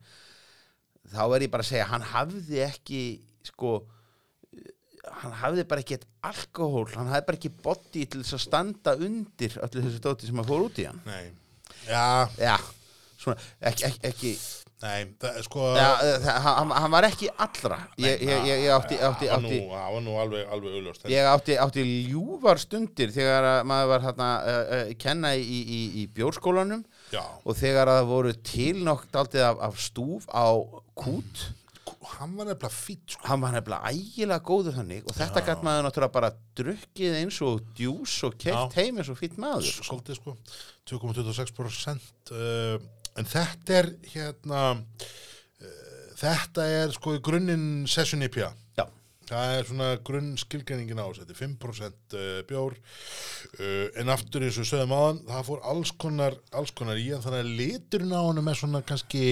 þá 1.13 1.23
er 1.27 1.45
ég 1.45 1.51
bara 1.53 1.65
að 1.65 1.69
segja 1.69 1.89
hann 1.91 2.07
hafði 2.13 2.63
ekki 2.65 3.03
sko 3.45 3.75
hann 5.21 5.35
hafði 5.41 5.65
bara 5.67 5.83
ekki 5.83 5.97
eitt 5.97 6.09
alkohól 6.23 6.87
hann 6.93 7.11
hafði 7.11 7.27
bara 7.27 7.39
ekki 7.39 7.53
body 7.63 8.05
til 8.07 8.23
þess 8.23 8.37
að 8.37 8.43
standa 8.45 8.95
undir 8.95 9.57
öllu 9.65 9.85
þessu 9.87 10.03
dóti 10.03 10.29
sem 10.29 10.43
að 10.43 10.51
fór 10.51 10.67
út 10.69 10.83
í 10.83 10.89
hann. 10.89 10.99
Nei, 11.07 11.23
já, 11.87 12.03
já, 12.39 12.57
svona, 13.19 13.47
ekki, 13.71 13.89
ekki, 13.89 14.11
ekki. 14.11 14.35
Nei, 14.83 15.13
það 15.15 15.37
er 15.39 15.45
sko... 15.45 15.65
já, 15.79 15.89
það, 16.19 16.37
hann, 16.43 16.71
hann 16.75 16.91
var 16.91 17.05
ekki 17.07 17.29
allra. 17.45 17.77
Ég, 18.03 18.23
ég, 18.27 18.47
ég, 18.49 18.65
átti, 18.75 18.97
átti, 18.99 19.29
átti 19.31 19.59
nú, 19.61 19.69
það 19.71 19.93
var 19.95 20.03
nú 20.03 20.15
alveg, 20.19 20.43
alveg 20.51 20.75
auðljóst. 20.75 21.05
Ég 21.13 21.27
átti, 21.29 21.55
átti 21.63 21.85
ljúfar 22.09 22.59
stundir 22.59 23.13
þegar 23.15 23.47
að 23.47 23.59
maður 23.71 23.91
var 23.93 24.05
hérna 24.09 24.29
uh, 24.41 24.59
uh, 24.59 24.91
kenna 24.99 25.31
í, 25.39 25.61
í, 25.61 25.81
í 26.01 26.05
bjórskólanum 26.17 26.83
Já, 27.15 27.23
og 27.23 27.59
þegar 27.59 27.93
að 27.93 28.01
það 28.01 28.11
voru 28.11 28.35
til 28.51 28.73
nokk 28.83 29.07
daldið 29.15 29.47
af, 29.53 29.63
af 29.69 29.79
stúf 29.85 30.27
á 30.35 30.47
kút 30.99 31.45
hann 31.83 32.35
var 32.37 32.47
nefnilega 32.47 32.71
fýtt, 32.71 33.15
sko. 33.15 33.27
hann 33.27 33.43
var 33.43 33.53
nefnilega 33.55 33.91
ægilega 33.91 34.39
góður 34.47 34.77
þannig 34.77 35.07
og 35.07 35.17
þetta 35.17 35.43
gætt 35.47 35.63
maður 35.65 35.85
náttúrulega 35.87 36.15
bara 36.15 36.31
drukkið 36.59 37.17
eins 37.19 37.39
og 37.43 37.61
djús 37.77 38.15
og 38.27 38.37
keitt 38.39 38.77
heim 38.79 38.99
eins 39.01 39.11
og 39.11 39.19
fýtt 39.19 39.39
maður 39.41 39.69
Svolítið, 39.81 40.19
sko. 40.21 40.35
2,26% 40.89 42.33
uh, 42.37 42.77
en 43.19 43.29
þetta 43.29 43.79
er 43.81 43.91
hérna 44.13 44.65
uh, 44.79 45.07
þetta 46.19 46.67
er 46.81 46.93
sko 46.95 47.17
í 47.17 47.23
grunninn 47.23 47.87
session 47.91 48.23
IPA 48.25 48.51
Já, 48.79 48.85
það 49.29 49.55
er 49.57 49.67
svona 49.71 49.89
grunn 50.07 50.31
skilgreiningin 50.39 51.03
á 51.03 51.07
þetta 51.19 51.35
er 51.35 51.41
5% 51.41 52.17
uh, 52.19 52.37
bjór 52.47 52.79
en 53.99 54.09
aftur 54.13 54.47
eins 54.47 54.55
og 54.55 54.63
við 54.63 54.71
sögðum 54.71 54.95
áðan 54.95 55.19
það 55.27 55.49
fór 55.51 55.67
alls 55.73 55.91
konar, 55.99 56.39
alls 56.55 56.71
konar 56.75 57.01
í 57.01 57.09
hann 57.11 57.21
þannig 57.25 57.43
að 57.43 57.53
liturinn 57.59 58.15
á 58.15 58.21
honum 58.23 58.49
er 58.49 58.57
svona 58.57 58.83
kannski 58.87 59.25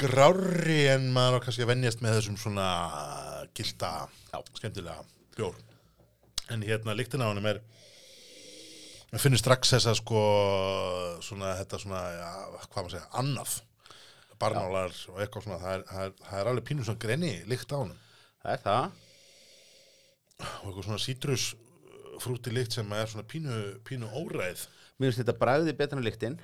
grárri 0.00 0.80
en 0.90 1.10
maður 1.14 1.38
á 1.38 1.42
kannski 1.44 1.64
að 1.64 1.70
venjast 1.74 2.02
með 2.02 2.18
þessum 2.18 2.40
svona 2.40 2.68
gilda, 3.54 3.92
Já. 4.32 4.38
skemmtilega 4.58 5.04
bjór 5.36 5.54
en 6.52 6.64
hérna 6.66 6.96
líktin 6.96 7.22
á 7.22 7.30
honum 7.30 7.46
er 7.52 7.62
Við 9.14 9.22
finnum 9.22 9.38
strax 9.38 9.70
þess 9.70 9.86
að 9.86 9.98
sko 10.00 10.20
svona 11.22 11.52
þetta 11.60 11.78
svona, 11.78 11.98
ja, 12.16 12.30
hvað 12.64 12.80
maður 12.80 12.94
segja, 12.96 13.10
annað. 13.20 13.52
Barnálar 14.42 14.96
og 15.12 15.20
eitthvað 15.22 15.44
svona, 15.44 15.58
það 15.62 15.74
er, 15.76 15.84
það 15.90 16.06
er, 16.06 16.14
það 16.24 16.40
er 16.40 16.50
alveg 16.50 16.66
pínu 16.66 16.86
svona 16.88 17.02
greni 17.04 17.30
líkt 17.46 17.70
á 17.70 17.76
honum. 17.78 18.00
Það 18.42 18.56
er 18.56 18.64
það. 18.64 18.96
Og 20.40 20.64
eitthvað 20.64 20.88
svona 20.88 21.04
sítrus 21.04 21.44
frúti 22.24 22.56
líkt 22.56 22.74
sem 22.74 22.90
er 22.98 23.12
svona 23.12 23.26
pínu, 23.30 23.60
pínu 23.86 24.10
óræð. 24.10 24.66
Mér 24.98 25.12
finnst 25.12 25.22
þetta 25.22 25.38
bragði 25.44 25.76
betur 25.78 26.02
en 26.02 26.06
líktinn 26.08 26.36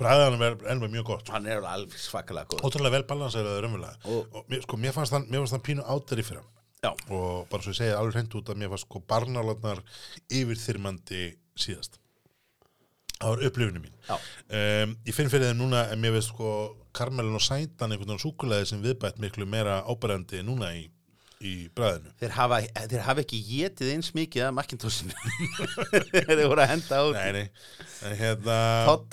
bræðanum 0.00 0.42
er 0.48 0.56
ennveg 0.74 0.94
mjög 0.96 1.06
gott 1.12 1.28
Hann 1.34 1.46
er 1.50 1.60
alveg 1.62 1.98
svakalega 2.00 2.48
góð 2.54 2.64
ótrúlega 2.68 2.96
vel 2.96 3.06
balanseraður 3.10 3.66
raunverulega 3.66 4.14
Og- 4.16 4.34
og 4.40 4.48
mér, 4.50 4.64
sko, 4.64 4.76
mér 4.80 4.96
fannst 4.96 5.12
hann, 5.16 5.28
mér 5.30 5.44
fannst 5.44 5.56
hann 5.58 5.66
pínu 5.68 5.84
átari 5.84 6.24
fyrir 6.26 6.40
hann 6.42 6.56
Já, 6.80 6.94
og 7.12 7.48
bara 7.52 7.60
svo 7.60 7.74
ég 7.74 7.76
segja 7.76 7.98
alveg 8.00 8.14
hreint 8.16 8.34
út 8.38 8.48
að 8.48 8.56
mér 8.62 8.70
fannst 8.72 8.86
sko 8.88 9.02
barnálarnar 9.04 9.82
yfirþyrmandi 10.32 11.24
síðast. 11.60 11.98
Það 13.20 13.34
var 13.34 13.42
upplifinu 13.50 13.82
mín. 13.82 13.96
Um, 14.08 14.94
ég 15.04 15.12
finn 15.12 15.28
fyrir 15.28 15.50
þeim 15.50 15.58
núna 15.60 15.82
en 15.92 16.00
mér 16.00 16.14
veist 16.14 16.30
sko 16.32 16.52
karmelin 16.96 17.36
og 17.36 17.44
sætan 17.44 17.92
einhvern 17.92 18.14
veginn 18.14 18.22
súkulæði 18.24 18.70
sem 18.70 18.80
viðbætt 18.80 19.20
miklu 19.20 19.44
meira 19.44 19.82
áberandi 19.92 20.40
núna 20.46 20.70
í, 20.78 20.86
í 21.40 21.54
bræðinu. 21.72 22.10
Þeir 22.20 22.32
hafa, 22.36 22.58
þeir 22.90 23.04
hafa 23.06 23.22
ekki 23.24 23.38
getið 23.46 23.92
eins 23.94 24.10
mikið 24.16 24.46
af 24.46 24.56
Macintoshinu 24.58 25.14
þeir 26.12 26.42
voru 26.44 26.64
að 26.64 26.72
henda 26.74 26.98
út 27.08 27.16
nei, 27.16 27.30
nei, 27.38 28.16
hérna 28.20 28.56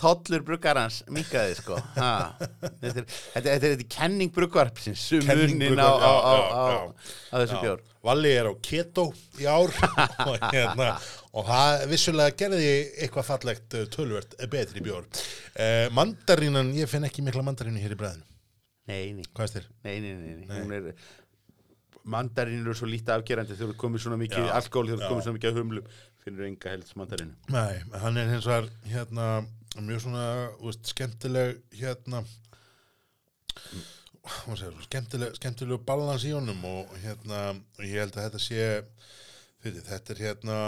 Tollur 0.01 0.43
bruggarans 0.47 1.01
minkaði 1.13 1.55
sko. 1.61 1.79
Þetta, 1.95 3.05
er, 3.39 3.61
þetta, 3.63 3.87
kenning 3.91 4.33
bruggarpsins 4.35 5.05
Kenning 5.23 5.55
sumunin 5.55 5.79
á, 5.79 5.87
á, 5.87 6.11
á, 6.11 6.33
á, 7.31 7.35
þessu 7.39 7.61
bjór 7.63 7.85
Valli 8.07 8.31
er 8.31 8.47
á 8.47 8.53
keto 8.63 9.09
í 9.41 9.47
ár. 9.49 9.71
Og, 10.27 10.35
hérna, 10.53 10.93
og 11.35 11.47
það 11.47 11.81
vissulega 11.91 12.35
gerði 12.39 12.69
eitthvað 13.03 13.27
fallegt 13.27 13.75
uh, 13.75 13.83
tölvert 13.91 14.35
betri 14.51 14.83
bjór. 14.85 15.07
Uh, 15.57 15.87
mandarínan, 15.95 16.71
ég 16.77 16.89
finn 16.91 17.07
ekki 17.07 17.25
mikla 17.25 17.43
mandarínu 17.45 17.81
hér 17.83 17.95
í 17.95 17.99
bræðinu, 17.99 18.23
nei, 18.87 19.11
nei, 19.17 19.25
hvað 19.35 19.47
er 19.47 19.53
þér? 19.57 19.67
nei, 19.87 19.95
nei, 20.03 20.13
nei, 20.15 20.35
nei. 20.45 20.61
hún 20.61 20.75
er 20.77 20.87
mandarínur 22.07 22.73
er 22.73 22.79
svo 22.79 22.89
lítið 22.89 23.17
afgerandi 23.17 23.57
þegar 23.57 23.73
þú 23.73 23.81
komið 23.83 24.03
svona 24.05 24.19
mikið 24.21 24.49
alkohol 24.55 24.87
þegar 24.89 25.01
þú 25.01 25.05
já. 25.05 25.11
komið 25.11 25.25
svona 25.25 25.37
mikið 25.37 25.51
af 25.51 25.59
humlum 25.61 25.91
finnur 26.23 26.47
enga 26.47 26.73
helst 26.73 26.97
mandarínu 26.99 27.53
Nei, 27.55 27.75
hann 28.03 28.19
er 28.21 28.31
hins 28.31 28.47
vegar 28.47 28.69
hérna, 28.87 29.27
mjög 29.77 30.03
svona 30.05 30.25
veist, 30.61 30.91
skemmtileg 30.93 31.61
hérna 31.81 32.23
segir, 34.57 34.75
skemmtileg, 34.87 35.37
skemmtileg 35.39 35.85
balans 35.87 36.25
í 36.27 36.33
honum 36.35 36.63
og 36.67 36.91
hérna 37.03 37.41
ég 37.83 37.97
held 38.01 38.17
að 38.17 38.27
þetta 38.27 38.43
sé 38.43 38.67
fyrir, 39.63 39.83
þetta 39.87 40.13
er 40.13 40.23
hérna 40.25 40.59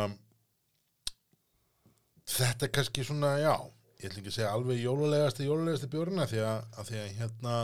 þetta 2.29 2.67
er 2.67 2.73
kannski 2.77 3.05
svona, 3.05 3.35
já, 3.41 3.53
ég 3.99 4.09
ætla 4.09 4.21
ekki 4.21 4.31
að 4.31 4.37
segja 4.37 4.55
alveg 4.55 4.81
jólulegasti, 4.83 5.47
jólulegasti 5.47 5.91
bjórina 5.91 6.27
því 6.29 6.43
að, 6.45 6.65
að 6.75 6.91
því 6.91 6.99
að 7.03 7.15
hérna, 7.19 7.55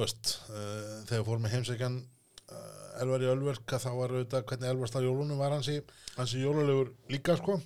veist, 0.00 0.32
uh, 0.50 0.96
þegar 1.08 1.28
fórum 1.28 1.46
með 1.46 1.56
heimsækjan 1.56 2.00
Elvar 3.00 3.22
í 3.24 3.28
Ölverka 3.32 3.78
þá 3.80 3.88
var 3.96 4.12
auðvitað 4.12 4.44
hvernig 4.50 4.68
Elvar 4.74 4.88
starf 4.90 5.04
jólunum 5.06 5.38
var 5.40 5.54
hansi, 5.54 5.78
hansi 6.18 6.42
jólulegur 6.42 6.90
líka 7.08 7.36
sko, 7.38 7.60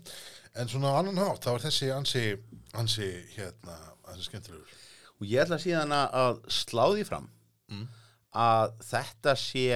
en 0.54 0.68
svona 0.70 0.92
á 0.94 0.98
annan 1.00 1.16
hátt, 1.18 1.40
þá 1.42 1.50
var 1.56 1.64
þessi 1.64 1.88
hansi, 1.90 2.22
hansi 2.76 3.08
hérna, 3.34 3.74
hansi 4.06 4.28
skemmtilegur. 4.28 4.68
og 5.18 5.26
ég 5.26 5.42
ætla 5.42 5.58
síðan 5.58 5.90
að- 5.94 6.14
að 6.22 6.38
slá 6.50 6.84
því 6.94 7.04
fram 7.08 7.28
að 8.34 8.72
þetta 8.90 9.34
sé 9.38 9.66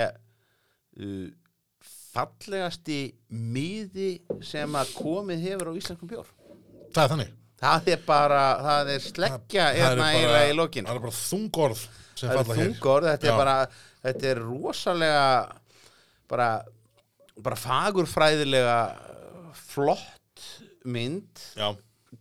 uh, 1.01 1.29
fallegasti 2.15 3.01
miði 3.31 4.09
sem 4.45 4.73
að 4.79 4.95
komið 4.99 5.43
hefur 5.47 5.71
á 5.71 5.79
íslenskum 5.79 6.11
bjór 6.11 6.31
Það 6.95 7.03
er 7.05 7.11
þannig. 7.13 7.33
það 7.61 7.89
er 7.95 8.03
bara, 8.07 8.43
það 8.65 8.91
er 8.95 9.05
sleggja 9.05 9.65
Það 9.69 9.79
hérna 9.79 9.97
bara- 10.03 10.13
eiginlega 10.15 10.51
í 10.53 10.57
lokin 10.57 10.87
Það 10.89 10.95
er 10.97 11.05
bara 11.07 11.19
þungorð 11.19 11.83
sem 12.19 12.29
það 12.29 12.33
er 12.33 12.39
falla 12.45 12.57
hér. 12.59 12.65
þungor, 12.73 13.03
þetta 13.13 13.27
Já. 13.27 13.33
er 13.33 13.39
bara 13.39 13.57
þetta 14.09 14.31
er 14.33 14.41
rosalega 14.45 15.27
bara, 16.31 16.49
bara 17.41 17.59
fagurfræðilega 17.59 18.79
uh, 18.95 19.53
flott 19.69 20.47
mynd. 20.89 21.45
Já, 21.59 21.73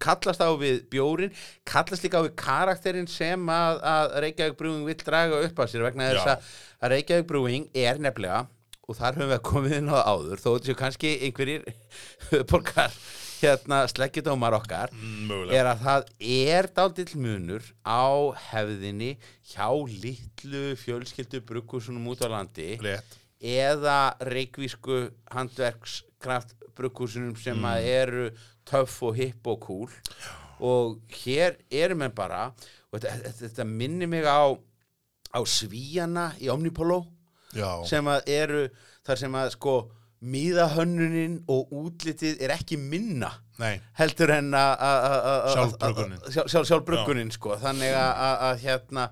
kallast 0.04 0.44
á 0.44 0.52
við 0.60 0.82
bjórin 0.92 1.32
kallast 1.68 2.04
líka 2.04 2.20
á 2.20 2.26
við 2.26 2.36
karakterinn 2.40 3.08
sem 3.10 3.50
að, 3.52 3.80
að 3.88 4.16
Reykjavík 4.26 4.58
Brewing 4.60 4.88
vill 4.90 5.00
draga 5.00 5.40
upp 5.48 5.62
að 5.64 5.72
sér 5.72 5.86
vegna 5.88 6.10
þess 6.12 6.32
að, 6.34 6.50
að 6.82 6.94
Reykjavík 6.96 7.30
Brewing 7.30 7.70
er 7.72 8.02
nefnilega 8.04 8.42
og 8.88 9.00
þar 9.00 9.20
höfum 9.20 9.32
við 9.34 9.42
komið 9.48 9.78
inn 9.80 9.92
á 9.92 10.00
áður 10.04 10.44
þó 10.44 10.50
þetta 10.50 10.70
séu 10.70 10.80
kannski 10.80 11.14
einhverjir 11.28 11.66
borgar 12.52 13.00
hérna 13.42 13.84
sleggjudómar 13.92 14.54
okkar 14.58 14.92
mm, 14.94 15.28
mögulega. 15.30 15.60
er 15.60 15.70
að 15.72 15.84
það 15.86 16.10
er 16.28 16.70
dáldill 16.78 17.14
munur 17.22 17.64
á 17.86 18.06
hefðinni 18.52 19.12
hjá 19.52 19.68
litlu 20.04 20.64
fjölskyldu 20.82 21.42
brugghúsunum 21.48 22.08
út 22.12 22.24
á 22.26 22.30
landi 22.34 22.78
Rétt. 22.82 23.18
eða 23.42 24.00
reykvísku 24.26 25.08
handverkskraft 25.34 26.54
brugghúsunum 26.78 27.36
sem 27.38 27.58
Mm. 27.58 27.66
að 27.66 27.84
eru 27.84 28.26
töff 28.66 29.02
og 29.04 29.16
hipp 29.16 29.48
og 29.48 29.60
cool 29.62 29.90
og 30.60 31.00
hér 31.24 31.58
erum 31.72 32.00
við 32.06 32.14
bara 32.16 32.52
og 32.94 33.00
þetta, 33.00 33.32
þetta 33.42 33.66
minnir 33.66 34.08
mig 34.08 34.26
á 34.26 34.58
á 35.34 35.40
svíjana 35.46 36.32
í 36.42 36.50
Omnipolo 36.50 37.06
Já, 37.54 37.84
sem 37.88 38.06
að 38.06 38.28
eru 38.28 38.70
þar 39.06 39.18
sem 39.18 39.34
að 39.40 39.52
sko 39.56 39.76
míðahönnunin 40.24 41.40
og 41.52 41.70
útlitið 41.78 42.40
er 42.42 42.54
ekki 42.56 42.78
minna 42.82 43.30
nei, 43.62 43.78
heldur 44.00 44.32
en 44.34 44.52
að- 44.52 44.78
að- 44.82 45.06
að- 45.08 45.24
að- 45.32 45.54
Sjálfbruggunin. 45.54 46.18
að- 46.22 46.32
sjálf, 46.34 46.50
sjálf, 46.54 46.68
sjálfbruggunin 46.72 47.32
sko 47.36 47.58
þannig 47.62 47.94
að, 47.94 48.12
að, 48.28 48.36
að 48.50 48.64
hérna 48.66 49.08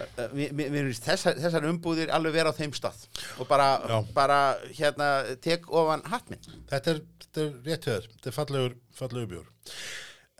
að- 0.00 0.98
þessar, 1.04 1.38
þessar 1.38 1.68
umbúðir 1.70 2.10
alveg 2.14 2.32
vera 2.32 2.50
á 2.50 2.58
þeim 2.58 2.72
stað 2.74 3.06
og 3.38 3.48
bara, 3.48 3.70
bara 4.14 4.40
hérna 4.74 5.10
tek 5.40 5.66
ofan 5.70 6.02
hatt 6.10 6.30
minn 6.30 6.40
þetta 6.70 6.94
er, 6.96 7.00
þetta 7.24 7.42
er 7.46 7.50
rétt 7.70 7.84
höður. 7.90 8.06
Þetta 8.14 8.30
er 8.32 8.38
fallegur, 8.40 8.76
fallegur 8.96 9.28
bjór. 9.34 9.50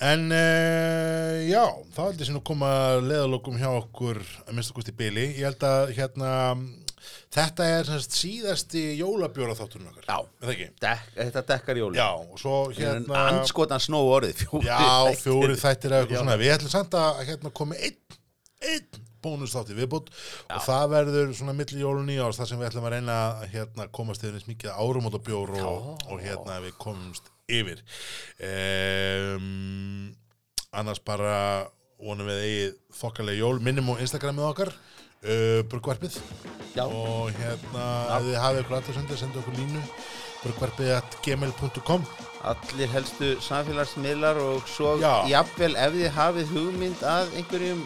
En 0.01 0.31
uh, 0.33 1.37
já, 1.45 1.61
þá 1.93 1.99
held 2.07 2.23
ég 2.23 2.27
sem 2.31 2.35
nú 2.35 2.41
koma 2.43 2.71
leðalokum 3.05 3.59
hjá 3.61 3.69
okkur 3.83 4.17
að 4.47 4.55
minnst 4.57 4.73
okkur 4.73 4.89
í 4.89 4.95
byli. 4.97 5.27
Ég 5.37 5.45
held 5.45 5.67
að 5.69 5.93
hérna, 5.99 6.31
þetta 7.35 7.69
er 7.77 7.91
semst, 7.91 8.17
síðasti 8.21 8.85
jólabjóra 9.01 9.57
þátturinn 9.59 9.91
okkar. 9.91 10.09
Já. 10.09 10.65
Dek, 10.85 11.05
þetta 11.17 11.45
dekkar 11.53 11.83
jóli 11.83 12.01
Já, 12.01 12.09
og 12.15 12.41
svo 12.41 12.57
hérna... 12.77 13.27
anskotan 13.35 13.83
snó 13.83 14.01
orðið 14.07 14.45
fjóri 14.45 14.71
Já, 14.71 14.81
þættir. 14.81 15.23
fjóri 15.25 15.61
þættir 15.61 15.95
eða 15.95 16.03
eitthvað 16.05 16.17
Já. 16.17 16.23
svona. 16.25 16.41
Við 16.41 16.57
ætlum 16.57 16.75
samt 16.75 16.99
að 17.01 17.23
hérna 17.31 17.55
komi 17.61 17.81
einn, 17.81 18.19
einn 18.71 19.07
bónusþátti 19.21 19.77
viðbútt 19.77 20.09
og 20.49 20.63
það 20.65 20.87
verður 20.95 21.35
svona 21.37 21.53
milli 21.57 21.83
jól 21.83 21.99
og 21.99 22.07
nýjárs 22.09 22.39
þar 22.41 22.49
sem 22.49 22.61
við 22.61 22.71
ætlum 22.71 22.87
að 22.89 22.95
reyna 22.97 23.19
að 23.27 23.43
hérna, 23.55 23.87
komast 23.93 24.25
yfir 24.25 24.39
eins 24.39 24.49
mikið 24.49 24.73
árum 24.81 25.11
og 25.11 25.19
bjór 25.27 25.53
og, 25.61 25.91
og 26.09 26.23
hérna 26.25 26.57
við 26.65 26.79
komumst 26.81 27.29
yfir. 27.51 27.83
Um, 28.41 30.15
annars 30.73 31.03
bara 31.05 31.69
vonum 32.01 32.31
við 32.31 32.45
eigið 32.47 32.75
þokkalega 33.01 33.43
jól, 33.43 33.57
minnum 33.65 33.93
á 33.93 34.01
Instagramið 34.01 34.49
okkar, 34.49 34.73
uh, 35.25 35.61
Burgvarpið 35.71 36.17
Já. 36.77 36.85
og 36.87 37.31
hérna 37.37 37.87
ef 38.17 38.27
þið 38.29 38.41
hafið 38.45 38.63
ykkur 38.63 38.79
alltaf 38.79 38.99
sendið, 38.99 39.21
sendið 39.23 39.43
okkur 39.43 39.59
línu. 39.59 39.85
Burgvarpið 40.41 40.93
at 40.97 41.17
gmail.com 41.25 42.07
allir 42.51 42.93
helstu 42.95 43.35
samfélagsmiðlar 43.45 44.41
og 44.41 44.69
svo 44.71 44.95
Já. 45.01 45.27
jafnvel 45.29 45.75
ef 45.77 45.97
þið 45.99 46.15
hafið 46.17 46.55
hugmynd 46.57 47.05
að 47.05 47.35
einhverjum 47.41 47.85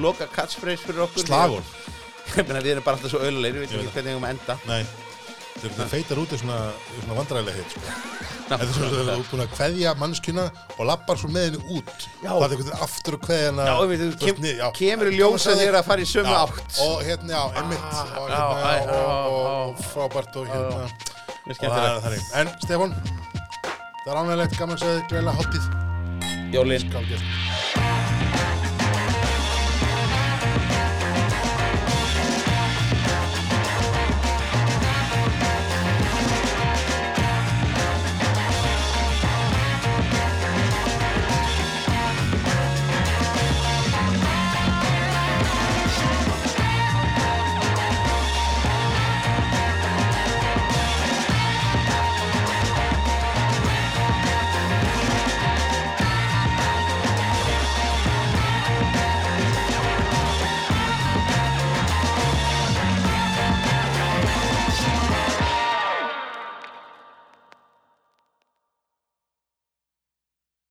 loka 0.00 0.28
catchphrase 0.32 0.86
fyrir 0.86 1.04
okkur 1.08 1.26
Slagur. 1.26 1.70
Ég 2.36 2.46
meina, 2.46 2.62
við 2.62 2.76
erum 2.76 2.86
bara 2.86 2.96
alltaf 2.96 3.12
svo 3.12 3.20
ölulegir, 3.26 3.58
við 3.58 3.66
veitum 3.66 3.80
veit 3.80 3.86
ekki 3.88 3.96
hvernig 3.98 4.12
við 4.12 4.20
um 4.20 4.26
að 4.28 4.34
enda. 4.36 4.56
Nei, 4.70 4.82
það 5.64 5.90
feitar 5.92 6.20
út 6.22 6.32
í 6.32 6.38
svona, 6.40 6.58
svona 7.00 7.16
vandræðilega 7.18 7.60
hitt 7.60 7.74
sko. 7.74 7.80
Þetta 8.50 8.66
er 8.66 8.70
svona 8.74 8.90
þegar 8.90 9.08
þú 9.08 9.12
er 9.14 9.28
búin 9.30 9.42
að 9.44 9.52
kveðja 9.54 9.92
mannskjuna 10.00 10.44
og 10.76 10.82
lappar 10.88 11.20
svo 11.20 11.30
með 11.30 11.46
henni 11.46 11.76
út. 11.78 12.06
Já. 12.24 12.30
Það 12.30 12.46
er 12.46 12.54
veginn 12.54 12.82
aftur 12.86 13.16
að 13.18 13.22
kveðja 13.26 13.50
hana 13.50 13.66
Já, 13.68 13.74
við, 13.92 14.02
þú 14.02 14.24
kem, 14.24 14.48
já. 14.50 14.66
kemur 14.80 15.10
í 15.10 15.14
ljós 15.20 15.46
að 15.46 15.60
þið 15.60 15.68
er 15.68 15.78
að 15.80 15.86
fara 15.90 16.02
í 16.02 16.08
sömu 16.10 16.34
Já, 16.34 16.40
átt. 16.40 16.80
Og 16.86 17.04
hérna, 17.06 17.30
já, 17.36 17.42
einmitt. 17.60 17.86
Og, 17.90 18.26
já, 18.32 18.42
hérna, 18.64 18.98
og, 18.98 19.36
og, 19.36 19.46
og 19.60 19.86
frábært 19.92 20.40
og 20.40 20.50
hérna. 20.50 20.82
og 21.50 21.62
það 21.62 21.80
er 21.84 22.02
þannig 22.08 22.34
En 22.42 22.52
Stefán, 22.64 22.98
það 24.02 24.12
er 24.14 24.22
ánægilegt 24.24 24.58
gaman 24.58 24.80
að 24.80 24.84
segja 24.86 25.08
gleila 25.12 25.38
hátíð. 25.38 25.64
Jólin 26.50 27.99